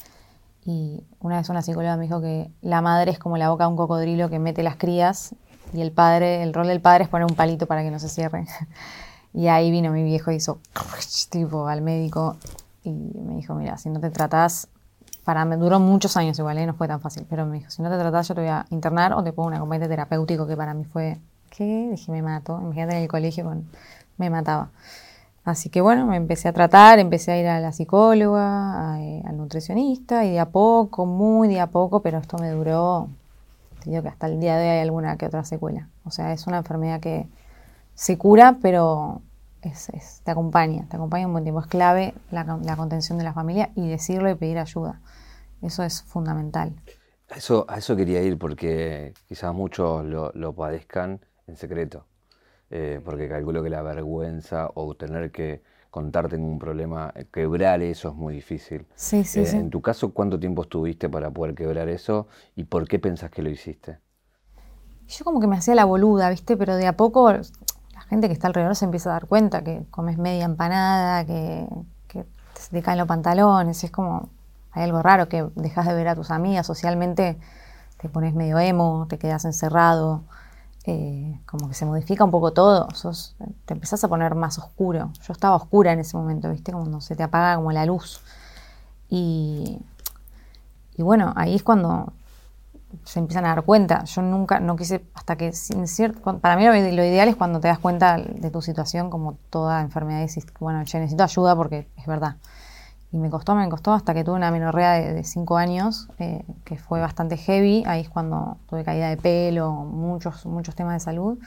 y 0.64 1.02
una 1.20 1.38
vez 1.38 1.48
una 1.48 1.62
psicóloga 1.62 1.96
me 1.96 2.04
dijo 2.04 2.20
que 2.20 2.50
la 2.62 2.80
madre 2.80 3.10
es 3.10 3.18
como 3.18 3.36
la 3.36 3.50
boca 3.50 3.64
de 3.64 3.70
un 3.70 3.76
cocodrilo 3.76 4.30
que 4.30 4.38
mete 4.38 4.62
las 4.62 4.76
crías 4.76 5.34
y 5.72 5.80
el 5.80 5.92
padre, 5.92 6.42
el 6.42 6.54
rol 6.54 6.66
del 6.68 6.80
padre 6.80 7.04
es 7.04 7.10
poner 7.10 7.26
un 7.26 7.36
palito 7.36 7.66
para 7.66 7.82
que 7.82 7.90
no 7.90 7.98
se 7.98 8.08
cierre. 8.08 8.46
y 9.34 9.48
ahí 9.48 9.70
vino 9.70 9.90
mi 9.90 10.02
viejo 10.02 10.30
y 10.30 10.36
hizo 10.36 10.60
tipo 11.30 11.66
al 11.66 11.82
médico 11.82 12.36
y 12.82 12.92
me 12.92 13.36
dijo, 13.36 13.54
mira, 13.54 13.76
si 13.78 13.90
no 13.90 14.00
te 14.00 14.10
tratás, 14.10 14.68
para 15.24 15.44
me 15.44 15.56
duró 15.56 15.80
muchos 15.80 16.16
años 16.16 16.38
igual, 16.38 16.58
¿eh? 16.58 16.66
no 16.66 16.74
fue 16.74 16.86
tan 16.86 17.00
fácil, 17.00 17.26
pero 17.28 17.46
me 17.46 17.58
dijo, 17.58 17.70
si 17.70 17.82
no 17.82 17.90
te 17.90 17.98
tratás 17.98 18.28
yo 18.28 18.34
te 18.34 18.42
voy 18.42 18.50
a 18.50 18.66
internar 18.70 19.14
o 19.14 19.22
te 19.24 19.32
pongo 19.32 19.48
un 19.48 19.54
acompañante 19.54 19.88
terapéutico 19.88 20.46
que 20.46 20.56
para 20.56 20.74
mí 20.74 20.84
fue, 20.84 21.18
¿qué? 21.50 21.88
Dije, 21.90 22.12
me 22.12 22.22
mato. 22.22 22.58
Imagínate 22.60 22.96
en 22.96 23.02
el 23.02 23.08
colegio 23.08 23.44
con, 23.44 23.68
me 24.18 24.30
mataba. 24.30 24.70
Así 25.44 25.68
que 25.68 25.82
bueno, 25.82 26.06
me 26.06 26.16
empecé 26.16 26.48
a 26.48 26.54
tratar, 26.54 26.98
empecé 26.98 27.32
a 27.32 27.38
ir 27.38 27.46
a 27.46 27.60
la 27.60 27.72
psicóloga, 27.72 28.98
eh, 29.00 29.22
al 29.26 29.36
nutricionista 29.36 30.24
y 30.24 30.32
de 30.32 30.40
a 30.40 30.48
poco, 30.48 31.04
muy 31.04 31.48
de 31.48 31.60
a 31.60 31.66
poco, 31.66 32.00
pero 32.00 32.18
esto 32.18 32.38
me 32.38 32.50
duró, 32.50 33.08
te 33.82 33.90
digo 33.90 34.02
que 34.02 34.08
hasta 34.08 34.26
el 34.26 34.40
día 34.40 34.56
de 34.56 34.64
hoy 34.64 34.76
hay 34.76 34.80
alguna 34.80 35.18
que 35.18 35.26
otra 35.26 35.44
secuela. 35.44 35.90
O 36.04 36.10
sea, 36.10 36.32
es 36.32 36.46
una 36.46 36.58
enfermedad 36.58 36.98
que 36.98 37.28
se 37.94 38.16
cura, 38.16 38.56
pero 38.62 39.20
te 40.24 40.30
acompaña, 40.30 40.86
te 40.88 40.96
acompaña 40.96 41.26
un 41.26 41.32
buen 41.32 41.44
tiempo. 41.44 41.60
Es 41.60 41.66
clave 41.66 42.14
la, 42.30 42.76
contención 42.76 43.18
de 43.18 43.24
la 43.24 43.34
familia 43.34 43.70
y 43.74 43.88
decirlo 43.88 44.30
y 44.30 44.34
pedir 44.34 44.58
ayuda. 44.58 45.00
Eso 45.60 45.82
es 45.82 46.02
fundamental. 46.02 46.74
eso, 47.34 47.66
a 47.68 47.76
eso 47.76 47.96
quería 47.96 48.22
ir 48.22 48.38
porque 48.38 49.12
quizás 49.28 49.54
muchos 49.54 50.04
lo, 50.06 50.32
lo 50.34 50.54
padezcan 50.54 51.20
en 51.46 51.56
secreto. 51.56 52.06
Eh, 52.76 53.00
porque 53.04 53.28
calculo 53.28 53.62
que 53.62 53.70
la 53.70 53.82
vergüenza 53.82 54.68
o 54.74 54.96
tener 54.96 55.30
que 55.30 55.62
contarte 55.90 56.34
en 56.34 56.42
un 56.42 56.58
problema, 56.58 57.12
eh, 57.14 57.24
quebrar 57.32 57.80
eso 57.82 58.08
es 58.08 58.16
muy 58.16 58.34
difícil. 58.34 58.84
Sí, 58.96 59.22
sí, 59.22 59.38
eh, 59.38 59.46
sí. 59.46 59.56
En 59.58 59.70
tu 59.70 59.80
caso, 59.80 60.12
¿cuánto 60.12 60.40
tiempo 60.40 60.62
estuviste 60.62 61.08
para 61.08 61.30
poder 61.30 61.54
quebrar 61.54 61.88
eso 61.88 62.26
y 62.56 62.64
por 62.64 62.88
qué 62.88 62.98
pensás 62.98 63.30
que 63.30 63.42
lo 63.42 63.48
hiciste? 63.48 64.00
Yo 65.06 65.24
como 65.24 65.38
que 65.38 65.46
me 65.46 65.56
hacía 65.56 65.76
la 65.76 65.84
boluda, 65.84 66.28
¿viste? 66.30 66.56
Pero 66.56 66.74
de 66.74 66.88
a 66.88 66.96
poco 66.96 67.30
la 67.30 68.00
gente 68.08 68.26
que 68.26 68.32
está 68.32 68.48
alrededor 68.48 68.74
se 68.74 68.86
empieza 68.86 69.10
a 69.10 69.12
dar 69.12 69.28
cuenta 69.28 69.62
que 69.62 69.84
comes 69.92 70.18
media 70.18 70.44
empanada, 70.44 71.24
que, 71.24 71.68
que 72.08 72.24
te 72.72 72.82
caen 72.82 72.98
los 72.98 73.06
pantalones, 73.06 73.84
es 73.84 73.92
como, 73.92 74.30
hay 74.72 74.82
algo 74.82 75.00
raro 75.00 75.28
que 75.28 75.46
dejas 75.54 75.86
de 75.86 75.94
ver 75.94 76.08
a 76.08 76.16
tus 76.16 76.32
amigas, 76.32 76.66
socialmente 76.66 77.38
te 77.98 78.08
pones 78.08 78.34
medio 78.34 78.58
emo, 78.58 79.06
te 79.08 79.16
quedas 79.16 79.44
encerrado. 79.44 80.24
Eh, 80.86 81.40
como 81.46 81.68
que 81.68 81.74
se 81.74 81.86
modifica 81.86 82.24
un 82.24 82.30
poco 82.30 82.52
todo, 82.52 82.88
te 83.64 83.72
empezás 83.72 84.04
a 84.04 84.08
poner 84.08 84.34
más 84.34 84.58
oscuro. 84.58 85.12
Yo 85.26 85.32
estaba 85.32 85.56
oscura 85.56 85.92
en 85.92 86.00
ese 86.00 86.16
momento, 86.16 86.50
¿viste? 86.50 86.72
Como 86.72 87.00
se 87.00 87.16
te 87.16 87.22
apaga 87.22 87.56
como 87.56 87.72
la 87.72 87.86
luz. 87.86 88.20
Y, 89.08 89.78
y 90.96 91.02
bueno, 91.02 91.32
ahí 91.36 91.54
es 91.54 91.62
cuando 91.62 92.12
se 93.04 93.18
empiezan 93.18 93.44
a 93.46 93.48
dar 93.48 93.62
cuenta. 93.62 94.04
Yo 94.04 94.22
nunca, 94.22 94.60
no 94.60 94.76
quise, 94.76 95.04
hasta 95.14 95.36
que, 95.36 95.52
sin 95.52 95.88
cierto, 95.88 96.38
para 96.38 96.56
mí 96.56 96.64
lo, 96.64 97.04
ideal 97.04 97.28
es 97.28 97.36
cuando 97.36 97.60
te 97.60 97.68
das 97.68 97.78
cuenta 97.78 98.18
de 98.18 98.50
tu 98.50 98.62
situación, 98.62 99.10
como 99.10 99.36
toda 99.50 99.80
enfermedad, 99.80 100.20
y 100.20 100.22
dices, 100.22 100.46
bueno, 100.60 100.82
yo 100.84 100.98
necesito 100.98 101.24
ayuda 101.24 101.56
porque 101.56 101.88
es 101.96 102.06
verdad. 102.06 102.36
Y 103.14 103.18
me 103.18 103.30
costó, 103.30 103.54
me 103.54 103.68
costó 103.68 103.92
hasta 103.92 104.12
que 104.12 104.24
tuve 104.24 104.34
una 104.34 104.50
menorrea 104.50 104.94
de, 104.94 105.22
cinco 105.22 105.56
años, 105.56 106.08
eh, 106.18 106.44
que 106.64 106.76
fue 106.76 107.00
bastante 107.00 107.36
heavy. 107.36 107.84
Ahí 107.86 108.00
es 108.00 108.08
cuando 108.08 108.56
tuve 108.68 108.82
caída 108.82 109.08
de 109.08 109.16
pelo, 109.16 109.70
muchos, 109.70 110.44
muchos 110.46 110.74
temas 110.74 110.94
de 110.94 110.98
salud. 110.98 111.38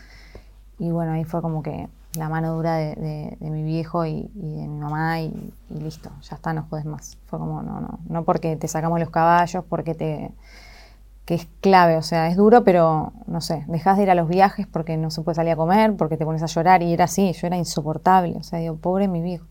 Y 0.79 0.91
bueno, 0.91 1.11
ahí 1.11 1.25
fue 1.25 1.41
como 1.41 1.61
que 1.61 1.89
la 2.13 2.29
mano 2.29 2.55
dura 2.55 2.75
de, 2.75 3.37
mi 3.41 3.63
viejo 3.63 4.05
y, 4.05 4.31
de 4.33 4.65
mi 4.65 4.79
mamá 4.79 5.19
y, 5.19 5.53
listo, 5.69 6.09
ya 6.21 6.37
está, 6.37 6.53
no 6.53 6.65
jodes 6.69 6.85
más. 6.85 7.17
Fue 7.25 7.37
como, 7.37 7.61
no, 7.61 7.81
no, 7.81 7.99
no 8.07 8.23
porque 8.23 8.55
te 8.55 8.69
sacamos 8.69 8.97
los 9.01 9.09
caballos, 9.09 9.65
porque 9.67 9.93
te... 9.93 10.31
que 11.25 11.35
es 11.35 11.49
clave, 11.59 11.97
o 11.97 12.01
sea, 12.01 12.29
es 12.29 12.37
duro, 12.37 12.63
pero 12.63 13.11
no 13.25 13.41
sé, 13.41 13.65
dejas 13.67 13.97
de 13.97 14.03
ir 14.03 14.09
a 14.09 14.15
los 14.15 14.29
viajes 14.29 14.67
porque 14.67 14.95
no 14.95 15.09
se 15.11 15.21
puede 15.21 15.35
salir 15.35 15.51
a 15.51 15.57
comer, 15.57 15.97
porque 15.97 16.15
te 16.15 16.23
pones 16.23 16.41
a 16.43 16.45
llorar 16.45 16.81
y 16.81 16.93
era 16.93 17.03
así, 17.03 17.33
yo 17.33 17.45
era 17.45 17.57
insoportable, 17.57 18.37
o 18.37 18.43
sea, 18.43 18.59
digo, 18.59 18.77
pobre 18.77 19.09
mi 19.09 19.21
viejo 19.21 19.45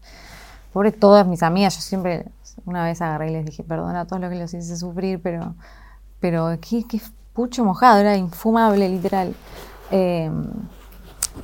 pobre 0.76 0.92
todas 0.92 1.26
mis 1.26 1.42
amigas, 1.42 1.74
yo 1.74 1.80
siempre, 1.80 2.26
una 2.66 2.84
vez 2.84 3.00
agarré 3.00 3.30
y 3.30 3.32
les 3.32 3.46
dije, 3.46 3.64
perdona 3.64 4.02
a 4.02 4.04
todos 4.04 4.20
los 4.20 4.30
que 4.30 4.36
los 4.36 4.52
hice 4.52 4.76
sufrir, 4.76 5.22
pero, 5.22 5.54
pero 6.20 6.50
qué, 6.60 6.84
pucho 7.32 7.64
mojado, 7.64 8.00
era 8.00 8.14
infumable, 8.14 8.86
literal. 8.86 9.34
Em, 9.90 10.44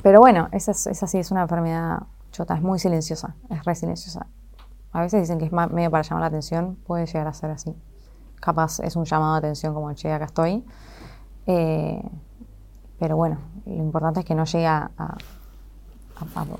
pero 0.03 0.19
bueno, 0.19 0.49
esa, 0.51 0.69
esa 0.69 1.07
sí 1.07 1.17
es 1.17 1.31
una 1.31 1.41
enfermedad 1.41 2.03
chota, 2.31 2.53
es 2.53 2.61
muy 2.61 2.77
silenciosa, 2.77 3.35
es 3.49 3.65
re 3.65 3.73
silenciosa. 3.73 4.27
A 4.91 5.01
veces 5.01 5.21
dicen 5.21 5.39
que 5.39 5.45
es 5.45 5.51
medio 5.51 5.89
para 5.89 6.03
llamar 6.03 6.21
la 6.21 6.27
atención, 6.27 6.75
puede 6.85 7.07
llegar 7.07 7.25
a 7.25 7.33
ser 7.33 7.49
así. 7.49 7.75
Capaz 8.39 8.81
es 8.81 8.95
un 8.95 9.05
llamado 9.05 9.33
de 9.33 9.39
atención 9.39 9.73
como, 9.73 9.91
che, 9.93 10.13
acá 10.13 10.25
estoy. 10.25 10.63
Eh, 11.47 12.07
pero 12.99 13.17
bueno, 13.17 13.39
lo 13.65 13.81
importante 13.81 14.19
es 14.19 14.27
que 14.27 14.35
no 14.35 14.45
llegue 14.45 14.67
a, 14.67 14.91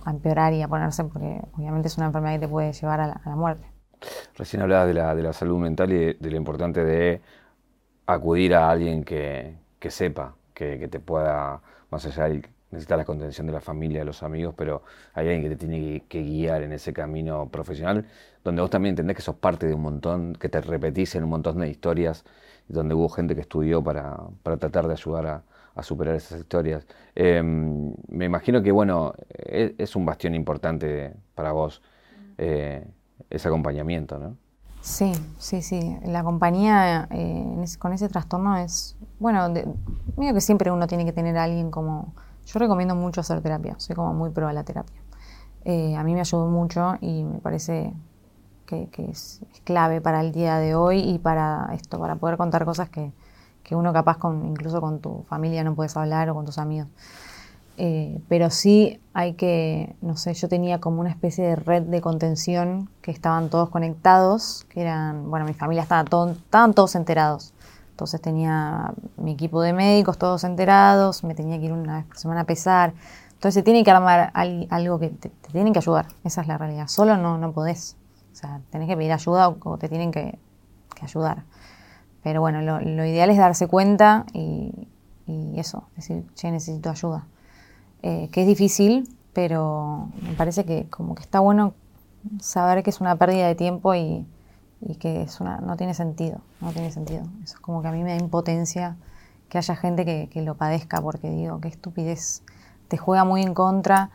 empeorar 0.05 0.53
y 0.53 0.61
a 0.61 0.67
ponerse, 0.67 1.03
porque 1.03 1.41
obviamente 1.53 1.87
es 1.87 1.97
una 1.97 2.07
enfermedad 2.07 2.35
que 2.35 2.39
te 2.39 2.47
puede 2.47 2.73
llevar 2.73 2.99
a 3.01 3.07
la, 3.07 3.35
muerte. 3.35 3.65
Recién 4.35 4.61
hablabas 4.61 4.87
de 4.87 4.93
la, 4.93 5.15
de 5.15 5.23
la 5.23 5.33
salud 5.33 5.59
mental 5.59 5.91
y 5.91 6.13
de, 6.13 6.31
lo 6.31 6.37
importante 6.37 6.83
de 6.83 7.21
acudir 8.05 8.55
a 8.55 8.69
alguien 8.69 9.03
que, 9.03 9.55
sepa, 9.89 10.35
que, 10.53 10.87
te 10.87 10.99
pueda, 10.99 11.61
más 11.89 12.05
allá 12.05 12.25
de 12.25 12.43
necesitar 12.71 12.97
la 12.97 13.05
contención 13.05 13.47
de 13.47 13.53
la 13.53 13.61
familia, 13.61 13.99
de 13.99 14.05
los 14.05 14.23
amigos, 14.23 14.55
pero 14.57 14.83
hay 15.13 15.27
alguien 15.27 15.43
que 15.43 15.49
te 15.49 15.55
tiene 15.55 16.03
que, 16.07 16.21
guiar 16.21 16.63
en 16.63 16.73
ese 16.73 16.91
camino 16.91 17.49
profesional, 17.49 18.05
donde 18.43 18.61
vos 18.61 18.69
también 18.69 18.93
entendés 18.93 19.15
que 19.15 19.21
sos 19.21 19.35
parte 19.35 19.67
de 19.67 19.73
un 19.73 19.81
montón, 19.81 20.33
que 20.33 20.49
te 20.49 20.59
repetís 20.59 21.15
en 21.15 21.23
un 21.23 21.29
montón 21.29 21.59
de 21.59 21.69
historias, 21.69 22.25
donde 22.67 22.95
hubo 22.95 23.09
gente 23.09 23.35
que 23.35 23.41
estudió 23.41 23.83
para, 23.83 24.17
para 24.41 24.57
tratar 24.57 24.87
de 24.87 24.93
ayudar 24.93 25.27
a, 25.27 25.43
a 25.75 25.83
superar 25.83 26.15
esas 26.15 26.39
historias. 26.39 26.85
Em, 27.15 27.93
me 28.07 28.25
imagino 28.25 28.61
que, 28.61 28.71
bueno, 28.71 29.13
e, 29.29 29.75
es, 29.77 29.95
un 29.95 30.05
bastión 30.05 30.35
importante 30.35 31.13
para 31.35 31.51
vos 31.51 31.81
eh, 32.37 32.85
ese 33.29 33.47
acompañamiento, 33.47 34.19
¿no? 34.19 34.37
Sí, 34.81 35.13
sí, 35.37 35.61
sí. 35.61 35.97
La 36.05 36.23
compañía 36.23 37.07
eh, 37.09 37.65
con 37.79 37.93
ese 37.93 38.09
trastorno 38.09 38.57
es, 38.57 38.97
bueno, 39.19 39.49
de, 39.49 39.65
que 40.17 40.41
siempre 40.41 40.71
uno 40.71 40.87
tiene 40.87 41.05
que 41.05 41.13
tener 41.13 41.37
a 41.37 41.43
alguien 41.45 41.71
como... 41.71 42.13
Yo 42.45 42.59
recomiendo 42.59 42.93
mucho 42.93 43.21
hacer 43.21 43.39
terapia, 43.41 43.75
soy 43.77 43.95
como 43.95 44.13
muy 44.13 44.29
pro 44.31 44.49
a 44.49 44.53
la 44.53 44.65
terapia. 44.65 45.01
Eh, 45.63 45.95
a 45.95 46.03
mí 46.03 46.13
me 46.13 46.19
ayudó 46.19 46.47
mucho 46.47 46.95
y 46.99 47.23
me 47.23 47.39
parece 47.39 47.93
que, 48.65 48.89
es, 49.09 49.39
clave 49.63 50.01
para 50.01 50.19
el 50.19 50.33
día 50.33 50.57
de 50.57 50.75
hoy 50.75 50.99
y 50.99 51.19
para 51.19 51.69
esto, 51.73 51.99
para 51.99 52.15
poder 52.17 52.35
contar 52.35 52.65
cosas 52.65 52.89
que, 52.89 53.13
que 53.63 53.75
uno 53.75 53.93
capaz 53.93 54.17
con, 54.17 54.45
incluso 54.45 54.81
con 54.81 54.99
tu 54.99 55.23
familia 55.27 55.63
no 55.63 55.75
puedes 55.75 55.95
hablar 55.97 56.29
o 56.29 56.35
con 56.35 56.45
tus 56.45 56.57
amigos. 56.57 56.87
Eh, 57.77 58.21
pero 58.29 58.51
sí 58.51 59.01
hay 59.13 59.33
que, 59.33 59.95
no 60.01 60.15
sé, 60.15 60.33
yo 60.35 60.47
tenía 60.47 60.79
como 60.79 60.99
una 60.99 61.09
especie 61.09 61.43
de 61.43 61.55
red 61.55 61.83
de 61.83 62.01
contención 62.01 62.89
que 63.01 63.09
estaban 63.09 63.49
todos 63.49 63.69
conectados, 63.69 64.65
que 64.69 64.81
eran, 64.81 65.29
bueno, 65.29 65.45
mi 65.45 65.53
familia 65.53 65.83
estaba 65.83 66.03
todo, 66.03 66.31
estaban 66.31 66.73
todos 66.73 66.95
enterados. 66.95 67.53
Entonces 67.89 68.21
tenía 68.21 68.93
mi 69.17 69.31
equipo 69.31 69.61
de 69.61 69.73
médicos 69.73 70.17
todos 70.17 70.43
enterados, 70.43 71.23
me 71.23 71.35
tenía 71.35 71.57
que 71.59 71.65
ir 71.65 71.73
una 71.73 71.97
vez 71.97 72.05
por 72.05 72.17
semana 72.17 72.41
a 72.41 72.45
pesar. 72.45 72.93
Entonces 73.33 73.55
se 73.55 73.63
tiene 73.63 73.83
que 73.83 73.91
armar 73.91 74.31
algo 74.33 74.99
que 74.99 75.09
te, 75.09 75.29
tienen 75.51 75.73
que 75.73 75.79
ayudar, 75.79 76.07
esa 76.23 76.41
es 76.41 76.47
la 76.47 76.57
realidad. 76.57 76.87
Solo 76.87 77.17
no, 77.17 77.37
no 77.37 77.51
podés. 77.53 77.97
O 78.31 78.35
sea, 78.35 78.61
tenés 78.71 78.87
que 78.87 78.97
pedir 78.97 79.11
ayuda 79.11 79.49
o, 79.49 79.77
te 79.77 79.89
tienen 79.89 80.11
que, 80.11 80.39
que 80.95 81.05
ayudar. 81.05 81.43
Pero 82.23 82.39
bueno, 82.41 82.61
lo, 82.61 83.05
ideal 83.05 83.29
es 83.29 83.37
darse 83.37 83.67
cuenta 83.67 84.25
y, 84.33 84.87
eso, 85.55 85.83
decir, 85.95 86.25
che, 86.35 86.51
necesito 86.51 86.89
ayuda. 86.89 87.27
Eh, 88.01 88.29
que 88.31 88.41
es 88.41 88.47
difícil, 88.47 89.07
pero 89.33 90.09
me 90.21 90.33
parece 90.33 90.65
que 90.65 90.87
como 90.89 91.15
que 91.15 91.21
está 91.21 91.39
bueno 91.39 91.73
saber 92.39 92.83
que 92.83 92.89
es 92.89 93.01
una 93.01 93.15
pérdida 93.15 93.47
de 93.47 93.55
tiempo 93.55 93.93
y, 93.93 94.25
que 94.99 95.21
es 95.21 95.39
una, 95.39 95.57
no 95.59 95.77
tiene 95.77 95.93
sentido, 95.93 96.39
no 96.59 96.71
tiene 96.71 96.91
sentido. 96.91 97.23
Eso 97.43 97.55
es 97.55 97.59
como 97.59 97.81
que 97.81 97.87
a 97.87 97.91
mí 97.91 98.03
me 98.03 98.11
da 98.11 98.17
impotencia 98.17 98.97
que 99.49 99.57
haya 99.57 99.75
gente 99.75 100.03
que, 100.05 100.41
lo 100.41 100.55
padezca, 100.55 101.01
porque 101.01 101.29
digo, 101.29 101.61
qué 101.61 101.67
estupidez, 101.67 102.41
te 102.87 102.97
juega 102.97 103.23
muy 103.23 103.43
en 103.43 103.53
contra 103.53 104.09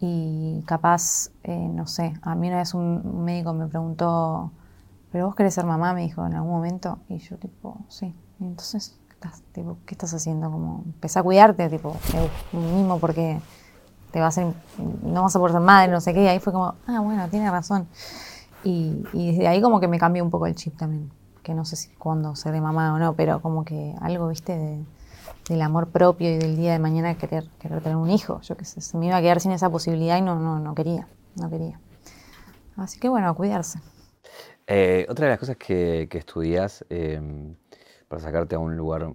y 0.00 0.62
capaz, 0.66 1.30
eh, 1.44 1.68
no 1.72 1.86
sé, 1.86 2.14
a 2.22 2.34
mí 2.34 2.48
una 2.48 2.58
vez 2.58 2.74
un 2.74 3.24
médico 3.24 3.54
me 3.54 3.68
preguntó, 3.68 4.50
pero 5.12 5.26
vos 5.26 5.34
querés 5.34 5.52
ser 5.52 5.66
mamá, 5.66 5.92
me 5.92 6.00
dijo 6.00 6.26
en 6.26 6.34
algún 6.34 6.50
momento. 6.50 6.98
Y 7.08 7.18
yo, 7.18 7.36
tipo, 7.36 7.84
sí. 7.88 8.16
Y 8.40 8.44
entonces, 8.44 8.98
¿qué 9.52 9.94
estás 9.94 10.14
haciendo? 10.14 10.50
Como, 10.50 10.82
empecé 10.86 11.18
a 11.18 11.22
cuidarte, 11.22 11.68
tipo, 11.68 11.94
mismo 12.52 12.98
porque 12.98 13.40
te 14.10 14.20
vas 14.20 14.38
a, 14.38 14.52
no 15.02 15.22
vas 15.22 15.36
a 15.36 15.38
poder 15.38 15.52
ser 15.52 15.60
madre, 15.60 15.92
no 15.92 16.00
sé 16.00 16.14
qué. 16.14 16.24
Y 16.24 16.26
ahí 16.28 16.38
fue 16.40 16.52
como, 16.52 16.74
ah, 16.86 17.00
bueno, 17.00 17.28
tiene 17.28 17.50
razón. 17.50 17.86
Y, 18.64 19.04
y 19.12 19.32
desde 19.32 19.48
ahí 19.48 19.60
como 19.60 19.80
que 19.80 19.88
me 19.88 19.98
cambió 19.98 20.24
un 20.24 20.30
poco 20.30 20.46
el 20.46 20.54
chip 20.54 20.76
también. 20.78 21.12
Que 21.42 21.54
no 21.54 21.64
sé 21.66 21.76
si 21.76 21.90
cuándo 21.90 22.34
seré 22.34 22.60
mamá 22.60 22.94
o 22.94 22.98
no, 22.98 23.14
pero 23.14 23.42
como 23.42 23.64
que 23.64 23.94
algo, 24.00 24.28
viste, 24.28 24.82
del 25.48 25.62
amor 25.62 25.88
propio 25.88 26.30
y 26.30 26.38
del 26.38 26.56
día 26.56 26.72
de 26.72 26.78
mañana 26.78 27.16
querer, 27.16 27.50
querer 27.58 27.82
tener 27.82 27.96
un 27.96 28.10
hijo. 28.10 28.40
Yo 28.40 28.56
qué 28.56 28.64
sé, 28.64 28.80
se 28.80 28.96
me 28.96 29.06
iba 29.06 29.16
a 29.16 29.20
quedar 29.20 29.40
sin 29.40 29.52
esa 29.52 29.68
posibilidad 29.68 30.16
y 30.16 30.22
no, 30.22 30.38
no, 30.38 30.58
no 30.58 30.74
quería, 30.74 31.06
no 31.36 31.50
quería. 31.50 31.78
Así 32.76 32.98
que 32.98 33.08
bueno, 33.08 33.28
a 33.28 33.34
cuidarse. 33.34 33.80
Eh, 34.74 35.04
otra 35.10 35.26
de 35.26 35.32
las 35.32 35.38
cosas 35.38 35.58
que, 35.58 36.08
estudias 36.10 36.82
em, 36.88 37.54
para 38.08 38.22
sacarte 38.22 38.54
a 38.54 38.58
un 38.58 38.74
lugar 38.74 39.12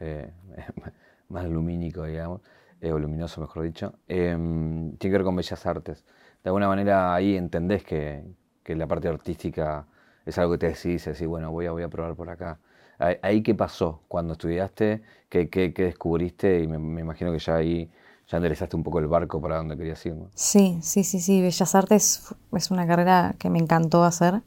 eh, 0.00 0.30
más 1.30 1.46
lumínico, 1.46 2.04
digamos, 2.04 2.42
eh, 2.82 2.92
o 2.92 2.98
luminoso, 2.98 3.40
mejor 3.40 3.62
dicho, 3.62 3.94
em, 4.06 4.98
tiene 4.98 5.14
que 5.14 5.18
ver 5.18 5.24
con 5.24 5.34
bellas 5.34 5.64
artes. 5.64 6.04
De 6.44 6.50
alguna 6.50 6.68
manera 6.68 7.14
ahí 7.14 7.38
entendés 7.38 7.84
que, 7.84 8.22
la 8.66 8.86
parte 8.86 9.08
artística 9.08 9.86
es 10.26 10.36
algo 10.36 10.52
que 10.52 10.58
te 10.58 10.66
decís, 10.66 11.06
decís, 11.06 11.26
bueno, 11.26 11.50
voy 11.50 11.64
a, 11.64 11.70
voy 11.70 11.84
a 11.84 11.88
probar 11.88 12.14
por 12.14 12.28
acá. 12.28 12.58
¿Ahí 12.98 13.42
qué 13.42 13.54
pasó 13.54 14.02
cuando 14.08 14.34
estudiaste? 14.34 15.00
¿Qué, 15.30 15.48
qué, 15.48 15.70
descubriste? 15.70 16.60
Y 16.60 16.66
me, 16.66 17.00
imagino 17.00 17.32
que 17.32 17.38
ya 17.38 17.54
ahí 17.56 17.90
ya 18.26 18.36
enderezaste 18.36 18.76
un 18.76 18.82
poco 18.82 18.98
el 18.98 19.06
barco 19.06 19.40
para 19.40 19.56
donde 19.56 19.74
querías 19.74 20.04
ir. 20.04 20.16
Sí, 20.34 20.78
sí, 20.82 21.02
sí, 21.02 21.18
sí. 21.18 21.40
Bellas 21.40 21.74
Artes 21.74 22.34
es 22.52 22.70
una 22.70 22.86
carrera 22.86 23.36
que 23.38 23.48
me 23.48 23.58
encantó 23.58 24.04
hacer. 24.04 24.42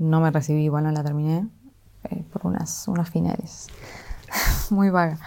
No 0.00 0.20
me 0.20 0.30
recibí, 0.30 0.64
igual 0.64 0.84
no 0.84 0.92
la 0.92 1.04
terminé, 1.04 1.46
eh, 2.04 2.24
por 2.32 2.46
unas, 2.46 2.88
unas 2.88 3.10
finales. 3.10 3.66
Muy 4.70 4.88
vaga. 4.88 5.18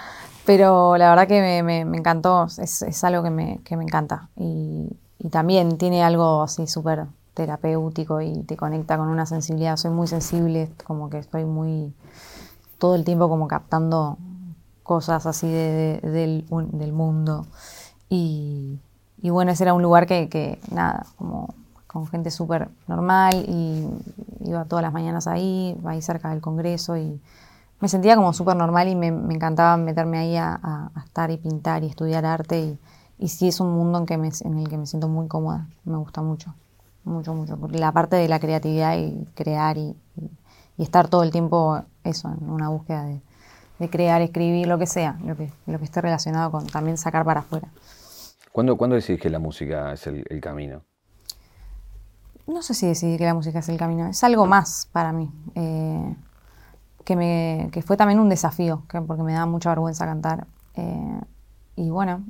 Pero 0.48 0.98
la 0.98 1.10
verdad 1.12 1.28
que 1.28 1.62
me, 1.62 1.82
encantó, 1.82 2.48
es, 2.58 3.04
algo 3.04 3.22
que 3.22 3.30
me, 3.30 3.62
encanta. 3.70 4.30
Y, 4.36 4.90
también 5.30 5.78
tiene 5.78 6.04
algo 6.04 6.42
así 6.42 6.68
súper 6.68 7.06
terapéutico 7.36 8.20
y 8.20 8.44
te 8.44 8.58
conecta 8.58 8.98
con 8.98 9.10
una 9.10 9.28
sensibilidad. 9.28 9.78
Soy 9.78 9.92
muy 9.92 10.08
sensible, 10.08 10.70
como 10.84 11.10
que 11.10 11.20
estoy 11.20 11.46
muy 11.46 11.94
todo 12.80 12.96
el 12.96 13.06
tiempo 13.06 13.30
como 13.30 13.48
captando 13.48 14.18
cosas 14.82 15.28
así 15.28 15.50
del, 15.50 16.46
mundo. 16.92 17.46
Y, 18.10 18.80
y, 19.22 19.30
bueno, 19.30 19.52
ese 19.52 19.66
era 19.66 19.76
un 19.76 19.84
lugar 19.84 20.08
que, 20.08 20.30
que 20.30 20.60
nada, 20.72 21.06
como 21.16 21.54
con 21.94 22.08
gente 22.08 22.32
súper 22.32 22.70
normal 22.88 23.46
y 23.48 23.88
iba 24.44 24.66
todas 24.66 24.82
las 24.82 24.92
mañanas 24.92 25.28
ahí, 25.28 25.78
ahí 25.86 26.02
cerca 26.02 26.32
del 26.32 26.42
Congreso 26.42 26.98
y 26.98 27.22
me 27.80 27.88
sentía 27.88 28.16
como 28.16 28.34
súper 28.34 28.56
normal 28.56 28.88
y 28.88 28.96
me, 28.96 29.08
encantaba 29.08 29.78
meterme 29.78 30.18
ahí 30.18 30.36
a, 30.36 30.90
estar 31.06 31.30
y 31.30 31.38
pintar 31.38 31.84
y 31.84 31.88
estudiar 31.88 32.26
arte 32.26 32.60
y, 32.60 32.80
y 33.20 33.28
sí 33.28 33.48
es 33.48 33.60
un 33.60 33.72
mundo 33.72 34.00
en, 34.00 34.06
que 34.08 34.16
en 34.16 34.58
el 34.58 34.68
que 34.68 34.78
me 34.78 34.88
siento 34.88 35.08
muy 35.08 35.28
cómoda, 35.28 35.68
me 35.86 35.98
gusta 35.98 36.24
mucho, 36.24 36.56
mucho, 37.04 37.36
mucho. 37.36 37.60
La 37.72 37.92
parte 37.92 38.16
de 38.16 38.28
la 38.28 38.40
creatividad 38.40 38.98
y 38.98 39.28
crear 39.36 39.78
y, 39.78 39.96
estar 40.80 41.08
todo 41.08 41.22
el 41.22 41.30
tiempo 41.30 41.84
eso, 42.04 42.30
en 42.30 42.50
una 42.50 42.70
búsqueda 42.70 43.06
de, 43.06 43.90
crear, 43.90 44.22
escribir, 44.22 44.66
lo 44.66 44.80
que 44.80 44.88
sea, 44.88 45.20
lo 45.26 45.36
que, 45.36 45.52
lo 45.68 45.78
que 45.78 45.86
esté 45.86 46.02
relacionado 46.02 46.50
con 46.50 46.66
también 46.66 46.98
sacar 46.98 47.24
para 47.24 47.42
afuera. 47.42 47.68
¿Cuándo, 48.52 48.78
¿cuándo 48.78 48.96
decís 48.96 49.20
que 49.20 49.30
la 49.30 49.40
música 49.40 49.94
es 49.94 50.08
el 50.08 50.42
camino? 50.42 50.82
No 52.48 52.62
sé 52.62 52.74
si 52.74 52.88
decidí 52.88 53.18
que 53.18 53.26
la 53.26 53.34
música 53.34 53.60
es 53.60 53.70
el 53.70 53.78
camino, 53.78 54.08
es 54.08 54.24
algo 54.24 54.46
más 54.46 54.90
para 54.92 55.12
mí. 55.14 55.32
Eh, 55.56 56.16
que, 57.06 57.16
me, 57.16 57.70
que 57.72 57.82
fue 57.82 57.98
también 57.98 58.20
un 58.20 58.30
desafío, 58.30 58.84
porque 59.08 59.24
me 59.24 59.34
da 59.34 59.46
mucha 59.46 59.70
vergüenza 59.70 60.06
cantar. 60.06 60.48
Eh, 60.76 61.22
y 61.76 61.90
bueno, 61.90 62.24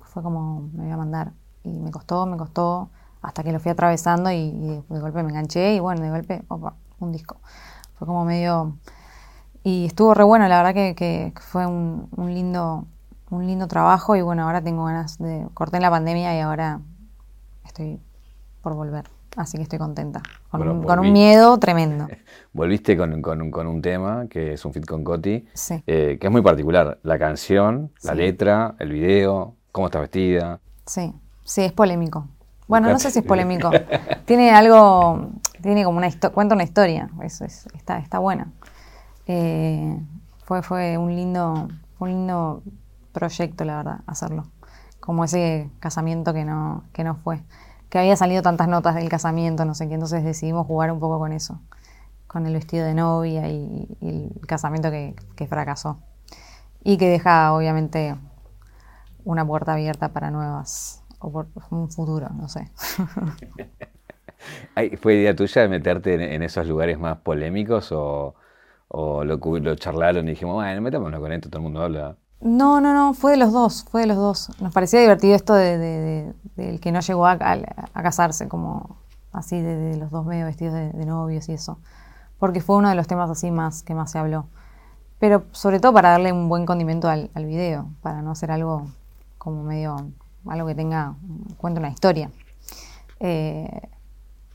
fue 0.00 0.22
como 0.22 0.68
me 0.72 0.84
voy 0.84 0.92
a 0.92 0.96
mandar. 0.96 1.32
Y 1.64 1.70
me 1.70 1.90
costó, 1.90 2.26
me 2.26 2.36
costó, 2.36 2.90
hasta 3.22 3.42
que 3.42 3.52
lo 3.52 3.60
fui 3.60 3.70
atravesando 3.70 4.30
y, 4.30 4.50
de 4.88 5.00
golpe 5.00 5.22
me 5.22 5.30
enganché 5.30 5.74
y 5.74 5.80
bueno, 5.80 6.02
de 6.02 6.10
golpe, 6.10 6.44
opa, 6.48 6.74
un 7.00 7.12
disco. 7.12 7.40
Fue 7.98 8.06
como 8.06 8.24
medio... 8.24 8.76
Y 9.64 9.86
estuvo 9.86 10.14
re 10.14 10.24
bueno, 10.24 10.48
la 10.48 10.62
verdad 10.62 10.72
que, 10.94 11.32
fue 11.40 11.66
un, 11.66 12.08
un, 12.16 12.32
lindo, 12.32 12.86
un 13.28 13.46
lindo 13.46 13.66
trabajo 13.66 14.16
y 14.16 14.22
bueno, 14.22 14.44
ahora 14.44 14.62
tengo 14.62 14.84
ganas 14.84 15.18
de... 15.18 15.46
Corté 15.52 15.76
en 15.76 15.82
la 15.82 15.90
pandemia 15.90 16.34
y 16.36 16.40
ahora 16.40 16.80
estoy 17.64 18.00
por 18.62 18.74
volver. 18.74 19.17
Así 19.38 19.56
que 19.56 19.62
estoy 19.62 19.78
contenta. 19.78 20.20
Con, 20.50 20.98
un, 20.98 21.12
miedo 21.12 21.58
tremendo. 21.58 22.08
Volviste 22.52 22.96
con, 22.96 23.12
un 23.14 23.82
tema 23.82 24.26
que 24.28 24.54
es 24.54 24.64
un 24.64 24.72
fit 24.72 24.84
con 24.84 25.04
Coti, 25.04 25.46
eh, 25.86 26.18
que 26.20 26.26
es 26.26 26.30
muy 26.32 26.42
particular. 26.42 26.98
La 27.04 27.20
canción, 27.20 27.92
la 28.02 28.14
letra, 28.14 28.74
el 28.80 28.90
video, 28.90 29.54
cómo 29.70 29.86
está 29.86 30.00
vestida. 30.00 30.58
Sí, 30.86 31.14
sí, 31.44 31.62
es 31.62 31.72
polémico. 31.72 32.26
Bueno, 32.66 32.90
no 32.90 32.98
sé 32.98 33.12
si 33.12 33.20
es 33.20 33.24
polémico. 33.24 33.70
tiene 34.24 34.50
algo, 34.50 35.30
tiene 35.62 35.84
como 35.84 35.98
una 35.98 36.08
historia, 36.08 36.34
cuenta 36.34 36.56
una 36.56 36.64
historia. 36.64 37.08
Eso 37.22 37.44
es, 37.44 37.68
está, 37.76 37.98
está 37.98 38.18
buena. 38.18 38.50
Eh, 39.28 39.96
fue, 40.46 40.62
fue 40.62 40.98
un 40.98 41.14
lindo, 41.14 41.68
un 42.00 42.08
lindo 42.08 42.64
proyecto, 43.12 43.64
la 43.64 43.76
verdad, 43.76 44.00
hacerlo. 44.08 44.48
Como 44.98 45.22
ese 45.22 45.70
casamiento 45.78 46.34
que 46.34 46.44
no, 46.44 46.82
que 46.92 47.04
no 47.04 47.14
fue. 47.14 47.40
Que 47.90 47.98
había 47.98 48.16
salido 48.16 48.42
tantas 48.42 48.68
notas 48.68 48.94
del 48.94 49.08
casamiento, 49.08 49.64
no 49.64 49.74
sé 49.74 49.88
qué, 49.88 49.94
entonces 49.94 50.22
decidimos 50.24 50.66
jugar 50.66 50.92
un 50.92 51.00
poco 51.00 51.18
con 51.18 51.32
eso, 51.32 51.60
con 52.26 52.46
el 52.46 52.52
vestido 52.52 52.84
de 52.84 52.94
novia 52.94 53.48
y, 53.48 53.88
el 54.00 54.46
casamiento 54.46 54.90
que, 54.90 55.46
fracasó. 55.46 56.00
Y 56.84 56.98
que 56.98 57.08
deja, 57.08 57.52
obviamente, 57.54 58.14
una 59.24 59.46
puerta 59.46 59.72
abierta 59.74 60.10
para 60.10 60.30
nuevas, 60.30 61.02
o 61.18 61.32
por 61.32 61.48
un 61.70 61.90
futuro, 61.90 62.28
no 62.30 62.48
sé. 62.48 62.70
¿Fue 65.00 65.14
idea 65.14 65.34
tuya 65.34 65.62
de 65.62 65.68
meterte 65.68 66.34
en, 66.34 66.42
esos 66.42 66.66
lugares 66.66 66.98
más 66.98 67.18
polémicos 67.18 67.90
o, 67.90 68.34
lo, 68.90 69.24
lo, 69.24 69.74
charlaron 69.74 70.26
y 70.28 70.30
dijimos, 70.30 70.54
bueno, 70.54 70.80
metámonos 70.80 71.20
con 71.20 71.32
esto, 71.32 71.48
todo 71.48 71.58
el 71.58 71.64
mundo 71.64 71.82
habla? 71.82 72.16
No, 72.40 72.80
no, 72.80 72.94
no, 72.94 73.14
fue 73.14 73.32
de 73.32 73.36
los 73.36 73.52
dos, 73.52 73.84
fue 73.90 74.02
de 74.02 74.06
los 74.06 74.16
dos. 74.16 74.50
Nos 74.60 74.72
parecía 74.72 75.00
divertido 75.00 75.34
esto 75.34 75.54
de, 75.54 76.32
del 76.56 76.80
que 76.80 76.92
no 76.92 77.00
llegó 77.00 77.26
a, 77.26 77.36
casarse, 77.92 78.48
como 78.48 78.96
así 79.32 79.60
de, 79.60 79.96
los 79.96 80.10
dos 80.10 80.24
medio 80.24 80.46
vestidos 80.46 80.74
de, 80.74 81.06
novios 81.06 81.48
y 81.48 81.54
eso. 81.54 81.78
Porque 82.38 82.60
fue 82.60 82.76
uno 82.76 82.88
de 82.88 82.94
los 82.94 83.08
temas 83.08 83.28
así 83.28 83.50
más 83.50 83.82
que 83.82 83.94
más 83.94 84.12
se 84.12 84.18
habló. 84.18 84.46
Pero 85.18 85.46
sobre 85.50 85.80
todo 85.80 85.92
para 85.92 86.10
darle 86.10 86.32
un 86.32 86.48
buen 86.48 86.64
condimento 86.64 87.08
al, 87.08 87.30
al 87.34 87.44
video, 87.44 87.88
para 88.02 88.22
no 88.22 88.30
hacer 88.30 88.52
algo 88.52 88.86
como 89.36 89.64
medio, 89.64 89.96
algo 90.46 90.68
que 90.68 90.76
tenga, 90.76 91.16
cuenta 91.56 91.80
una 91.80 91.90
historia. 91.90 92.30
Eh, 93.18 93.88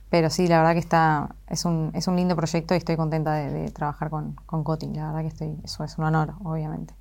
pero 0.09 0.29
sí, 0.29 0.47
la 0.47 0.59
verdad 0.59 0.73
que 0.73 0.79
está, 0.79 1.36
es 1.47 1.65
un, 1.65 1.91
es 1.93 2.07
un 2.07 2.15
lindo 2.15 2.36
proyecto 2.36 2.75
y 2.75 2.77
estoy 2.77 2.95
contenta 2.95 3.34
de, 3.34 3.71
trabajar 3.71 4.09
con, 4.09 4.36
con 4.45 4.63
Coti. 4.63 4.88
La 4.93 5.07
verdad 5.07 5.21
que 5.21 5.27
estoy, 5.27 5.59
eso 5.63 5.84
es 5.84 5.97
un 5.97 6.05
honor, 6.05 6.36
obviamente. 6.43 6.93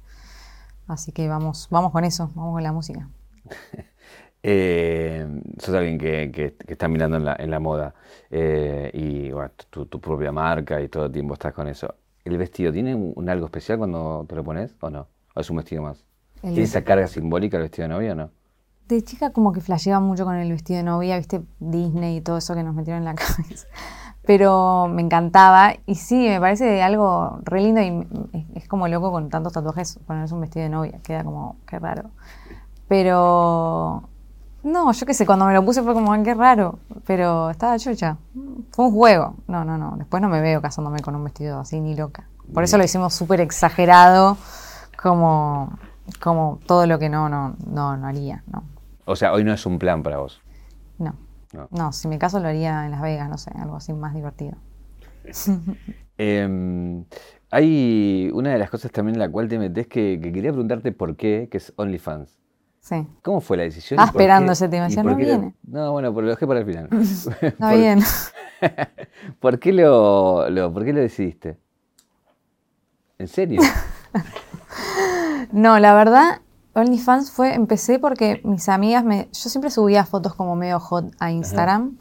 Así 0.93 1.13
que 1.13 1.29
vamos, 1.29 1.69
vamos 1.71 1.93
con 1.93 2.05
eso, 2.05 2.31
vamos 2.35 2.55
con 2.55 2.63
la 2.63 2.73
música. 2.73 3.09
eh, 4.43 5.27
sos 5.59 5.75
alguien 5.75 5.99
que, 5.99 6.57
está 6.67 6.89
mirando 6.89 7.17
en 7.17 7.25
la, 7.25 7.37
en 7.39 7.51
la 7.51 7.61
moda 7.61 7.95
eh, 8.31 8.91
y 8.93 9.31
bueno, 9.31 9.51
tu, 9.71 10.01
propia 10.01 10.33
marca 10.33 10.81
y 10.81 10.89
todo 10.89 11.07
el 11.07 11.13
tiempo 11.13 11.35
estás 11.35 11.53
con 11.53 11.69
eso. 11.69 11.95
¿El 12.25 12.39
vestido 12.39 12.73
tiene 12.73 12.95
un, 12.95 13.29
algo 13.29 13.47
especial 13.47 13.79
cuando 13.79 14.25
te 14.29 14.35
lo 14.35 14.45
pones 14.45 14.77
o 14.81 14.91
no? 14.91 15.09
¿O 15.35 15.41
es 15.41 15.51
un 15.51 15.57
vestido 15.57 15.83
más? 15.83 16.05
¿Tiene 16.41 16.63
esa 16.63 16.83
carga 16.83 17.07
simbólica 17.07 17.57
el 17.57 17.65
vestido 17.65 17.89
de 17.89 17.95
novia 17.95 18.13
o 18.13 18.15
no? 18.17 18.31
De 18.89 19.03
chica 19.03 19.33
como 19.33 19.53
que 19.53 19.61
flasheaba 19.61 20.01
mucho 20.01 20.25
con 20.25 20.37
el 20.37 20.51
vestido 20.51 20.79
de 20.79 20.85
novia, 20.85 21.17
viste 21.17 21.43
Disney 21.61 22.19
y 22.19 22.21
todo 22.21 22.37
eso 22.37 22.55
que 22.55 22.63
nos 22.63 22.75
metieron 22.75 23.03
en 23.03 23.05
la 23.07 23.15
cabeza 23.15 23.67
pero 24.25 24.89
me 24.89 25.03
encantaba 25.03 25.75
y 25.87 25.97
sí, 25.97 26.29
me 26.29 26.41
parece 26.41 26.83
algo 26.83 27.41
re 27.43 27.61
lindo 27.61 27.81
y 27.81 28.07
es, 28.55 28.69
como 28.69 28.87
loco 28.89 29.11
con 29.11 29.29
tantos 29.29 29.53
tatuajes 29.53 29.99
ponerse 30.07 30.35
un 30.35 30.41
vestido 30.41 30.65
de 30.65 30.69
novia, 30.71 30.99
queda 31.03 31.25
como, 31.25 31.57
qué 31.67 31.79
raro. 31.79 32.11
Pero, 32.89 34.05
no, 34.63 34.93
yo 34.93 35.07
qué 35.07 35.15
sé, 35.15 35.27
cuando 35.27 35.47
me 35.47 35.55
lo 35.55 35.65
puse 35.65 35.83
fue 35.83 35.95
como, 35.95 36.23
qué 36.23 36.35
raro, 36.35 36.79
pero 37.07 37.51
estaba 37.51 37.79
chocha. 37.79 38.17
Fue 38.71 38.87
un 38.87 38.93
juego. 38.93 39.35
No, 39.49 39.65
no, 39.65 39.77
no, 39.77 39.95
después 39.97 40.23
no 40.23 40.29
me 40.29 40.41
veo 40.41 40.63
casándome 40.63 41.01
con 41.01 41.15
un 41.17 41.25
vestido 41.25 41.61
así 41.61 41.81
ni 41.81 41.97
loca. 41.97 42.29
Por 42.55 42.65
eso 42.65 42.79
lo 42.79 42.85
hicimos 42.85 43.15
súper 43.15 43.41
exagerado, 43.41 44.37
como, 45.03 45.79
como 46.21 46.61
todo 46.67 46.87
lo 46.87 46.99
que 46.99 47.09
no, 47.09 47.29
no, 47.29 47.57
no, 47.67 47.97
no 47.97 48.07
haría, 48.07 48.43
¿no? 48.47 48.63
O 49.05 49.17
sea, 49.17 49.33
hoy 49.33 49.43
no 49.43 49.53
es 49.53 49.67
un 49.67 49.79
plan 49.79 50.03
para 50.03 50.19
vos. 50.19 50.41
No. 51.53 51.69
No. 51.71 51.93
si 51.93 52.09
mi 52.09 52.19
caso 52.19 52.41
lo 52.41 52.49
haría 52.49 52.85
en 52.85 52.91
Las 52.91 53.03
Vegas, 53.03 53.29
no 53.29 53.39
sé, 53.39 53.51
algo 53.55 53.77
así 53.77 53.93
más 53.93 54.15
divertido. 54.15 54.57
Em, 56.19 57.05
hay 57.51 58.31
una 58.33 58.53
de 58.53 58.59
las 58.59 58.71
cosas 58.71 58.93
también 58.93 59.17
en 59.17 59.21
la 59.21 59.29
cual 59.31 59.49
te 59.49 59.59
metes 59.59 59.89
que, 59.89 60.21
quería 60.23 60.53
preguntarte 60.53 60.93
por 60.93 61.17
qué, 61.17 61.49
que 61.51 61.57
es 61.57 61.73
OnlyFans. 61.77 62.39
Sí. 62.81 63.07
¿Cómo 63.23 63.41
fue 63.41 63.57
la 63.57 63.65
decisión? 63.65 63.99
Ah, 63.99 64.05
esperando 64.05 64.53
ese 64.53 64.69
tema, 64.69 64.89
ya 64.89 65.03
no 65.03 65.17
viene. 65.17 65.55
No, 65.65 65.93
bueno, 65.93 66.15
pero 66.15 66.27
lo 66.27 66.31
dejé 66.31 66.47
para 66.47 66.61
el 66.61 66.67
final. 66.67 66.89
Está 67.41 67.75
bien. 67.75 68.01
¿Por 69.41 69.59
qué 69.59 69.73
lo, 69.73 70.49
lo, 70.51 70.73
¿Por 70.73 70.85
qué 70.85 70.93
lo 70.93 71.01
decidiste? 71.01 71.59
¿En 73.19 73.29
serio? 73.29 73.61
no, 75.53 75.79
la 75.79 75.95
verdad, 75.95 76.41
OnlyFans 76.75 77.31
fue, 77.31 77.55
empecé 77.55 77.99
porque 77.99 78.41
mis 78.45 78.69
amigas 78.69 79.05
me. 79.05 79.29
Yo 79.33 79.51
siempre 79.51 79.71
subía 79.71 80.05
fotos 80.07 80.35
como 80.35 80.57
medio 80.57 80.81
hot 80.81 81.15
a 81.19 81.31
Instagram 81.31 81.99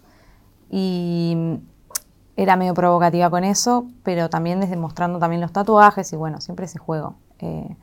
y 0.69 1.59
era 2.37 2.55
medio 2.55 2.73
provocativa 2.73 3.29
con 3.29 3.43
eso, 3.43 3.85
pero 4.03 4.29
también 4.29 4.61
desde 4.61 4.77
mostrando 4.77 5.19
también 5.19 5.41
los 5.41 5.51
tatuajes 5.51 6.11
y 6.13 6.15
bueno, 6.15 6.39
siempre 6.39 6.65
ese 6.65 6.79
juego. 6.79 7.15
Eh, 7.39 7.75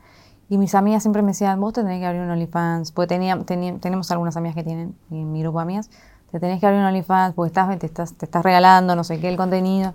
y 0.49 0.57
mis 0.57 0.73
amigas 0.73 1.03
siempre 1.03 1.21
me 1.21 1.29
decían, 1.29 1.59
vos 1.61 1.73
te 1.73 1.83
tenés 1.83 1.99
que 1.99 2.07
abrir 2.07 2.23
un 2.23 2.31
OnlyFans, 2.31 2.91
porque 2.91 3.07
tenía, 3.07 3.37
tenemos 3.45 4.09
algunas 4.09 4.35
amigas 4.35 4.55
que 4.55 4.63
tienen, 4.63 4.95
en 5.11 5.31
mi 5.31 5.41
grupo 5.41 5.59
de 5.59 5.63
amigas, 5.63 5.91
te 6.31 6.39
tenés 6.39 6.59
que 6.59 6.65
abrir 6.65 6.81
un 6.81 6.87
OnlyFans 6.87 7.35
porque 7.35 7.47
estás, 7.47 7.77
te, 7.77 7.85
estás, 7.85 8.13
te 8.15 8.25
estás 8.25 8.43
regalando 8.43 8.95
no 8.95 9.03
sé 9.03 9.19
qué 9.19 9.29
el 9.29 9.37
contenido. 9.37 9.93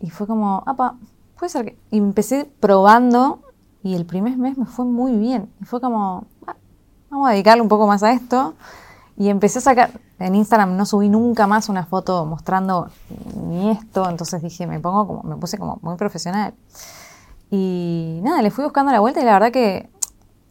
Y 0.00 0.10
fue 0.10 0.28
como, 0.28 0.62
apa, 0.66 0.96
puede 1.36 1.50
ser 1.50 1.64
que... 1.64 1.78
Y 1.90 1.98
empecé 1.98 2.50
probando 2.60 3.40
y 3.84 3.94
el 3.94 4.06
primer 4.06 4.38
mes 4.38 4.56
me 4.56 4.64
fue 4.64 4.86
muy 4.86 5.14
bien. 5.14 5.52
Y 5.60 5.66
fue 5.66 5.78
como, 5.78 6.24
ah, 6.46 6.56
vamos 7.10 7.28
a 7.28 7.32
dedicarle 7.32 7.62
un 7.62 7.68
poco 7.68 7.86
más 7.86 8.02
a 8.02 8.12
esto. 8.12 8.54
Y 9.16 9.28
empecé 9.28 9.58
a 9.58 9.62
sacar, 9.62 9.90
en 10.18 10.34
Instagram 10.34 10.74
no 10.74 10.86
subí 10.86 11.10
nunca 11.10 11.46
más 11.46 11.68
una 11.68 11.84
foto 11.84 12.24
mostrando 12.24 12.88
ni 13.46 13.70
esto, 13.70 14.08
entonces 14.08 14.42
dije, 14.42 14.66
me 14.66 14.80
pongo 14.80 15.06
como, 15.06 15.22
me 15.22 15.36
puse 15.36 15.58
como 15.58 15.78
muy 15.82 15.96
profesional. 15.96 16.54
Y 17.50 18.20
nada, 18.24 18.40
le 18.40 18.50
fui 18.50 18.64
buscando 18.64 18.90
la 18.90 19.00
vuelta 19.00 19.20
y 19.20 19.24
la 19.24 19.34
verdad 19.34 19.52
que 19.52 19.90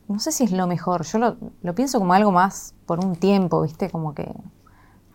no 0.07 0.19
sé 0.19 0.31
si 0.31 0.43
es 0.43 0.51
lo 0.51 0.67
mejor, 0.67 1.03
yo 1.03 1.17
lo, 1.17 1.75
pienso 1.75 1.97
como 1.97 2.13
algo 2.13 2.31
más 2.31 2.75
por 2.85 3.03
un 3.03 3.15
tiempo, 3.15 3.61
¿viste? 3.63 3.89
Como 3.89 4.13
que 4.13 4.31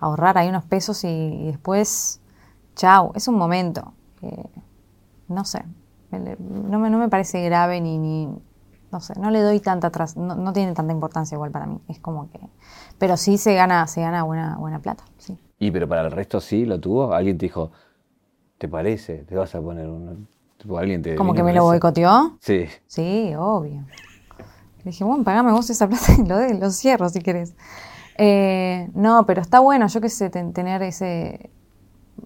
ahorrar 0.01 0.39
ahí 0.39 0.49
unos 0.49 0.65
pesos 0.65 1.05
y, 1.05 1.47
después, 1.47 2.21
chao, 2.75 3.13
es 3.15 3.29
un 3.29 3.37
momento. 3.37 3.93
no 5.29 5.45
sé, 5.45 5.65
no 6.11 6.79
me, 6.79 6.91
no 6.91 6.99
me 6.99 7.09
parece 7.09 7.43
grave 7.45 7.81
ni, 7.81 7.99
ni, 7.99 8.29
no 8.91 9.01
sé, 9.01 9.15
no 9.19 9.31
le 9.31 9.41
doy 9.41 9.61
tanta 9.61 9.89
atrás, 9.89 10.17
no, 10.17 10.53
tiene 10.53 10.73
tanta 10.73 10.93
importancia 10.93 11.35
igual 11.35 11.51
para 11.51 11.67
mí. 11.67 11.79
Es 11.89 11.99
como 11.99 12.31
que, 12.31 12.41
pero 12.99 13.17
sí 13.17 13.37
se 13.39 13.55
gana, 13.55 13.87
se 13.87 14.01
gana 14.01 14.23
buena, 14.23 14.57
buena 14.57 14.79
plata, 14.79 15.05
sí. 15.19 15.37
Y 15.59 15.71
pero 15.71 15.89
para 15.89 16.03
el 16.03 16.11
resto 16.11 16.41
sí 16.41 16.65
lo 16.65 16.81
tuvo. 16.81 17.13
Alguien 17.13 17.37
te 17.37 17.47
dijo, 17.47 17.73
¿te 18.59 18.69
parece? 18.69 19.25
Te 19.25 19.35
vas 19.35 19.55
a 19.55 19.61
poner 19.61 19.89
un, 19.89 20.29
alguien 20.79 21.03
te. 21.03 21.17
Como 21.17 21.35
que 21.35 21.43
me 21.43 21.53
lo 21.53 21.65
boicoteó. 21.65 22.39
Sí. 22.41 22.67
Sí, 22.87 23.35
obvio. 23.37 23.85
Le 24.85 24.93
dije, 24.93 25.05
bueno, 25.05 25.25
pagame 25.25 25.53
vos 25.53 25.69
esa 25.69 25.89
plata 25.89 26.13
y 26.19 26.25
lo, 26.25 26.39
de, 26.39 26.55
lo 26.55 26.71
cierro 26.71 27.09
si 27.09 27.21
querés. 27.21 27.55
Eh, 28.17 28.89
no, 28.95 29.27
pero 29.27 29.43
está 29.43 29.61
bueno, 29.61 29.87
yo 29.89 30.01
qué 30.01 30.09
sé, 30.09 30.31
tener 30.31 30.83
ese. 30.83 31.51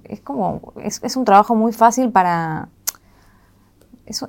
Es 0.04 0.20
como. 0.20 0.74
Es, 0.82 1.02
es 1.02 1.16
un 1.16 1.24
trabajo 1.24 1.54
muy 1.54 1.72
fácil 1.72 2.10
para 2.12 2.68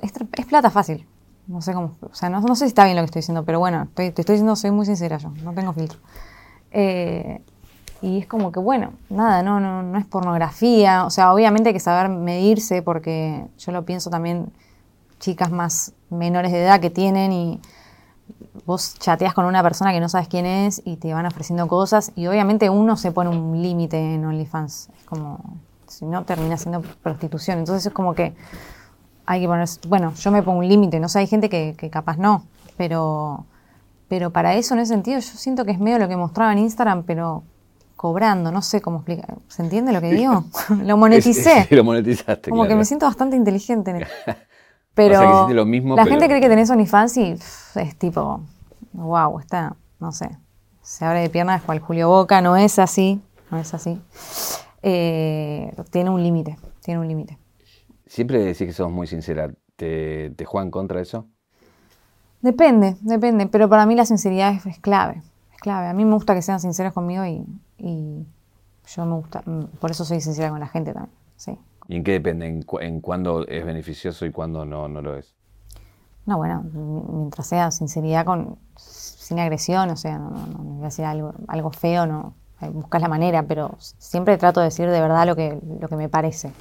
es, 0.02 0.46
plata 0.46 0.70
fácil. 0.70 1.06
No 1.46 1.60
sé 1.60 1.74
cómo, 1.74 1.92
o 2.00 2.14
sea, 2.14 2.30
no, 2.30 2.56
sé 2.56 2.64
si 2.64 2.68
está 2.68 2.84
bien 2.84 2.96
lo 2.96 3.02
que 3.02 3.06
estoy 3.06 3.20
diciendo, 3.20 3.44
pero 3.44 3.58
bueno, 3.58 3.86
te 3.92 4.06
estoy 4.06 4.24
diciendo, 4.24 4.56
soy 4.56 4.70
muy 4.70 4.86
sincera 4.86 5.18
yo, 5.18 5.30
no 5.42 5.52
tengo 5.52 5.74
filtro. 5.74 5.98
Eh, 6.70 7.42
y 8.00 8.18
es 8.18 8.26
como 8.26 8.50
que, 8.50 8.60
bueno, 8.60 8.92
nada, 9.10 9.42
no, 9.42 9.60
no, 9.60 9.82
no 9.82 9.98
es 9.98 10.06
pornografía, 10.06 11.04
o 11.04 11.10
sea, 11.10 11.32
obviamente 11.32 11.68
hay 11.68 11.74
que 11.74 11.80
saber 11.80 12.10
medirse 12.10 12.82
porque 12.82 13.46
yo 13.58 13.72
lo 13.72 13.84
pienso 13.84 14.10
también 14.10 14.52
chicas 15.20 15.50
más 15.50 15.92
menores 16.10 16.52
de 16.52 16.62
edad 16.62 16.80
que 16.80 16.90
tienen 16.90 17.32
y 17.32 17.60
vos 18.66 18.94
chateas 18.98 19.34
con 19.34 19.44
una 19.44 19.62
persona 19.62 19.92
que 19.92 20.00
no 20.00 20.08
sabes 20.08 20.28
quién 20.28 20.46
es 20.46 20.82
y 20.84 20.96
te 20.96 21.12
van 21.12 21.26
ofreciendo 21.26 21.66
cosas 21.66 22.12
y 22.14 22.26
obviamente 22.26 22.70
uno 22.70 22.96
se 22.96 23.12
pone 23.12 23.30
un 23.30 23.60
límite 23.60 23.98
en 23.98 24.24
OnlyFans, 24.24 24.90
es 24.98 25.04
como, 25.04 25.40
si 25.86 26.04
no 26.04 26.24
termina 26.24 26.56
siendo 26.56 26.82
prostitución, 27.02 27.58
entonces 27.58 27.86
es 27.86 27.92
como 27.92 28.14
que 28.14 28.34
hay 29.26 29.40
que 29.40 29.46
poner, 29.46 29.68
bueno, 29.88 30.12
yo 30.14 30.30
me 30.30 30.42
pongo 30.42 30.58
un 30.58 30.68
límite, 30.68 31.00
no 31.00 31.08
sé, 31.08 31.20
hay 31.20 31.26
gente 31.26 31.48
que, 31.48 31.74
capaz 31.90 32.16
no, 32.18 32.44
pero, 32.76 33.46
pero 34.08 34.30
para 34.30 34.54
eso 34.54 34.74
en 34.74 34.80
ese 34.80 34.92
sentido 34.94 35.18
yo 35.18 35.36
siento 35.36 35.64
que 35.64 35.72
es 35.72 35.78
medio 35.78 35.98
lo 35.98 36.08
que 36.08 36.16
mostraba 36.16 36.52
en 36.52 36.58
Instagram, 36.58 37.04
pero 37.04 37.42
cobrando, 37.96 38.52
no 38.52 38.60
sé 38.62 38.80
cómo 38.80 38.98
explicar, 38.98 39.36
¿se 39.48 39.62
entiende 39.62 39.92
lo 39.92 40.00
que 40.00 40.12
digo? 40.12 40.44
lo 40.84 40.96
moneticé. 40.96 41.66
Sí, 41.68 41.74
lo 41.74 41.84
monetizaste. 41.84 42.50
Como 42.50 42.66
que 42.66 42.74
me 42.74 42.84
siento 42.84 43.06
bastante 43.06 43.36
inteligente. 43.36 44.06
Pero 44.94 45.48
lo 45.48 45.64
mismo, 45.64 45.96
la 45.96 46.06
gente 46.06 46.26
cree 46.28 46.40
que 46.40 46.48
tenés 46.48 46.70
OnlyFans 46.70 47.16
y 47.16 47.32
es 47.32 47.98
tipo, 47.98 48.40
wow, 48.92 49.40
está, 49.40 49.74
no 49.98 50.12
sé, 50.12 50.30
se 50.82 51.04
abre 51.04 51.18
de 51.18 51.30
piernas 51.30 51.62
cual 51.62 51.80
Julio 51.80 52.08
Boca, 52.08 52.40
no 52.40 52.56
es 52.56 52.78
así, 52.78 53.20
no 53.50 53.58
es 53.58 53.74
así. 53.74 54.00
Eh, 54.82 55.74
tiene 55.90 56.10
un 56.10 56.22
límite, 56.22 56.56
tiene 56.80 57.00
un 57.00 57.08
límite. 57.08 57.38
Siempre 58.14 58.38
decís 58.38 58.68
que 58.68 58.72
sos 58.72 58.92
muy 58.92 59.08
sincera. 59.08 59.50
¿Te, 59.74 60.30
te 60.36 60.44
juegan 60.44 60.70
contra 60.70 61.00
eso? 61.00 61.26
Depende, 62.42 62.96
depende. 63.00 63.48
Pero 63.48 63.68
para 63.68 63.86
mí 63.86 63.96
la 63.96 64.06
sinceridad 64.06 64.54
es, 64.64 64.78
clave. 64.78 65.20
Es 65.52 65.60
clave. 65.60 65.88
A 65.88 65.92
mí 65.94 66.04
me 66.04 66.14
gusta 66.14 66.32
que 66.32 66.40
sean 66.40 66.60
sinceros 66.60 66.92
conmigo 66.92 67.24
y, 67.26 67.44
yo 68.86 69.04
me 69.04 69.16
gusta. 69.16 69.42
Por 69.80 69.90
eso 69.90 70.04
soy 70.04 70.20
sincera 70.20 70.50
con 70.50 70.60
la 70.60 70.68
gente 70.68 70.92
también. 70.92 71.12
Sí. 71.34 71.58
¿Y 71.88 71.96
en 71.96 72.04
qué 72.04 72.12
depende? 72.12 72.46
¿En, 72.46 72.64
en 72.82 73.00
cuándo 73.00 73.44
es 73.48 73.64
beneficioso 73.64 74.24
y 74.26 74.30
cuándo 74.30 74.64
no, 74.64 74.86
no 74.86 75.02
lo 75.02 75.16
es? 75.16 75.34
No, 76.24 76.36
bueno, 76.36 76.62
mientras 76.72 77.48
sea 77.48 77.72
sinceridad 77.72 78.24
con 78.24 78.58
sin 78.76 79.40
agresión, 79.40 79.90
o 79.90 79.96
sea, 79.96 80.20
no, 80.20 80.30
no, 80.30 80.46
no 80.46 80.74
voy 80.74 80.82
a 80.82 80.84
decir 80.84 81.04
algo, 81.04 81.34
algo 81.48 81.72
feo, 81.72 82.06
no. 82.06 82.34
buscas 82.70 83.02
la 83.02 83.08
manera, 83.08 83.42
pero 83.42 83.74
siempre 83.80 84.38
trato 84.38 84.60
de 84.60 84.66
decir 84.66 84.88
de 84.88 85.00
verdad 85.00 85.26
lo 85.26 85.34
que, 85.34 85.58
lo 85.80 85.88
que 85.88 85.96
me 85.96 86.08
parece, 86.08 86.52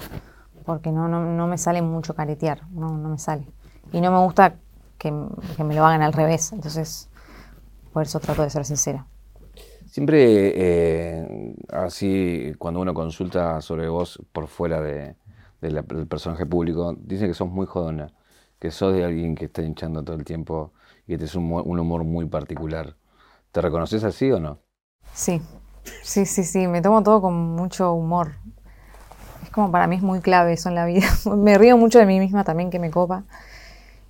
porque 0.65 0.91
no, 0.91 1.07
no, 1.07 1.47
me 1.47 1.57
sale 1.57 1.81
mucho 1.81 2.15
caretear, 2.15 2.67
no, 2.71 2.97
no 2.97 3.09
me 3.09 3.17
sale. 3.17 3.47
Y 3.91 4.01
no 4.01 4.11
me 4.11 4.19
gusta 4.19 4.55
que, 4.97 5.11
me 5.11 5.75
lo 5.75 5.85
hagan 5.85 6.01
al 6.01 6.13
revés, 6.13 6.51
entonces 6.53 7.09
por 7.91 8.03
eso 8.03 8.19
trato 8.19 8.41
de 8.41 8.49
ser 8.49 8.65
sincera. 8.65 9.05
Siempre 9.85 10.53
eh, 10.55 11.55
así, 11.69 12.53
cuando 12.57 12.79
uno 12.79 12.93
consulta 12.93 13.61
sobre 13.61 13.87
vos 13.87 14.19
por 14.31 14.47
fuera 14.47 14.81
de, 14.81 15.15
del 15.61 15.83
personaje 16.07 16.45
público, 16.45 16.95
dice 16.97 17.27
que 17.27 17.33
sos 17.33 17.49
muy 17.49 17.65
jodona, 17.65 18.11
que 18.59 18.71
sos 18.71 18.93
de 18.93 19.03
alguien 19.03 19.35
que 19.35 19.45
está 19.45 19.61
hinchando 19.61 20.03
todo 20.03 20.15
el 20.15 20.23
tiempo 20.23 20.73
y 21.05 21.11
que 21.11 21.17
tienes 21.17 21.35
un, 21.35 21.51
un 21.51 21.79
humor 21.79 22.03
muy 22.03 22.25
particular. 22.25 22.95
¿Te 23.51 23.61
reconoces 23.61 24.03
así 24.03 24.31
o 24.31 24.39
no? 24.39 24.59
Sí, 25.13 25.39
sí, 26.01 26.25
sí, 26.25 26.43
sí, 26.43 26.67
me 26.67 26.81
tomo 26.81 27.03
todo 27.03 27.21
con 27.21 27.33
mucho 27.55 27.93
humor. 27.93 28.31
Como 29.53 29.71
para 29.71 29.87
mí 29.87 29.95
es 29.95 30.01
muy 30.01 30.19
clave 30.19 30.53
eso 30.53 30.67
en 30.67 30.75
la 30.75 30.85
vida. 30.85 31.07
me 31.37 31.57
río 31.57 31.77
mucho 31.77 31.99
de 31.99 32.05
mí 32.05 32.19
misma 32.19 32.43
también, 32.43 32.69
que 32.69 32.79
me 32.79 32.91
copa. 32.91 33.23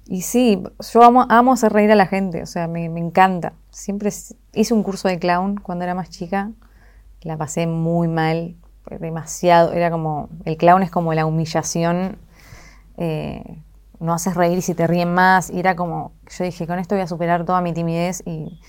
Y 0.05 0.21
sí, 0.21 0.63
yo 0.91 1.03
amo, 1.03 1.25
amo 1.29 1.53
hacer 1.53 1.71
reír 1.71 1.91
a 1.91 1.95
la 1.95 2.07
gente, 2.07 2.41
o 2.41 2.45
sea, 2.45 2.67
me, 2.67 2.89
me 2.89 2.99
encanta. 2.99 3.53
Siempre 3.69 4.09
hice 4.53 4.73
un 4.73 4.83
curso 4.83 5.07
de 5.07 5.17
clown 5.19 5.57
cuando 5.57 5.85
era 5.85 5.95
más 5.95 6.09
chica, 6.09 6.51
la 7.21 7.37
pasé 7.37 7.67
muy 7.67 8.07
mal, 8.09 8.55
demasiado, 8.99 9.71
era 9.71 9.89
como, 9.91 10.29
el 10.45 10.57
clown 10.57 10.83
es 10.83 10.91
como 10.91 11.13
la 11.13 11.25
humillación, 11.25 12.17
eh, 12.97 13.61
no 13.99 14.13
haces 14.13 14.35
reír 14.35 14.57
y 14.57 14.61
si 14.61 14.73
te 14.73 14.87
ríen 14.87 15.13
más, 15.13 15.49
y 15.49 15.59
era 15.59 15.75
como, 15.75 16.11
yo 16.37 16.43
dije, 16.43 16.67
con 16.67 16.79
esto 16.79 16.95
voy 16.95 17.03
a 17.03 17.07
superar 17.07 17.45
toda 17.45 17.61
mi 17.61 17.73
timidez 17.73 18.23
y 18.25 18.59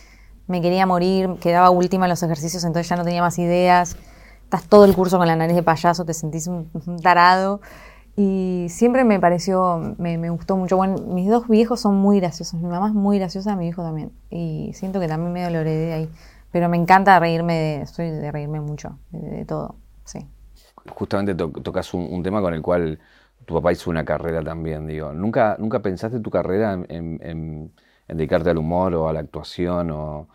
me 0.46 0.60
quería 0.60 0.86
morir, 0.86 1.30
quedaba 1.40 1.70
última 1.70 2.06
en 2.06 2.10
los 2.10 2.22
ejercicios, 2.22 2.64
entonces 2.64 2.88
ya 2.88 2.96
no 2.96 3.04
tenía 3.04 3.22
más 3.22 3.38
ideas. 3.38 3.96
Estás 4.45 4.64
todo 4.68 4.84
el 4.84 4.95
curso 4.95 5.18
con 5.18 5.26
la 5.26 5.36
nariz 5.36 5.57
de 5.57 5.62
payaso, 5.62 6.05
te 6.05 6.14
sentís 6.14 6.47
un, 6.47 6.70
tarado. 7.03 7.61
Y 8.16 8.66
siempre 8.68 9.03
me 9.03 9.18
pareció, 9.18 9.97
me, 9.99 10.30
gustó 10.30 10.57
mucho. 10.57 10.76
Bueno, 10.76 10.97
mis 11.09 11.28
dos 11.28 11.49
viejos 11.49 11.80
son 11.80 11.97
muy 11.97 12.20
graciosos. 12.20 12.61
Mi 12.61 12.68
mamá 12.68 12.88
es 12.88 12.95
muy 12.95 13.18
graciosa, 13.18 13.57
mi 13.57 13.66
hijo 13.66 13.82
también. 13.82 14.12
Y 14.30 14.70
siento 14.74 15.01
que 15.01 15.09
también 15.09 15.32
me 15.32 15.51
lo 15.51 15.59
heredé 15.59 15.92
ahí. 15.92 16.11
Pero 16.53 16.68
me 16.68 16.76
encanta 16.76 17.18
reírme, 17.18 17.55
de, 17.55 17.86
soy 17.86 18.11
de 18.11 18.30
reírme 18.30 18.61
mucho, 18.61 18.99
de, 19.11 19.45
todo, 19.45 19.74
sí. 20.05 20.20
Justamente 20.88 21.34
tocas 21.34 21.92
un, 21.95 22.22
tema 22.22 22.40
con 22.40 22.55
el 22.55 22.62
cual 22.62 23.01
tu 23.45 23.55
papá 23.55 23.72
hizo 23.72 23.90
una 23.90 24.05
carrera 24.05 24.40
también, 24.40 24.86
digo. 24.86 25.12
¿Nunca, 25.12 25.57
nunca 25.59 25.80
pensaste 25.80 26.20
tu 26.20 26.30
carrera 26.30 26.74
en 26.88 27.72
en 28.09 28.16
dedicarte 28.16 28.51
al 28.51 28.59
humor 28.59 28.95
o 28.95 29.09
a 29.09 29.12
la 29.12 29.20
actuación 29.20 29.90
o, 29.90 30.28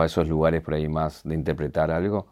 a 0.00 0.06
esos 0.06 0.26
lugares 0.26 0.62
por 0.62 0.74
ahí 0.74 0.88
más 0.88 1.22
de 1.22 1.34
interpretar 1.34 1.90
algo? 1.90 2.26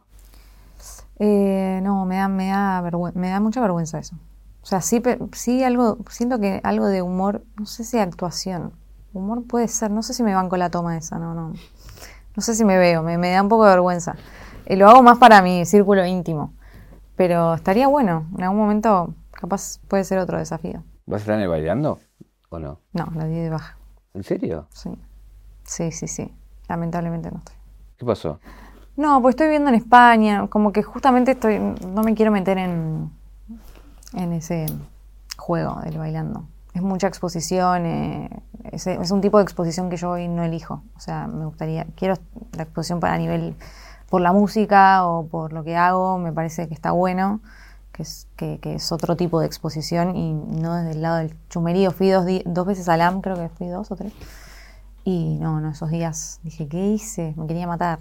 Eh, 1.22 1.80
no, 1.82 2.06
me 2.06 2.16
da, 2.16 2.28
me, 2.28 2.48
da 2.48 2.82
me 3.14 3.28
da 3.28 3.40
mucha 3.40 3.60
vergüenza 3.60 3.98
eso. 3.98 4.16
O 4.62 4.66
sea, 4.66 4.80
sí, 4.80 5.02
sí 5.32 5.62
algo, 5.62 5.98
siento 6.08 6.40
que 6.40 6.60
algo 6.64 6.86
de 6.86 7.02
humor, 7.02 7.44
no 7.58 7.66
sé 7.66 7.84
si 7.84 7.98
actuación. 7.98 8.72
Humor 9.12 9.44
puede 9.46 9.68
ser, 9.68 9.90
no 9.90 10.02
sé 10.02 10.14
si 10.14 10.22
me 10.22 10.34
banco 10.34 10.56
la 10.56 10.70
toma 10.70 10.96
esa, 10.96 11.18
no, 11.18 11.34
no. 11.34 11.52
No 12.36 12.42
sé 12.42 12.54
si 12.54 12.64
me 12.64 12.78
veo, 12.78 13.02
me, 13.02 13.30
da 13.30 13.42
un 13.42 13.50
poco 13.50 13.64
de 13.64 13.70
vergüenza. 13.72 14.16
Eh, 14.64 14.76
lo 14.76 14.88
hago 14.88 15.02
más 15.02 15.18
para 15.18 15.42
mi 15.42 15.66
círculo 15.66 16.06
íntimo. 16.06 16.54
Pero 17.16 17.52
estaría 17.52 17.86
bueno, 17.86 18.26
en 18.38 18.44
algún 18.44 18.58
momento 18.58 19.14
capaz 19.32 19.78
puede 19.88 20.04
ser 20.04 20.18
otro 20.18 20.38
desafío. 20.38 20.82
¿Vas 21.04 21.20
a 21.20 21.22
estar 21.22 21.34
en 21.34 21.42
el 21.42 21.48
bailando 21.48 21.98
o 22.48 22.58
no? 22.58 22.80
No, 22.94 23.08
la 23.14 23.26
di 23.26 23.40
de 23.40 23.50
baja. 23.50 23.76
¿En 24.14 24.22
serio? 24.22 24.68
Sí. 24.70 24.90
Sí, 25.64 25.92
sí, 25.92 26.08
sí. 26.08 26.32
Lamentablemente 26.66 27.30
no 27.30 27.38
estoy. 27.38 27.56
¿Qué 27.98 28.06
pasó? 28.06 28.40
No, 29.00 29.22
pues 29.22 29.32
estoy 29.32 29.46
viviendo 29.46 29.70
en 29.70 29.76
España, 29.76 30.46
como 30.50 30.72
que 30.72 30.82
justamente 30.82 31.30
estoy, 31.30 31.58
no 31.58 32.02
me 32.02 32.14
quiero 32.14 32.30
meter 32.30 32.58
en, 32.58 33.10
ese 34.12 34.66
juego 35.38 35.80
del 35.80 35.96
bailando. 35.96 36.44
Es 36.74 36.82
mucha 36.82 37.06
exposición, 37.06 37.86
eh, 37.86 38.42
es, 38.72 39.10
un 39.10 39.22
tipo 39.22 39.38
de 39.38 39.44
exposición 39.44 39.88
que 39.88 39.96
yo 39.96 40.10
hoy 40.10 40.28
no 40.28 40.44
elijo. 40.44 40.82
O 40.98 41.00
sea, 41.00 41.26
me 41.28 41.46
gustaría, 41.46 41.86
quiero 41.96 42.16
la 42.52 42.64
exposición 42.64 43.00
para 43.00 43.16
nivel, 43.16 43.54
por 44.10 44.20
la 44.20 44.34
música 44.34 45.06
o 45.06 45.26
por 45.26 45.54
lo 45.54 45.64
que 45.64 45.76
hago, 45.76 46.18
me 46.18 46.30
parece 46.30 46.68
que 46.68 46.74
está 46.74 46.90
bueno 46.90 47.40
que 47.92 48.02
es, 48.02 48.28
que, 48.36 48.60
es 48.62 48.92
otro 48.92 49.16
tipo 49.16 49.40
de 49.40 49.46
exposición 49.46 50.14
y 50.14 50.34
no 50.34 50.74
desde 50.74 50.90
el 50.90 51.00
lado 51.00 51.16
del 51.16 51.34
chumerío. 51.48 51.90
Fui 51.90 52.10
dos, 52.10 52.26
dos 52.44 52.66
veces 52.66 52.86
al 52.90 53.00
AM, 53.00 53.22
creo 53.22 53.36
que 53.36 53.48
fui 53.48 53.68
dos 53.68 53.90
o 53.90 53.96
tres. 53.96 54.12
Y 55.04 55.38
no, 55.40 55.58
no, 55.58 55.70
esos 55.70 55.88
días 55.88 56.38
dije, 56.42 56.68
¿qué 56.68 56.88
hice? 56.88 57.32
Me 57.38 57.46
quería 57.46 57.66
matar. 57.66 57.98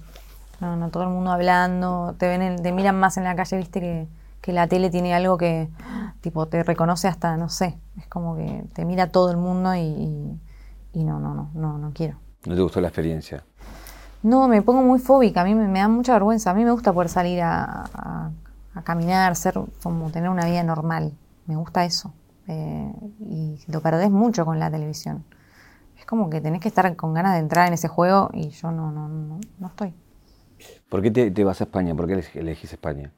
No, 0.62 0.76
no, 0.76 0.89
todo 0.89 1.03
el 1.03 1.10
mundo 1.10 1.32
hablando, 1.32 2.16
te 2.18 2.28
ven, 2.28 2.62
te 2.62 2.72
miran 2.72 2.99
más 2.99 3.18
en 3.18 3.24
la 3.24 3.36
calle, 3.36 3.57
viste 3.57 3.80
que, 3.80 4.07
que 4.41 4.53
la 4.53 4.68
tele 4.68 4.89
tiene 4.89 5.14
algo 5.14 5.38
que, 5.38 5.70
tipo, 6.22 6.47
te 6.47 6.64
reconoce 6.64 7.07
hasta, 7.07 7.38
no 7.38 7.49
sé, 7.49 7.78
es 7.97 8.07
como 8.07 8.36
que 8.36 8.66
te 8.74 8.86
mira 8.86 9.12
todo 9.12 9.32
el 9.32 9.38
mundo 9.38 9.74
y, 9.76 10.39
y, 10.93 11.03
no, 11.03 11.20
no, 11.20 11.34
no, 11.34 11.49
no, 11.53 11.78
no 11.78 11.91
quiero. 11.93 12.18
¿No 12.45 12.55
te 12.55 12.62
gustó 12.62 12.82
la 12.82 12.89
experiencia? 12.89 13.43
No, 14.22 14.47
me 14.49 14.62
pongo 14.62 14.82
muy 14.82 14.99
fóbica, 14.99 15.41
a 15.41 15.43
mí 15.45 15.55
me, 15.55 15.80
da 15.80 15.88
mucha 15.88 16.14
vergüenza, 16.14 16.51
a 16.51 16.53
mí 16.53 16.66
me 16.66 16.72
gusta 16.72 16.91
poder 16.91 17.10
salir 17.10 17.41
a 17.41 18.32
a 18.80 18.84
caminar, 18.84 19.36
ser 19.36 19.60
como 19.84 20.10
tener 20.12 20.30
una 20.30 20.45
vida 20.45 20.64
normal. 20.64 21.14
Me 21.45 21.55
gusta 21.55 21.86
eso. 21.86 22.14
Eh, 22.47 22.91
y 23.20 23.60
lo 23.68 23.82
perdés 23.82 24.10
mucho 24.10 24.45
con 24.45 24.60
la 24.60 24.72
televisión. 24.72 25.24
Es 25.97 26.05
como 26.05 26.30
que 26.30 26.41
tenés 26.41 26.62
que 26.62 26.70
estar 26.70 26.95
con 26.95 27.14
ganas 27.14 27.34
de 27.34 27.39
entrar 27.39 27.68
en 27.68 27.74
ese 27.74 27.88
juego 27.88 28.30
y 28.34 28.49
yo 28.49 28.72
no, 28.72 28.91
no, 28.91 29.07
no, 29.07 29.39
no 29.60 29.68
estoy. 29.68 29.93
¿Por 30.89 31.01
qué 31.01 31.12
te, 31.12 31.43
vas 31.43 31.62
a 31.62 31.66
España? 31.66 31.95
¿Por 31.95 32.07
qué 32.07 32.24
elegís 32.34 32.72
España? 32.74 33.12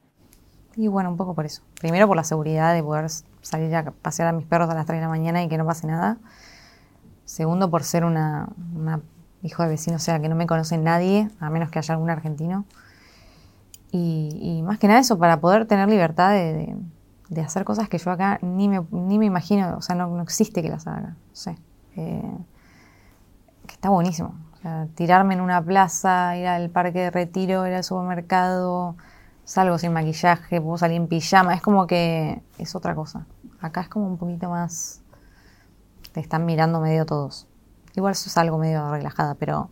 Y 0.76 0.88
bueno, 0.88 1.10
un 1.10 1.16
poco 1.16 1.34
por 1.34 1.44
eso. 1.44 1.62
Primero 1.80 2.06
por 2.06 2.16
la 2.16 2.24
seguridad 2.24 2.74
de 2.74 2.82
poder 2.82 3.10
salir 3.42 3.74
a 3.74 3.90
pasear 3.90 4.28
a 4.28 4.32
mis 4.32 4.46
perros 4.46 4.70
a 4.70 4.74
las 4.74 4.86
3 4.86 4.98
de 4.98 5.02
la 5.02 5.08
mañana 5.08 5.42
y 5.42 5.48
que 5.48 5.58
no 5.58 5.66
pase 5.66 5.86
nada. 5.86 6.18
Segundo 7.24 7.70
por 7.70 7.84
ser 7.84 8.04
una, 8.04 8.48
una 8.74 9.00
hijo 9.42 9.62
de 9.62 9.68
vecino, 9.68 9.96
o 9.96 10.00
sea, 10.00 10.20
que 10.20 10.28
no 10.28 10.36
me 10.36 10.46
conoce 10.46 10.78
nadie, 10.78 11.28
a 11.40 11.50
menos 11.50 11.70
que 11.70 11.78
haya 11.78 11.94
algún 11.94 12.10
argentino. 12.10 12.64
Y, 13.94 14.62
más 14.64 14.78
que 14.78 14.88
nada 14.88 15.00
eso, 15.00 15.18
para 15.18 15.40
poder 15.40 15.66
tener 15.66 15.86
libertad 15.88 16.30
de, 16.30 16.74
hacer 17.42 17.64
cosas 17.64 17.88
que 17.90 17.98
yo 17.98 18.10
acá 18.10 18.38
ni 18.40 18.68
me, 18.68 18.82
ni 18.90 19.18
me 19.18 19.26
imagino, 19.26 19.76
o 19.76 19.82
sea, 19.82 19.94
no, 19.94 20.22
existe 20.22 20.62
que 20.62 20.68
las 20.70 20.86
haga 20.86 21.00
No 21.00 21.16
sé. 21.32 21.58
Eh, 21.96 22.38
que 23.66 23.74
está 23.74 23.90
buenísimo. 23.90 24.34
Tirarme 24.94 25.34
en 25.34 25.40
una 25.40 25.62
plaza, 25.62 26.36
ir 26.36 26.46
al 26.46 26.70
parque 26.70 27.00
de 27.00 27.10
retiro, 27.10 27.66
ir 27.66 27.74
al 27.74 27.84
supermercado, 27.84 28.96
salgo 29.44 29.78
sin 29.78 29.92
maquillaje, 29.92 30.60
puedo 30.60 30.78
salir 30.78 30.96
en 30.96 31.08
pijama, 31.08 31.54
es 31.54 31.62
como 31.62 31.86
que 31.86 32.42
es 32.58 32.74
otra 32.74 32.94
cosa. 32.94 33.26
Acá 33.60 33.82
es 33.82 33.88
como 33.88 34.06
un 34.06 34.18
poquito 34.18 34.48
más. 34.48 35.02
Te 36.12 36.20
están 36.20 36.44
mirando 36.44 36.80
medio 36.80 37.06
todos. 37.06 37.46
Igual 37.94 38.12
eso 38.12 38.28
es 38.28 38.36
algo 38.36 38.58
medio 38.58 38.90
relajada, 38.90 39.34
pero 39.34 39.70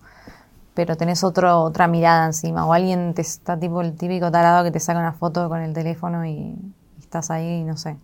pero 0.75 0.97
tenés 0.97 1.25
otro, 1.25 1.61
otra 1.63 1.89
mirada 1.89 2.27
encima. 2.27 2.65
O 2.67 2.73
alguien 2.73 3.13
te 3.15 3.23
está 3.23 3.59
tipo 3.59 3.81
el 3.83 3.97
típico 3.97 4.31
tarado 4.31 4.65
que 4.65 4.71
te 4.71 4.81
saca 4.81 4.99
una 4.99 5.13
foto 5.13 5.49
con 5.49 5.61
el 5.61 5.73
teléfono 5.75 6.25
y, 6.25 6.57
estás 6.99 7.31
ahí, 7.31 7.65
no 7.65 7.77
sé, 7.77 7.97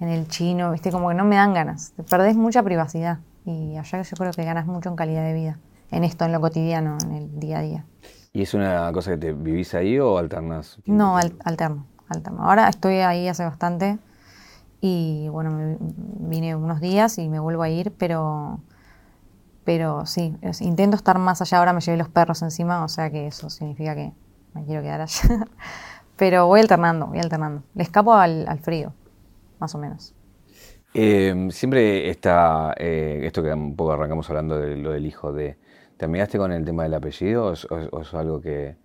en 0.00 0.08
el 0.08 0.26
chino, 0.26 0.72
viste, 0.72 0.90
como 0.90 1.10
que 1.10 1.14
no 1.14 1.24
me 1.24 1.36
dan 1.36 1.54
ganas. 1.54 1.92
Te 1.92 2.02
perdés 2.02 2.36
mucha 2.36 2.62
privacidad. 2.62 3.18
Y 3.44 3.76
allá 3.76 4.02
yo 4.02 4.16
creo 4.16 4.32
que 4.32 4.44
ganas 4.44 4.66
mucho 4.66 4.88
en 4.88 4.96
calidad 4.96 5.22
de 5.22 5.32
vida. 5.32 5.58
En 5.90 6.04
esto, 6.04 6.24
en 6.24 6.32
lo 6.32 6.40
cotidiano, 6.40 6.98
en 7.04 7.12
el 7.12 7.40
día 7.40 7.58
a 7.58 7.62
día. 7.62 7.86
¿Y 8.32 8.42
es 8.42 8.54
una 8.54 8.92
cosa 8.92 9.12
que 9.12 9.18
te 9.18 9.32
vivís 9.32 9.74
ahí 9.74 9.98
o 9.98 10.18
alternas? 10.18 10.78
No, 10.84 11.16
alterno, 11.16 11.86
alterno. 12.08 12.42
Ahora 12.42 12.68
estoy 12.68 12.96
ahí 12.96 13.26
hace 13.28 13.44
bastante 13.44 13.98
y 14.80 15.28
bueno, 15.30 15.50
me 15.50 15.76
vine 16.28 16.54
unos 16.54 16.80
días 16.80 17.18
y 17.18 17.28
me 17.28 17.40
vuelvo 17.40 17.62
a 17.62 17.68
ir, 17.68 17.92
pero 17.98 18.60
pero 19.68 20.06
sí, 20.06 20.34
intento 20.60 20.96
estar 20.96 21.18
más 21.18 21.42
allá. 21.42 21.58
Ahora 21.58 21.74
me 21.74 21.82
llevé 21.82 21.98
los 21.98 22.08
perros 22.08 22.40
encima, 22.40 22.82
o 22.82 22.88
sea 22.88 23.10
que 23.10 23.26
eso 23.26 23.50
significa 23.50 23.94
que 23.94 24.12
me 24.54 24.64
quiero 24.64 24.80
quedar 24.80 25.02
allá. 25.02 25.46
Pero 26.16 26.46
voy 26.46 26.60
alternando, 26.60 27.06
voy 27.06 27.18
alternando. 27.18 27.62
Le 27.74 27.82
escapo 27.82 28.14
al, 28.14 28.58
frío, 28.60 28.94
más 29.60 29.74
o 29.74 29.78
menos. 29.78 30.14
Eh, 30.94 31.48
siempre 31.50 32.08
está, 32.08 32.74
eh, 32.78 33.20
esto 33.24 33.42
que 33.42 33.52
un 33.52 33.76
poco 33.76 33.92
arrancamos 33.92 34.30
hablando 34.30 34.58
de 34.58 34.74
lo 34.74 34.90
del 34.90 35.04
hijo, 35.04 35.34
de, 35.34 35.58
¿te 35.98 36.06
amigaste 36.06 36.38
con 36.38 36.52
el 36.52 36.64
tema 36.64 36.84
del 36.84 36.94
apellido 36.94 37.46
o 37.46 37.52
es, 37.52 38.14
algo 38.14 38.40
que, 38.40 38.76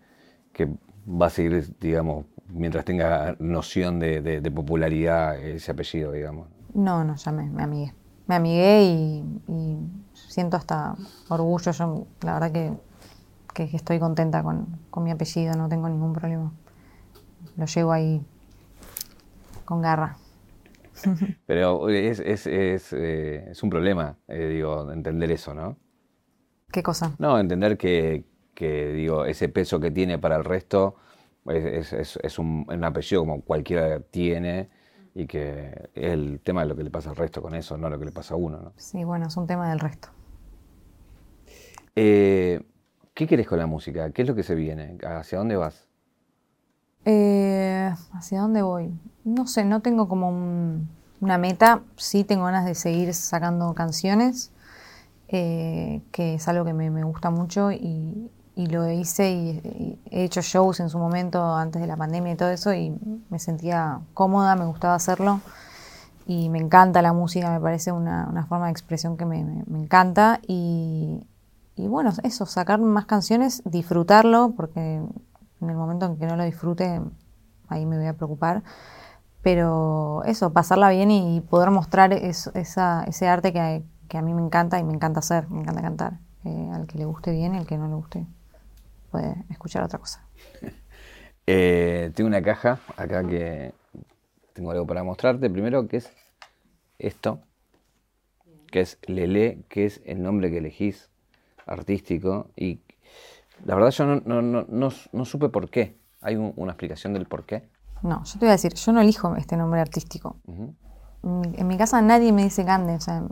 va 1.07 1.27
a 1.27 1.29
seguir, 1.29 1.75
digamos, 1.79 2.25
mientras 2.47 2.83
tenga 2.83 3.35
noción 3.39 3.99
de, 3.99 4.51
popularidad 4.53 5.39
ese 5.39 5.71
apellido, 5.71 6.11
digamos? 6.11 6.49
No, 6.73 7.03
no, 7.03 7.15
ya 7.15 7.31
me, 7.31 7.49
me 7.49 7.63
amigué. 7.63 7.93
Me 8.25 8.35
amigué 8.35 8.83
y 8.83 9.23
siento 10.13 10.57
hasta 10.57 10.95
orgullo. 11.29 11.71
Yo, 11.71 12.07
la 12.21 12.39
verdad 12.39 12.51
que, 13.53 13.75
estoy 13.75 13.99
contenta 13.99 14.43
con, 14.43 14.79
mi 15.03 15.11
apellido, 15.11 15.53
no 15.55 15.69
tengo 15.69 15.87
ningún 15.89 16.13
problema. 16.13 16.51
Lo 17.57 17.65
llevo 17.65 17.91
ahí 17.91 18.25
con 19.65 19.81
garra. 19.81 20.17
Pero 21.45 21.89
es, 21.89 22.19
es, 22.19 22.47
es, 22.47 22.93
eh, 22.93 23.51
es 23.51 23.63
un 23.63 23.69
problema, 23.69 24.17
eh, 24.27 24.47
digo, 24.47 24.91
entender 24.91 25.31
eso, 25.31 25.53
¿no? 25.53 25.77
¿Qué 26.73 26.81
cosa? 26.81 27.13
No, 27.19 27.39
entender 27.39 27.77
que, 27.77 28.25
que, 28.55 28.91
digo, 28.93 29.25
ese 29.25 29.47
peso 29.47 29.79
que 29.79 29.91
tiene 29.91 30.17
para 30.17 30.35
el 30.35 30.43
resto 30.43 30.95
es, 31.45 32.39
un, 32.39 32.65
apellido 32.83 33.21
como 33.21 33.41
cualquiera 33.41 33.99
tiene 33.99 34.69
y 35.13 35.27
que 35.27 35.89
es 35.93 36.11
el 36.13 36.39
tema 36.43 36.61
de 36.61 36.69
lo 36.69 36.75
que 36.75 36.83
le 36.83 36.89
pasa 36.89 37.11
al 37.11 37.15
resto 37.15 37.43
con 37.43 37.53
eso, 37.53 37.77
no 37.77 37.91
lo 37.91 37.99
que 37.99 38.05
le 38.05 38.11
pasa 38.11 38.33
a 38.33 38.37
uno. 38.37 38.59
¿no? 38.59 38.73
Sí, 38.77 39.03
bueno, 39.03 39.27
es 39.27 39.37
un 39.37 39.45
tema 39.45 39.69
del 39.69 39.79
resto. 39.79 40.09
Eh, 41.95 42.59
¿Qué 43.13 43.27
quieres 43.27 43.45
con 43.45 43.59
la 43.59 43.67
música? 43.67 44.09
¿Qué 44.09 44.23
es 44.23 44.27
lo 44.27 44.33
que 44.33 44.41
se 44.41 44.55
viene? 44.55 44.97
¿Hacia 45.05 45.37
dónde 45.37 45.55
vas? 45.55 45.87
Eh, 47.05 47.93
¿Hacia 48.13 48.41
dónde 48.41 48.63
voy? 48.63 48.91
No 49.23 49.45
sé, 49.45 49.63
no 49.63 49.81
tengo 49.81 50.07
como 50.07 50.29
una 51.21 51.37
meta. 51.37 51.83
Sí 51.97 52.23
tengo 52.23 52.45
ganas 52.45 52.65
de 52.65 52.73
seguir 52.73 53.13
sacando 53.13 53.75
canciones, 53.75 54.51
eh, 55.33 56.01
que 56.11 56.35
es 56.35 56.47
algo 56.47 56.63
que 56.63 56.73
me, 56.73 57.03
gusta 57.03 57.29
mucho 57.29 57.71
y, 57.71 58.29
lo 58.55 58.89
hice 58.89 59.31
y, 59.31 59.99
he 60.11 60.23
hecho 60.23 60.41
shows 60.41 60.79
en 60.79 60.89
su 60.89 60.99
momento 60.99 61.55
antes 61.55 61.81
de 61.81 61.87
la 61.87 61.97
pandemia 61.97 62.33
y 62.33 62.35
todo 62.35 62.49
eso 62.49 62.73
y 62.73 62.95
me 63.29 63.39
sentía 63.39 63.99
cómoda, 64.13 64.55
me 64.55 64.65
gustaba 64.65 64.95
hacerlo 64.95 65.41
y 66.27 66.49
me 66.49 66.59
encanta 66.59 67.01
la 67.01 67.13
música, 67.13 67.51
me 67.51 67.59
parece 67.59 67.91
una, 67.91 68.45
forma 68.47 68.67
de 68.67 68.71
expresión 68.71 69.17
que 69.17 69.25
me, 69.25 69.39
encanta 69.39 70.39
y, 70.47 71.25
y 71.75 71.87
bueno, 71.87 72.11
eso, 72.23 72.45
sacar 72.45 72.79
más 72.79 73.05
canciones, 73.05 73.63
disfrutarlo, 73.65 74.53
porque 74.55 75.01
en 75.63 75.69
el 75.69 75.75
momento 75.75 76.05
en 76.05 76.17
que 76.17 76.27
no 76.27 76.35
lo 76.35 76.43
disfrute, 76.43 77.01
ahí 77.69 77.85
me 77.85 77.97
voy 77.97 78.07
a 78.07 78.13
preocupar. 78.13 78.63
Pero 79.41 80.23
eso, 80.25 80.53
pasarla 80.53 80.89
bien 80.89 81.11
y 81.11 81.41
poder 81.41 81.69
mostrar 81.71 82.13
esa, 82.13 83.03
ese 83.03 83.27
arte 83.27 83.51
que, 83.51 83.83
que, 84.13 84.17
a 84.19 84.21
mí 84.21 84.33
me 84.33 84.41
encanta 84.41 84.79
y 84.79 84.83
me 84.83 84.93
encanta 84.93 85.19
hacer, 85.19 85.49
me 85.49 85.61
encanta 85.61 85.81
cantar. 85.81 86.13
Eh, 86.45 86.69
al 86.73 86.87
que 86.87 86.97
le 86.97 87.05
guste 87.05 87.31
bien 87.31 87.55
y 87.55 87.57
al 87.57 87.65
que 87.65 87.77
no 87.77 87.87
le 87.87 87.95
guste 87.95 88.27
puede 89.11 89.35
escuchar 89.49 89.83
otra 89.83 89.99
cosa. 89.99 90.25
Eh, 91.45 92.13
tengo 92.15 92.29
una 92.29 92.41
caja 92.41 92.79
acá 92.95 93.21
que 93.27 93.73
tengo 94.53 94.71
algo 94.71 94.87
para 94.87 95.03
mostrarte. 95.03 95.49
Primero, 95.49 95.89
que 95.89 95.97
es 95.97 96.09
esto, 96.99 97.41
que 98.71 98.79
es 98.79 98.97
Lele, 99.07 99.65
que 99.67 99.85
es 99.85 99.99
el 100.05 100.23
nombre 100.23 100.49
que 100.49 100.59
elegís 100.59 101.09
artístico 101.65 102.49
y 102.55 102.79
la 103.65 103.75
verdad 103.75 103.91
yo 103.91 104.05
no, 104.05 105.25
supe 105.25 105.49
por 105.49 105.69
qué. 105.69 105.97
¿Hay 106.21 106.37
una 106.37 106.71
explicación 106.71 107.11
del 107.11 107.25
por 107.25 107.45
qué? 107.45 107.67
No, 108.03 108.23
yo 108.23 108.33
te 108.33 108.45
voy 108.45 108.49
a 108.49 108.51
decir, 108.53 108.73
yo 108.75 108.93
no 108.93 109.01
elijo 109.01 109.35
este 109.35 109.57
nombre 109.57 109.81
artístico. 109.81 110.37
En 111.23 111.67
mi 111.67 111.77
casa 111.77 112.01
nadie 112.01 112.33
me 112.33 112.43
dice 112.43 112.65
Cande, 112.65 112.95
o 112.95 112.99
sea, 112.99 113.23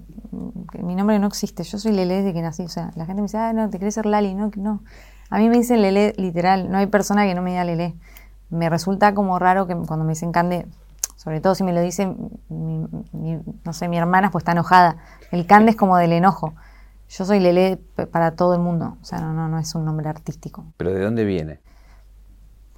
mi 0.81 0.95
nombre 0.95 1.19
no 1.19 1.27
existe. 1.27 1.63
Yo 1.63 1.77
soy 1.77 1.91
Lele 1.91 2.15
desde 2.15 2.33
que 2.33 2.41
nací, 2.41 2.63
o 2.63 2.69
sea, 2.69 2.91
la 2.95 3.05
gente 3.05 3.21
me 3.21 3.25
dice, 3.25 3.37
ah, 3.37 3.51
no, 3.51 3.69
te 3.69 3.79
querés 3.79 3.95
ser 3.95 4.05
Lali, 4.05 4.33
no, 4.33 4.49
no. 4.55 4.81
A 5.29 5.37
mí 5.37 5.49
me 5.49 5.57
dicen 5.57 5.81
Lele 5.81 6.13
literal, 6.17 6.71
no 6.71 6.77
hay 6.77 6.87
persona 6.87 7.25
que 7.25 7.35
no 7.35 7.41
me 7.41 7.51
diga 7.51 7.65
Lele. 7.65 7.95
Me 8.49 8.69
resulta 8.69 9.13
como 9.13 9.39
raro 9.39 9.67
que 9.67 9.75
cuando 9.75 10.05
me 10.05 10.11
dicen 10.11 10.31
Cande, 10.31 10.67
sobre 11.17 11.41
todo 11.41 11.53
si 11.53 11.63
me 11.63 11.73
lo 11.73 11.81
dicen, 11.81 12.31
no 12.49 13.73
sé, 13.73 13.87
mi 13.89 13.97
hermana 13.97 14.31
pues 14.31 14.41
está 14.41 14.53
enojada. 14.53 14.97
El 15.31 15.45
Cande 15.45 15.71
es 15.71 15.77
como 15.77 15.97
del 15.97 16.13
enojo. 16.13 16.53
Yo 17.09 17.25
soy 17.25 17.41
Lele 17.41 17.77
para 18.11 18.31
todo 18.31 18.53
el 18.53 18.61
mundo, 18.61 18.97
o 19.01 19.05
sea, 19.05 19.19
no, 19.19 19.33
no, 19.33 19.49
no 19.49 19.59
es 19.59 19.75
un 19.75 19.83
nombre 19.83 20.07
artístico. 20.07 20.63
¿Pero 20.77 20.93
de 20.93 21.03
dónde 21.03 21.25
viene? 21.25 21.59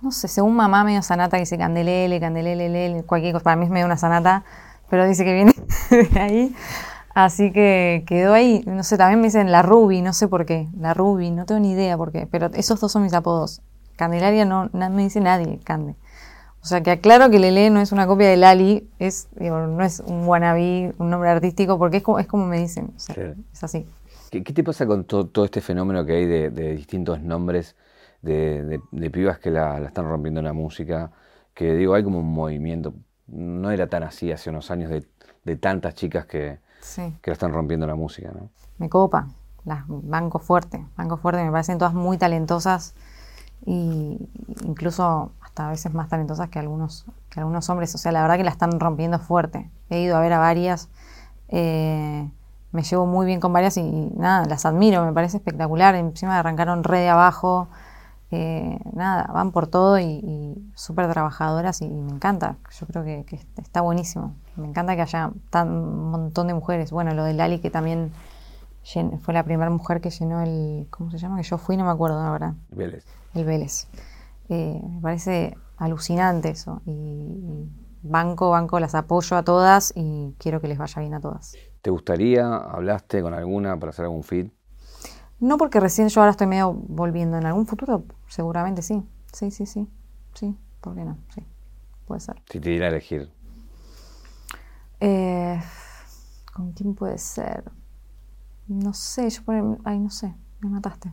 No 0.01 0.11
sé, 0.11 0.28
según 0.28 0.55
mamá 0.55 0.84
medio 0.84 1.01
sanata 1.03 1.38
que 1.38 1.41
dice 1.41 1.57
Candelele, 1.57 2.20
Candelele, 2.20 3.03
cualquier 3.03 3.32
cosa, 3.34 3.43
para 3.43 3.55
mí 3.55 3.66
es 3.66 3.72
medio 3.72 3.86
una 3.86 3.95
sanata, 3.95 4.43
pero 4.90 5.08
dice 5.08 5.24
que 5.24 5.34
viene 5.34 5.54
de 6.12 6.20
ahí. 6.20 6.56
Así 7.14 7.52
que 7.52 8.04
quedó 8.08 8.34
ahí, 8.34 8.64
no 8.66 8.84
sé, 8.84 8.98
también 8.98 9.22
me 9.22 9.28
dicen 9.28 9.52
la 9.52 9.62
Ruby, 9.62 10.02
no 10.02 10.14
sé 10.14 10.28
por 10.28 10.46
qué, 10.46 10.68
la 10.80 10.96
Ruby, 10.96 11.30
no 11.30 11.46
tengo 11.46 11.62
ni 11.62 11.74
idea 11.74 11.96
por 11.96 12.12
qué, 12.12 12.28
pero 12.30 12.50
esos 12.54 12.80
dos 12.80 12.92
son 12.92 13.04
mis 13.04 13.14
apodos. 13.14 13.62
Candelaria 13.96 14.46
no, 14.46 14.70
no 14.74 14.90
me 14.90 15.04
dice 15.04 15.22
nadie, 15.22 15.60
Cande. 15.64 15.96
O 16.64 16.66
sea 16.66 16.82
que 16.82 16.92
aclaro 16.92 17.30
que 17.30 17.40
Lele 17.40 17.70
no 17.70 17.82
es 17.82 17.92
una 17.92 18.08
copia 18.08 18.30
de 18.30 18.38
Lali, 18.38 18.90
es, 18.98 19.28
no 19.38 19.84
es 19.84 20.00
un 20.00 20.26
wannabe, 20.26 20.94
un 20.98 21.10
nombre 21.10 21.30
artístico, 21.30 21.78
porque 21.78 21.98
es 21.98 22.04
como, 22.04 22.20
es 22.20 22.28
como 22.28 22.46
me 22.46 22.58
dicen, 22.58 22.94
es 22.96 23.64
así. 23.64 23.86
¿Qué, 24.32 24.42
te 24.42 24.64
pasa 24.64 24.88
con 24.88 25.04
todo 25.04 25.44
este 25.44 25.60
fenómeno 25.60 26.06
que 26.06 26.14
hay 26.14 26.26
de, 26.26 26.76
distintos 26.76 27.22
nombres 27.22 27.76
de, 28.22 28.80
pibas 29.12 29.40
que 29.40 29.52
la, 29.52 29.78
están 29.80 30.06
rompiendo 30.06 30.40
en 30.40 30.46
la 30.46 30.54
música? 30.54 31.12
Que 31.54 31.76
digo, 31.76 31.96
hay 31.96 32.04
como 32.04 32.20
un 32.20 32.34
movimiento, 32.34 32.94
no 33.28 33.72
era 33.72 33.88
tan 33.88 34.04
así 34.04 34.32
hace 34.32 34.50
unos 34.50 34.72
años 34.72 34.92
de, 34.92 35.56
tantas 35.58 35.96
chicas 35.96 36.26
que, 36.26 36.60
que 36.96 37.32
la 37.32 37.34
están 37.34 37.54
rompiendo 37.54 37.86
en 37.86 37.90
la 37.90 37.96
música, 37.96 38.32
¿no? 38.34 38.50
Me 38.78 38.90
copa, 38.90 39.28
las 39.66 39.84
banco 39.88 40.40
fuerte, 40.40 40.86
banco 40.98 41.18
fuerte, 41.18 41.44
me 41.44 41.52
parecen 41.52 41.78
todas 41.78 41.94
muy 41.94 42.18
talentosas 42.18 42.96
y 43.66 44.18
incluso 44.66 45.32
hasta 45.42 45.68
a 45.68 45.72
veces 45.72 45.94
más 45.94 46.10
talentosas 46.10 46.50
que 46.50 46.60
algunos, 46.60 47.06
que 47.30 47.40
algunos 47.40 47.70
hombres. 47.70 47.94
O 47.96 47.98
sea, 47.98 48.12
la 48.12 48.22
verdad 48.22 48.38
que 48.38 48.44
la 48.44 48.52
están 48.52 48.80
rompiendo 48.80 49.20
fuerte. 49.20 49.70
He 49.90 50.02
ido 50.02 50.18
a 50.18 50.20
ver 50.20 50.34
a 50.34 50.40
varias. 50.40 50.90
Eh, 51.50 52.30
me 52.72 52.82
llevo 52.82 53.06
muy 53.06 53.26
bien 53.26 53.40
con 53.40 53.54
varias 53.54 53.78
y, 53.78 53.84
nada, 54.18 54.46
las 54.46 54.66
admiro, 54.66 55.06
me 55.06 55.14
parece 55.14 55.38
espectacular. 55.38 55.96
Encima 55.96 56.40
arrancaron 56.40 56.84
re 56.84 57.00
de 57.00 57.10
abajo, 57.10 57.70
eh, 58.36 58.80
nada, 58.94 59.30
van 59.32 59.52
por 59.52 59.68
todo 59.68 60.00
y, 60.00 60.72
súper 60.76 61.12
trabajadoras 61.12 61.82
y, 61.82 61.88
me 61.88 62.12
encanta. 62.12 62.58
Yo 62.80 62.88
creo 62.88 63.04
que, 63.04 63.40
está 63.58 63.82
buenísimo. 63.82 64.36
Me 64.56 64.68
encanta 64.68 64.96
que 64.96 65.04
haya 65.04 65.32
tan, 65.50 65.70
un 65.70 66.12
montón 66.12 66.48
de 66.48 66.54
mujeres. 66.54 66.92
Bueno, 66.92 67.14
lo 67.14 67.24
de 67.24 67.34
Lali 67.34 67.60
que 67.60 67.70
también 67.70 68.12
fue 69.22 69.34
la 69.34 69.44
primera 69.44 69.70
mujer 69.70 70.02
que 70.02 70.10
llenó 70.10 70.42
el, 70.42 70.88
¿cómo 70.90 71.12
se 71.12 71.18
llama? 71.18 71.38
Que 71.38 71.44
yo 71.44 71.58
fui, 71.58 71.78
no 71.78 71.86
me 71.86 71.92
acuerdo 71.92 72.20
ahora. 72.20 72.56
Vélez. 72.70 73.06
El 73.36 73.46
Vélez. 73.46 73.88
Eh, 74.50 74.82
me 74.84 75.02
parece 75.02 75.56
alucinante 75.78 76.50
eso. 76.50 76.82
y 76.86 77.70
banco, 78.04 78.50
banco, 78.50 78.80
las 78.80 78.96
apoyo 78.96 79.38
a 79.38 79.44
todas 79.44 79.94
y 79.96 80.36
quiero 80.38 80.60
que 80.60 80.68
les 80.68 80.78
vaya 80.78 81.02
bien 81.02 81.14
a 81.14 81.22
todas. 81.22 81.56
¿Te 81.82 81.90
gustaría, 81.90 82.48
hablaste 82.56 83.22
con 83.22 83.34
alguna 83.34 83.78
para 83.80 83.92
hacer 83.92 84.06
algún 84.06 84.24
feed? 84.24 84.48
No, 85.40 85.58
porque 85.58 85.80
recién 85.80 86.08
yo 86.08 86.22
ahora 86.22 86.32
estoy 86.32 86.48
medio 86.48 86.74
volviendo. 86.74 87.38
En 87.38 87.46
algún 87.46 87.66
futuro, 87.66 88.06
seguramente 88.34 88.82
sí. 88.82 89.04
Sí, 89.32 89.52
sí, 89.52 89.66
sí. 89.66 89.88
Sí, 90.34 90.58
¿por 90.82 90.96
qué 90.96 91.04
no? 91.06 91.18
Sí, 91.34 91.44
puede 92.08 92.20
ser. 92.22 92.42
Si 92.50 92.60
te 92.60 92.70
diera 92.70 92.88
a 92.88 92.90
elegir. 92.90 93.30
Eh, 95.00 95.62
¿Con 96.54 96.72
quién 96.74 96.96
puede 96.96 97.18
ser? 97.18 97.64
No 98.68 98.94
sé, 98.94 99.30
yo 99.30 99.44
por 99.44 99.56
Ay, 99.84 100.00
no 100.00 100.10
sé, 100.10 100.34
me 100.62 100.70
mataste. 100.70 101.12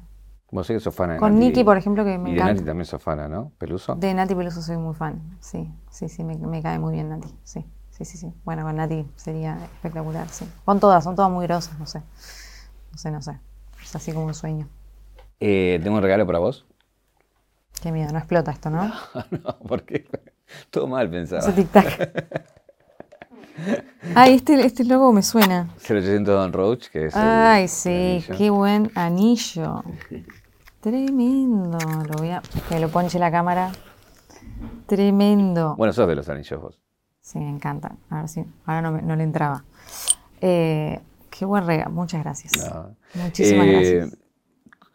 Vos 0.51 0.67
sé 0.67 0.75
que 0.75 0.81
sos 0.81 0.95
fan 0.95 1.11
de 1.11 1.19
Con 1.19 1.39
Nati, 1.39 1.63
por 1.65 1.77
ejemplo, 1.77 2.05
que 2.05 2.19
me 2.19 2.31
y 2.31 2.35
encanta. 2.35 2.45
de 2.49 2.55
Nati 2.55 2.65
también 2.67 2.87
sos 2.87 3.03
fan, 3.03 3.31
¿no? 3.31 3.53
¿Peluso? 3.59 3.95
De 3.97 4.15
Nati 4.15 4.35
Peluso 4.35 4.63
soy 4.63 4.77
muy 4.79 4.95
fan, 4.95 5.21
sí. 5.41 5.71
Sí, 5.91 6.09
sí, 6.09 6.25
me, 6.25 6.37
me 6.37 6.63
cae 6.63 6.79
muy 6.79 6.93
bien 6.95 7.09
Nati, 7.09 7.29
sí. 7.45 7.65
Sí, 7.91 8.05
sí, 8.05 8.17
sí. 8.17 8.33
Bueno, 8.45 8.63
con 8.65 8.77
Nati 8.77 9.07
sería 9.17 9.59
espectacular, 9.75 10.29
sí. 10.29 10.47
Con 10.65 10.81
todas, 10.81 11.05
son 11.05 11.15
todas 11.17 11.31
muy 11.31 11.47
grosas, 11.47 11.79
no 11.79 11.87
sé. 11.87 12.01
No 12.93 12.99
sé, 12.99 13.11
no 13.11 13.23
sé. 13.23 13.39
Es 13.83 13.95
así 13.95 14.13
como 14.13 14.27
un 14.27 14.35
sueño. 14.35 14.67
Eh, 15.41 15.81
tengo 15.83 15.97
un 15.97 16.03
regalo 16.03 16.27
para 16.27 16.39
vos. 16.39 16.67
Qué 17.83 17.93
miedo, 17.93 18.13
no 18.13 18.19
explota 18.19 18.51
esto, 18.51 18.71
¿no? 18.71 18.85
No, 18.85 18.95
no, 19.31 19.59
porque 19.67 20.07
todo 20.71 20.87
mal 20.87 21.09
pensado. 21.09 21.49
Ese 21.49 21.63
tic-tac. 21.63 22.45
Ay, 24.15 24.35
este, 24.35 24.55
este 24.65 24.85
logo 24.85 25.13
me 25.13 25.23
suena. 25.23 25.69
0800 25.77 26.35
Don 26.35 26.53
Roach, 26.53 26.89
que 26.89 27.07
es. 27.07 27.17
Ay, 27.17 27.69
sí, 27.69 28.25
qué 28.37 28.51
buen 28.51 28.91
anillo. 28.95 29.83
Tremendo. 30.81 31.79
Lo 32.09 32.19
voy 32.19 32.31
a. 32.31 32.43
Que 32.69 32.81
lo 32.81 32.89
ponche 32.89 33.19
la 33.19 33.31
cámara. 33.31 33.71
Tremendo. 34.87 35.77
Bueno, 35.77 35.93
sos 35.93 36.09
de 36.09 36.17
los 36.17 36.29
anillos 36.29 36.61
vos. 36.61 36.81
Sí, 37.21 37.39
me 37.39 37.51
encanta. 37.51 37.97
A 38.09 38.21
ver 38.21 38.29
si 38.29 38.45
ahora 38.65 38.91
no, 38.91 39.17
le 39.17 39.23
entraba. 39.23 39.65
Eh, 40.41 41.01
qué 41.29 41.45
buen 41.45 41.67
regalo. 41.67 41.91
Muchas 41.91 42.23
gracias. 42.23 42.53
Muchísimas 43.15 43.67
eh, 43.67 43.73
gracias. 43.73 44.19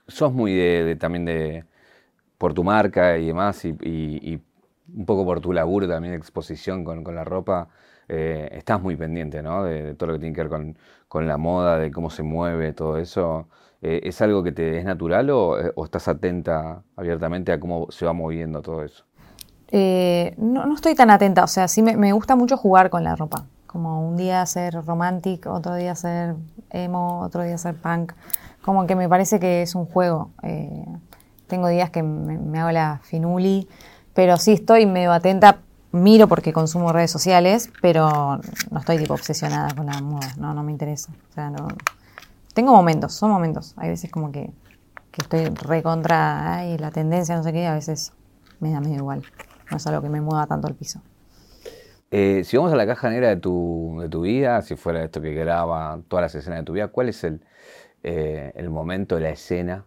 Sos 0.07 0.33
muy 0.33 0.53
de, 0.53 0.95
también 0.99 1.25
de 1.25 1.65
por 2.38 2.53
tu 2.53 2.63
marca 2.63 3.17
y 3.17 3.27
demás 3.27 3.63
y, 3.65 4.41
un 4.93 5.05
poco 5.05 5.25
por 5.25 5.41
tu 5.41 5.51
laburo 5.51 5.88
también 5.88 6.13
de 6.13 6.17
exposición 6.17 6.83
con, 6.83 7.03
la 7.15 7.23
ropa. 7.23 7.69
Eh, 8.07 8.49
estás 8.51 8.81
muy 8.81 8.95
pendiente, 8.95 9.41
¿no? 9.41 9.63
De, 9.63 9.95
todo 9.95 10.07
lo 10.07 10.13
que 10.13 10.19
tiene 10.19 10.36
que 10.36 10.43
ver 10.43 10.75
con, 11.07 11.27
la 11.27 11.38
moda, 11.38 11.79
de 11.79 11.91
cómo 11.91 12.09
se 12.09 12.23
mueve, 12.23 12.73
todo 12.73 12.97
eso. 12.97 13.47
¿Es 13.81 14.21
algo 14.21 14.43
que 14.43 14.51
te 14.51 14.77
es 14.77 14.86
natural 14.86 15.29
o, 15.29 15.55
o 15.75 15.86
estás 15.86 16.07
atenta 16.07 16.81
abiertamente 16.95 17.51
a 17.51 17.59
cómo 17.59 17.88
se 17.89 18.05
va 18.05 18.13
moviendo 18.13 18.61
todo 18.61 18.83
eso? 18.83 19.05
Eh, 19.69 20.33
no, 20.38 20.65
no, 20.65 20.75
estoy 20.75 20.95
tan 20.95 21.09
atenta, 21.09 21.43
o 21.43 21.47
sea, 21.47 21.67
sí 21.67 21.81
me, 21.81 22.11
gusta 22.13 22.36
mucho 22.36 22.57
jugar 22.57 22.89
con 22.89 23.03
la 23.03 23.15
ropa. 23.15 23.45
Como 23.67 24.07
un 24.07 24.15
día 24.15 24.45
ser 24.45 24.73
romantic, 24.86 25.47
otro 25.47 25.75
día 25.75 25.95
ser 25.95 26.36
emo, 26.69 27.21
otro 27.21 27.43
día 27.43 27.57
ser 27.57 27.75
punk. 27.75 28.13
Como 28.63 28.88
que 28.88 28.95
me 28.95 29.09
parece 29.09 29.39
que 29.39 29.61
es 29.61 29.75
un 29.75 29.86
juego. 29.86 30.29
Tengo 31.47 31.67
días 31.67 31.89
que 31.89 32.03
me, 32.03 32.59
hago 32.59 32.71
la 32.71 32.99
finuli, 33.03 33.67
pero 34.13 34.37
sí 34.37 34.53
estoy 34.53 34.85
medio 34.85 35.11
atenta. 35.11 35.59
Miro 35.91 36.27
porque 36.27 36.51
consumo 36.51 36.91
redes 36.91 37.11
sociales, 37.11 37.71
pero 37.81 38.39
no 38.69 38.79
estoy 38.79 38.97
tipo 38.97 39.13
obsesionada 39.13 39.73
con 39.75 39.85
la 39.85 40.01
moda. 40.01 40.33
No, 40.37 40.53
no 40.53 40.61
me 40.61 40.71
interesa. 40.71 41.13
O 41.29 41.33
sea, 41.33 41.49
no. 41.49 41.67
Tengo 42.53 42.73
momentos, 42.73 43.13
son 43.13 43.31
momentos. 43.31 43.73
Hay 43.77 43.89
veces 43.89 44.11
como 44.11 44.31
que, 44.31 44.49
que 45.11 45.21
estoy 45.21 45.45
recontra, 45.45 46.57
ay, 46.57 46.77
la 46.77 46.91
tendencia, 46.91 47.35
no 47.35 47.43
sé 47.43 47.53
qué, 47.53 47.65
a 47.67 47.73
veces 47.73 48.11
me 48.59 48.71
da 48.71 48.81
medio 48.81 48.97
igual. 48.97 49.23
No 49.71 49.77
es 49.77 49.87
algo 49.87 50.01
que 50.01 50.09
me 50.09 50.19
mueva 50.19 50.47
tanto 50.47 50.67
el 50.67 50.75
piso. 50.75 51.01
Eh, 52.11 52.43
si 52.43 52.57
vamos 52.57 52.73
a 52.73 52.75
la 52.75 52.85
caja 52.85 53.09
negra 53.09 53.29
de 53.29 53.37
tu, 53.37 53.97
de 54.01 54.09
tu 54.09 54.21
vida, 54.21 54.61
si 54.61 54.75
fuera 54.75 55.03
esto 55.03 55.21
que 55.21 55.33
graba 55.33 55.99
todas 56.07 56.23
las 56.23 56.35
escenas 56.35 56.59
de 56.59 56.65
tu 56.65 56.73
vida, 56.73 56.87
¿cuál 56.87 57.09
es 57.09 57.23
el, 57.23 57.41
eh, 58.03 58.51
el 58.55 58.69
momento, 58.69 59.19
la 59.19 59.29
escena 59.29 59.85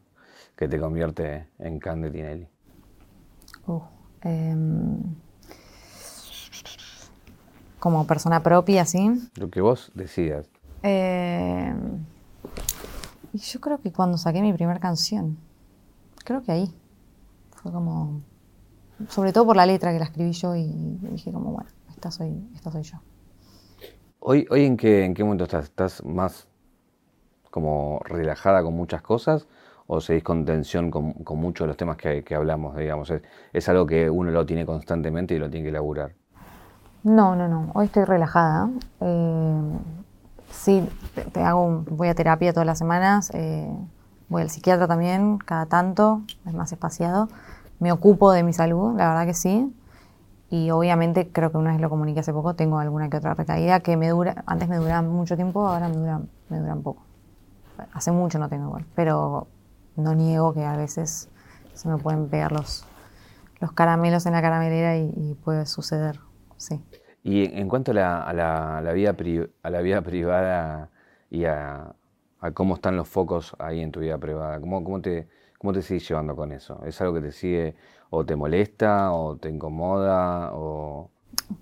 que 0.59 0.67
te 0.67 0.81
convierte 0.81 1.47
en 1.61 1.79
Cande 1.79 2.11
Tinelli? 2.11 2.49
Uh, 3.69 3.81
em, 4.23 4.99
como 7.79 8.05
persona 8.09 8.43
propia, 8.43 8.85
¿sí? 8.85 9.31
Lo 9.37 9.51
que 9.51 9.61
vos 9.61 9.93
decidas. 9.95 10.51
Em, 10.83 12.05
y 13.33 13.39
yo 13.39 13.61
creo 13.61 13.81
que 13.81 13.93
cuando 13.93 14.19
saqué 14.19 14.43
mi 14.43 14.53
primera 14.53 14.81
canción, 14.81 15.39
creo 16.25 16.43
que 16.43 16.51
ahí. 16.51 16.75
Fue 17.63 17.71
como, 17.71 18.21
sobre 19.09 19.33
todo 19.33 19.47
por 19.47 19.57
la 19.57 19.65
letra 19.65 19.93
que 19.93 20.01
la 20.01 20.07
escribí 20.07 20.33
yo 20.33 20.57
y 20.57 20.99
dije 21.13 21.31
como, 21.31 21.53
bueno, 21.53 21.71
esta 21.89 22.11
soy, 22.11 22.51
esta 22.57 22.73
soy 22.73 22.83
yo. 22.83 22.99
¿Hoy, 24.19 24.45
hoy 24.51 24.65
en, 24.65 24.77
qué, 24.77 25.05
en 25.05 25.15
qué 25.15 25.23
momento 25.23 25.45
estás? 25.45 25.67
¿Estás 25.67 26.05
más 26.05 26.49
como 27.53 28.01
relajada 28.05 28.65
con 28.65 28.75
muchas 28.75 29.03
cosas 29.03 29.47
o 29.91 30.01
seguís 30.01 30.23
con 30.23 30.45
tensión 30.45 30.91
con, 30.91 31.13
con 31.15 31.39
muchos 31.39 31.65
de 31.65 31.69
los 31.69 31.77
temas 31.77 31.97
que, 31.97 32.23
que 32.23 32.35
hablamos, 32.35 32.77
digamos? 32.77 33.11
Es, 33.11 33.23
es, 33.53 33.69
algo 33.71 33.87
que 33.87 34.09
uno 34.09 34.31
lo 34.31 34.45
tiene 34.45 34.67
constantemente 34.67 35.35
y 35.35 35.39
lo 35.39 35.49
tiene 35.51 35.65
que 35.65 35.71
elaborar. 35.71 36.13
No, 37.03 37.35
no, 37.35 37.49
no. 37.49 37.71
Hoy 37.73 37.87
estoy 37.87 38.05
relajada. 38.05 38.69
Eh, 39.01 39.79
sí, 40.51 40.87
te, 41.33 41.41
hago 41.41 41.85
voy 41.89 42.09
a 42.09 42.15
terapia 42.15 42.53
todas 42.53 42.67
las 42.67 42.79
semanas. 42.79 43.31
Eh, 43.33 43.67
voy 44.29 44.43
al 44.43 44.51
psiquiatra 44.51 44.87
también, 44.87 45.39
cada 45.39 45.65
tanto, 45.65 46.21
es 46.47 46.53
más 46.53 46.71
espaciado. 46.71 47.29
Me 47.79 47.91
ocupo 47.91 48.31
de 48.31 48.43
mi 48.43 48.53
salud, 48.53 48.95
la 48.95 49.09
verdad 49.09 49.25
que 49.25 49.35
sí. 49.35 49.75
Y 50.51 50.71
obviamente, 50.71 51.29
creo 51.33 51.51
que 51.51 51.57
una 51.57 51.73
vez 51.73 51.81
lo 51.81 51.89
comuniqué 51.89 52.21
hace 52.21 52.35
poco, 52.35 52.55
tengo 52.55 52.79
alguna 52.79 53.09
que 53.09 53.17
otra 53.17 53.33
recaída 53.33 53.81
que 53.81 53.97
me 53.97 54.09
dura, 54.09 54.45
antes 54.47 54.69
me 54.69 54.77
duraban 54.77 55.09
mucho 55.09 55.35
tiempo, 55.35 55.67
ahora 55.67 55.89
me 55.89 55.97
duran, 55.97 56.29
me 56.51 56.59
duran 56.59 56.83
poco. 56.83 57.03
Hace 57.95 58.13
mucho 58.13 58.39
no 58.39 58.51
tengo 58.51 58.67
igual, 58.67 58.85
pero 58.95 59.47
no 59.99 60.15
niego 60.15 60.55
que 60.55 60.65
a 60.65 60.77
veces 60.77 61.29
se 61.75 61.89
me 61.89 61.99
pueden 61.99 62.29
pegar 62.29 62.53
los, 62.53 62.85
los 63.61 63.73
caramelos 63.73 64.27
en 64.27 64.33
la 64.33 64.43
caramelera 64.43 64.97
y, 64.97 65.13
y 65.17 65.35
puede 65.35 65.67
suceder, 65.67 66.21
sí. 66.57 66.83
Y 67.23 67.45
en, 67.59 67.69
cuanto 67.69 67.91
a 67.91 67.95
la, 67.95 68.23
a 68.23 68.33
la, 68.33 68.79
a 68.79 68.81
la 68.81 68.93
vida, 68.93 69.13
pri, 69.13 69.49
a 69.63 69.71
la 69.71 69.81
vida 69.81 70.01
privada 70.03 70.91
y 71.31 71.45
a, 71.45 71.95
a, 72.41 72.51
cómo 72.53 72.75
están 72.75 72.97
los 72.97 73.09
focos 73.09 73.55
ahí 73.59 73.81
en 73.81 73.93
tu 73.93 74.01
vida 74.01 74.19
privada, 74.19 74.61
¿cómo, 74.61 74.83
cómo, 74.83 75.01
te, 75.01 75.29
¿cómo 75.59 75.73
te 75.73 75.83
sigues 75.83 76.09
llevando 76.09 76.35
con 76.35 76.53
eso? 76.53 76.81
¿Es 76.85 77.01
algo 77.01 77.15
que 77.15 77.21
te 77.21 77.33
sigue 77.33 77.77
o 78.11 78.25
te 78.25 78.37
molesta 78.37 79.13
o 79.13 79.37
te 79.37 79.51
incomoda 79.51 80.53
o...? 80.55 81.11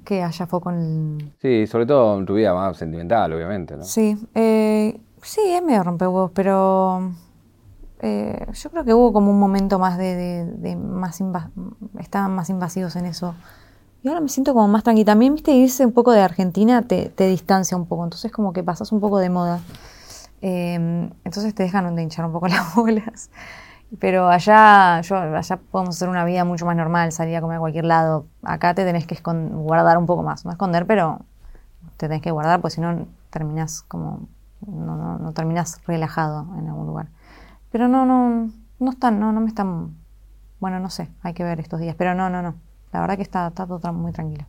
Que 0.05 0.23
haya 0.23 0.47
foco 0.47 0.71
en... 0.71 1.35
Sí, 1.39 1.67
sobre 1.67 1.87
todo 1.87 2.19
en 2.19 2.27
tu 2.27 2.35
vida 2.35 2.55
más 2.55 2.77
sentimental, 2.77 3.33
obviamente, 3.33 3.77
¿no? 3.77 3.83
Sí, 3.83 4.17
eh, 4.35 5.01
sí, 5.23 5.41
es 5.45 5.63
medio 5.63 5.83
rompehuevos, 5.83 6.31
pero 6.33 7.11
eh, 8.01 8.47
yo 8.53 8.71
creo 8.71 8.85
que 8.85 8.95
hubo 8.95 9.13
como 9.13 9.31
un 9.31 9.39
momento 9.39 9.79
más 9.79 9.99
de, 9.99 10.15
de, 10.15 10.45
de 10.45 10.77
más 10.77 11.21
estaban 11.99 12.35
más 12.35 12.51
invasivos 12.51 12.97
en 12.97 13.07
eso. 13.07 13.35
Y 14.03 14.09
ahora 14.09 14.21
me 14.21 14.29
siento 14.29 14.53
como 14.55 14.69
más 14.69 14.85
tranquila. 14.85 15.07
También, 15.07 15.35
viste, 15.35 15.53
irse 15.53 15.85
un 15.85 15.93
poco 15.93 16.13
de 16.13 16.21
Argentina 16.21 16.83
te, 16.83 17.09
te 17.09 17.27
distancia 17.27 17.77
un 17.77 17.87
poco, 17.87 18.05
entonces 18.05 18.31
como 18.31 18.53
que 18.53 18.63
pasas 18.63 18.93
un 18.93 19.01
poco 19.01 19.19
de 19.19 19.31
moda. 19.31 19.61
Eh, 20.43 20.75
entonces 21.25 21.55
te 21.55 21.63
dejan 21.63 21.95
de 21.97 22.03
hinchar 22.03 22.25
un 22.25 22.33
poco 22.33 22.49
las 22.49 22.75
bolas. 22.75 23.31
Pero 23.99 24.29
allá, 24.29 25.01
yo, 25.03 25.17
allá 25.17 25.57
podemos 25.71 25.97
hacer 25.97 26.09
una 26.09 26.25
vida 26.25 26.45
mucho 26.45 26.67
más 26.67 26.77
normal, 26.77 27.13
salir 27.13 27.37
a 27.37 27.41
comer 27.41 27.57
a 27.57 27.61
cualquier 27.61 27.85
lado. 27.85 28.27
Acá 28.43 28.75
te 28.75 28.85
tenés 28.85 29.07
que 29.07 29.19
guardar 29.25 29.97
un 29.97 30.07
poco 30.07 30.23
más, 30.23 30.45
no 30.45 30.51
esconder, 30.51 30.87
pero 30.87 31.21
te 31.97 32.09
tenés 32.09 32.21
que 32.21 32.31
guardar, 32.31 32.61
porque 32.61 32.75
si 32.75 32.81
no 32.81 33.07
terminás 33.31 33.83
como, 33.83 34.29
no, 34.67 34.97
no, 34.97 35.19
no 35.19 35.33
terminás 35.33 35.81
relajado 35.87 36.47
en 36.59 36.69
algún 36.69 36.87
lugar. 36.87 37.09
Pero 37.77 37.89
no, 37.89 38.07
no, 38.07 38.51
no 38.79 38.91
están, 38.91 39.21
no, 39.21 39.33
no 39.33 39.43
me 39.43 39.49
están, 39.49 39.99
bueno, 40.61 40.81
no 40.81 40.89
sé, 40.89 41.11
hay 41.21 41.35
que 41.35 41.45
ver 41.45 41.61
estos 41.61 41.79
días, 41.79 41.95
pero 41.95 42.15
no, 42.15 42.31
no, 42.31 42.41
no. 42.41 42.55
La 42.91 43.03
verdad 43.03 43.17
que 43.17 43.23
está, 43.23 43.49
está 43.49 43.67
todo 43.67 43.93
muy 43.93 44.13
tranquilo. 44.13 44.47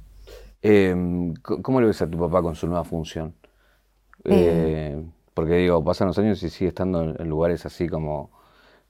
Eh, 0.61 1.34
¿Cómo 1.41 1.82
le 1.82 1.88
ves 1.88 2.01
a 2.01 2.09
tu 2.09 2.17
papá 2.17 2.41
con 2.41 2.55
su 2.55 2.67
nueva 2.67 2.86
función? 2.86 3.36
Eh, 4.23 4.95
eh, 4.95 5.05
porque 5.34 5.55
digo, 5.55 5.84
pasan 5.84 6.07
los 6.07 6.17
años 6.19 6.41
y 6.41 6.49
sigue 6.49 6.69
estando 6.69 7.03
en, 7.03 7.21
en 7.21 7.28
lugares 7.28 7.65
así 7.65 7.89
como 7.89 8.32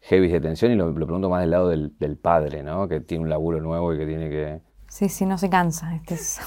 heavy 0.02 0.28
de 0.28 0.40
tensión 0.40 0.72
y 0.72 0.76
lo, 0.76 0.92
lo, 0.92 1.08
pregunto 1.08 1.32
más 1.32 1.42
del 1.42 1.50
lado 1.50 1.70
del, 1.70 1.98
del, 1.98 2.16
padre, 2.16 2.62
¿no? 2.62 2.88
Que 2.88 3.00
tiene 3.00 3.24
un 3.24 3.32
laburo 3.32 3.60
nuevo 3.60 3.92
y 3.96 3.98
que 3.98 4.06
tiene 4.06 4.30
que... 4.30 4.62
Sí, 4.88 5.10
sí, 5.10 5.26
no 5.26 5.40
se 5.40 5.50
cansa. 5.50 5.96
Este 5.96 6.14
es, 6.14 6.40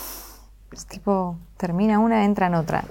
es 0.73 0.87
tipo, 0.87 1.41
termina 1.57 1.99
una, 1.99 2.25
entra 2.25 2.47
en 2.47 2.55
otra. 2.55 2.85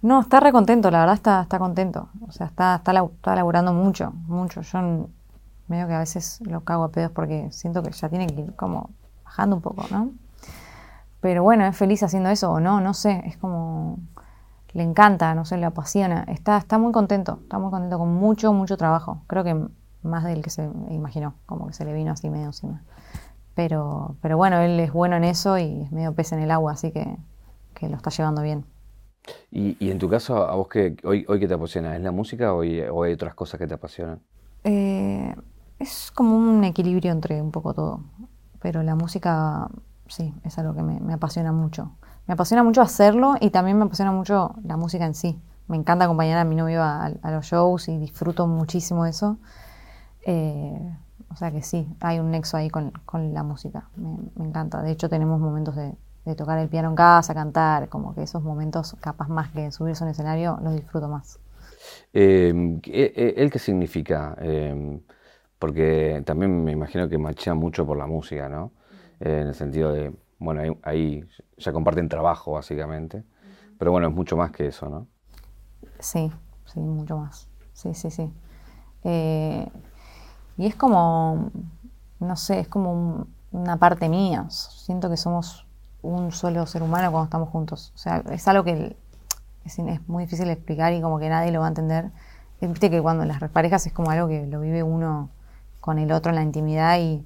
No, 0.00 0.20
está 0.20 0.38
re 0.40 0.52
contento, 0.52 0.90
la 0.90 1.00
verdad 1.00 1.14
está, 1.14 1.42
está 1.42 1.58
contento. 1.58 2.08
O 2.26 2.30
sea, 2.30 2.46
está, 2.46 2.76
está, 2.76 2.92
está 2.92 3.34
laburando 3.34 3.72
mucho, 3.72 4.12
mucho. 4.26 4.60
Yo 4.60 5.08
medio 5.66 5.86
que 5.86 5.94
a 5.94 5.98
veces 5.98 6.40
lo 6.42 6.62
cago 6.62 6.84
a 6.84 6.90
pedos 6.90 7.10
porque 7.12 7.48
siento 7.50 7.82
que 7.82 7.90
ya 7.90 8.08
tiene 8.08 8.26
que 8.26 8.40
ir 8.42 8.54
como 8.54 8.90
bajando 9.24 9.56
un 9.56 9.62
poco, 9.62 9.84
¿no? 9.90 10.12
Pero 11.20 11.42
bueno, 11.42 11.66
es 11.66 11.76
feliz 11.76 12.02
haciendo 12.02 12.30
eso 12.30 12.52
o 12.52 12.60
no, 12.60 12.80
no 12.80 12.94
sé, 12.94 13.22
es 13.26 13.36
como 13.36 13.98
le 14.72 14.82
encanta, 14.82 15.34
no 15.34 15.44
sé, 15.44 15.56
le 15.56 15.66
apasiona. 15.66 16.24
Está, 16.28 16.56
está 16.58 16.78
muy 16.78 16.92
contento, 16.92 17.40
está 17.42 17.58
muy 17.58 17.70
contento 17.70 17.98
con 17.98 18.14
mucho, 18.14 18.52
mucho 18.52 18.76
trabajo. 18.76 19.22
Creo 19.26 19.42
que 19.42 19.66
más 20.02 20.24
del 20.24 20.42
que 20.42 20.50
se 20.50 20.70
imaginó, 20.90 21.34
como 21.46 21.66
que 21.66 21.72
se 21.72 21.84
le 21.84 21.92
vino 21.92 22.12
así 22.12 22.30
medio 22.30 22.46
encima. 22.46 22.82
Pero, 23.54 24.14
pero 24.22 24.36
bueno, 24.36 24.58
él 24.60 24.78
es 24.78 24.92
bueno 24.92 25.16
en 25.16 25.24
eso 25.24 25.58
y 25.58 25.82
es 25.82 25.90
medio 25.90 26.14
pez 26.14 26.32
en 26.32 26.38
el 26.38 26.50
agua, 26.52 26.72
así 26.72 26.92
que, 26.92 27.16
que 27.74 27.88
lo 27.88 27.96
está 27.96 28.10
llevando 28.10 28.42
bien. 28.42 28.64
¿Y, 29.50 29.90
en 29.90 29.98
tu 29.98 30.08
caso, 30.08 30.48
a 30.48 30.54
vos 30.54 30.68
qué, 30.68 30.96
hoy, 31.04 31.24
qué 31.24 31.48
te 31.48 31.54
apasiona? 31.54 31.96
¿Es 31.96 32.02
la 32.02 32.12
música 32.12 32.52
o 32.54 32.62
hay, 32.62 33.12
otras 33.12 33.34
cosas 33.34 33.58
que 33.58 33.66
te 33.66 33.74
apasionan? 33.74 34.20
Eh, 34.64 35.34
es 35.78 36.10
como 36.10 36.36
un 36.36 36.64
equilibrio 36.64 37.12
entre 37.12 37.40
un 37.40 37.50
poco 37.50 37.74
todo. 37.74 38.00
Pero 38.60 38.82
la 38.82 38.94
música, 38.94 39.68
sí, 40.06 40.34
es 40.44 40.58
algo 40.58 40.74
que 40.74 40.82
me, 40.82 41.12
apasiona 41.12 41.52
mucho 41.52 41.92
me 42.26 42.34
apasiona 42.34 42.62
mucho 42.62 42.82
hacerlo 42.82 43.36
y 43.40 43.48
también 43.48 43.78
me 43.78 43.84
apasiona 43.86 44.12
mucho 44.12 44.54
la 44.62 44.76
música 44.76 45.06
en 45.06 45.14
sí. 45.14 45.40
Me 45.66 45.78
encanta 45.78 46.04
acompañar 46.04 46.38
a 46.38 46.44
mi 46.44 46.56
novio 46.56 46.82
a, 46.82 47.10
los 47.30 47.46
shows 47.46 47.88
y 47.88 47.96
disfruto 47.96 48.46
muchísimo 48.46 49.06
eso. 49.06 49.38
Eh, 50.26 50.94
o 51.30 51.36
sea 51.36 51.50
que 51.50 51.62
sí, 51.62 51.88
hay 52.00 52.18
un 52.18 52.30
nexo 52.30 52.56
ahí 52.56 52.68
con, 52.68 52.92
la 53.32 53.42
música. 53.42 53.88
Me, 53.96 54.46
encanta. 54.46 54.82
De 54.82 54.90
hecho, 54.90 55.08
tenemos 55.08 55.40
momentos 55.40 55.74
de, 55.74 55.94
de, 56.24 56.34
tocar 56.34 56.58
el 56.58 56.68
piano 56.68 56.90
en 56.90 56.94
casa, 56.94 57.34
cantar, 57.34 57.88
como 57.88 58.14
que 58.14 58.22
esos 58.22 58.42
momentos, 58.42 58.96
capaz 59.00 59.28
más 59.28 59.50
que 59.50 59.70
subirse 59.72 60.04
a 60.04 60.06
un 60.06 60.10
escenario, 60.10 60.58
los 60.62 60.74
disfruto 60.74 61.08
más. 61.08 61.38
Eh, 62.12 62.52
¿El 63.36 63.50
qué 63.50 63.58
significa? 63.58 64.36
Eh, 64.40 65.00
porque 65.58 66.22
también 66.24 66.64
me 66.64 66.72
imagino 66.72 67.08
que 67.08 67.18
machea 67.18 67.54
mucho 67.54 67.86
por 67.86 67.96
la 67.96 68.06
música, 68.06 68.48
¿no? 68.48 68.72
Eh, 69.20 69.40
en 69.40 69.48
el 69.48 69.54
sentido 69.54 69.92
de 69.92 70.12
bueno, 70.38 70.60
ahí, 70.60 70.78
ahí, 70.82 71.24
ya 71.56 71.72
comparten 71.72 72.08
trabajo 72.08 72.52
básicamente, 72.52 73.24
pero 73.78 73.90
bueno, 73.90 74.08
es 74.08 74.14
mucho 74.14 74.36
más 74.36 74.52
que 74.52 74.68
eso, 74.68 74.88
¿no? 74.88 75.06
Sí, 75.98 76.30
sí, 76.64 76.80
mucho 76.80 77.16
más. 77.18 77.48
Sí, 77.72 77.94
sí, 77.94 78.10
sí. 78.10 78.32
Eh, 79.04 79.68
y 80.56 80.66
es 80.66 80.76
como, 80.76 81.50
no 82.20 82.36
sé, 82.36 82.60
es 82.60 82.68
como 82.68 82.92
un, 82.92 83.34
una 83.52 83.76
parte 83.78 84.08
mía. 84.08 84.48
Siento 84.50 85.10
que 85.10 85.16
somos 85.16 85.66
un 86.02 86.32
solo 86.32 86.66
ser 86.66 86.82
humano 86.82 87.10
cuando 87.10 87.24
estamos 87.24 87.48
juntos. 87.48 87.92
O 87.94 87.98
sea, 87.98 88.22
es 88.30 88.46
algo 88.48 88.64
que 88.64 88.96
es, 89.64 89.78
es 89.78 90.08
muy 90.08 90.24
difícil 90.24 90.46
de 90.46 90.52
explicar 90.52 90.92
y 90.92 91.00
como 91.00 91.18
que 91.18 91.28
nadie 91.28 91.52
lo 91.52 91.60
va 91.60 91.66
a 91.66 91.68
entender. 91.68 92.10
Viste 92.60 92.90
que 92.90 93.00
cuando 93.00 93.24
las 93.24 93.40
parejas 93.50 93.86
es 93.86 93.92
como 93.92 94.10
algo 94.10 94.28
que 94.28 94.46
lo 94.46 94.60
vive 94.60 94.82
uno 94.82 95.30
con 95.80 95.98
el 95.98 96.10
otro 96.12 96.30
en 96.30 96.36
la 96.36 96.42
intimidad 96.42 96.98
y 96.98 97.24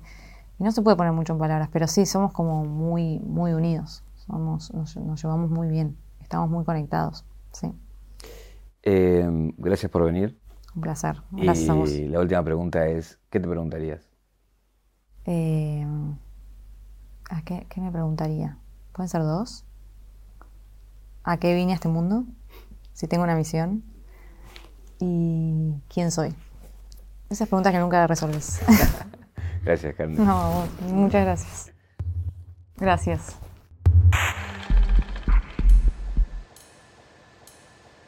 y 0.62 0.64
no 0.64 0.70
se 0.70 0.80
puede 0.82 0.96
poner 0.96 1.12
mucho 1.12 1.32
en 1.32 1.40
palabras, 1.40 1.68
pero 1.72 1.88
sí, 1.88 2.06
somos 2.06 2.32
como 2.32 2.64
muy, 2.64 3.18
muy 3.20 3.52
unidos. 3.52 4.04
Somos, 4.14 4.72
nos, 4.72 4.96
nos 4.96 5.20
llevamos 5.20 5.50
muy 5.50 5.68
bien. 5.68 5.96
Estamos 6.20 6.48
muy 6.50 6.64
conectados. 6.64 7.24
Sí. 7.50 7.72
Eh, 8.84 9.28
gracias 9.58 9.90
por 9.90 10.04
venir. 10.04 10.38
Un 10.76 10.82
placer. 10.82 11.20
Gracias 11.32 11.66
y 11.66 11.70
a 11.70 11.74
vos. 11.74 11.90
la 11.90 12.20
última 12.20 12.44
pregunta 12.44 12.86
es, 12.86 13.18
¿qué 13.28 13.40
te 13.40 13.48
preguntarías? 13.48 14.08
Eh, 15.24 15.84
¿A 17.28 17.42
qué, 17.42 17.66
qué 17.68 17.80
me 17.80 17.90
preguntaría? 17.90 18.58
¿Pueden 18.92 19.08
ser 19.08 19.22
dos? 19.22 19.64
¿A 21.24 21.36
qué 21.38 21.54
vine 21.54 21.72
a 21.72 21.74
este 21.76 21.88
mundo? 21.88 22.24
Si 22.92 23.06
tengo 23.06 23.24
una 23.24 23.34
misión. 23.34 23.82
¿Y 24.98 25.74
quién 25.88 26.10
soy? 26.10 26.34
Esas 27.30 27.48
preguntas 27.48 27.72
que 27.72 27.78
nunca 27.78 28.06
resolves. 28.06 28.60
Gracias, 29.64 29.94
Carmen. 29.94 30.24
No, 30.24 30.66
muchas 30.88 31.24
gracias. 31.24 31.72
Gracias. 32.76 33.36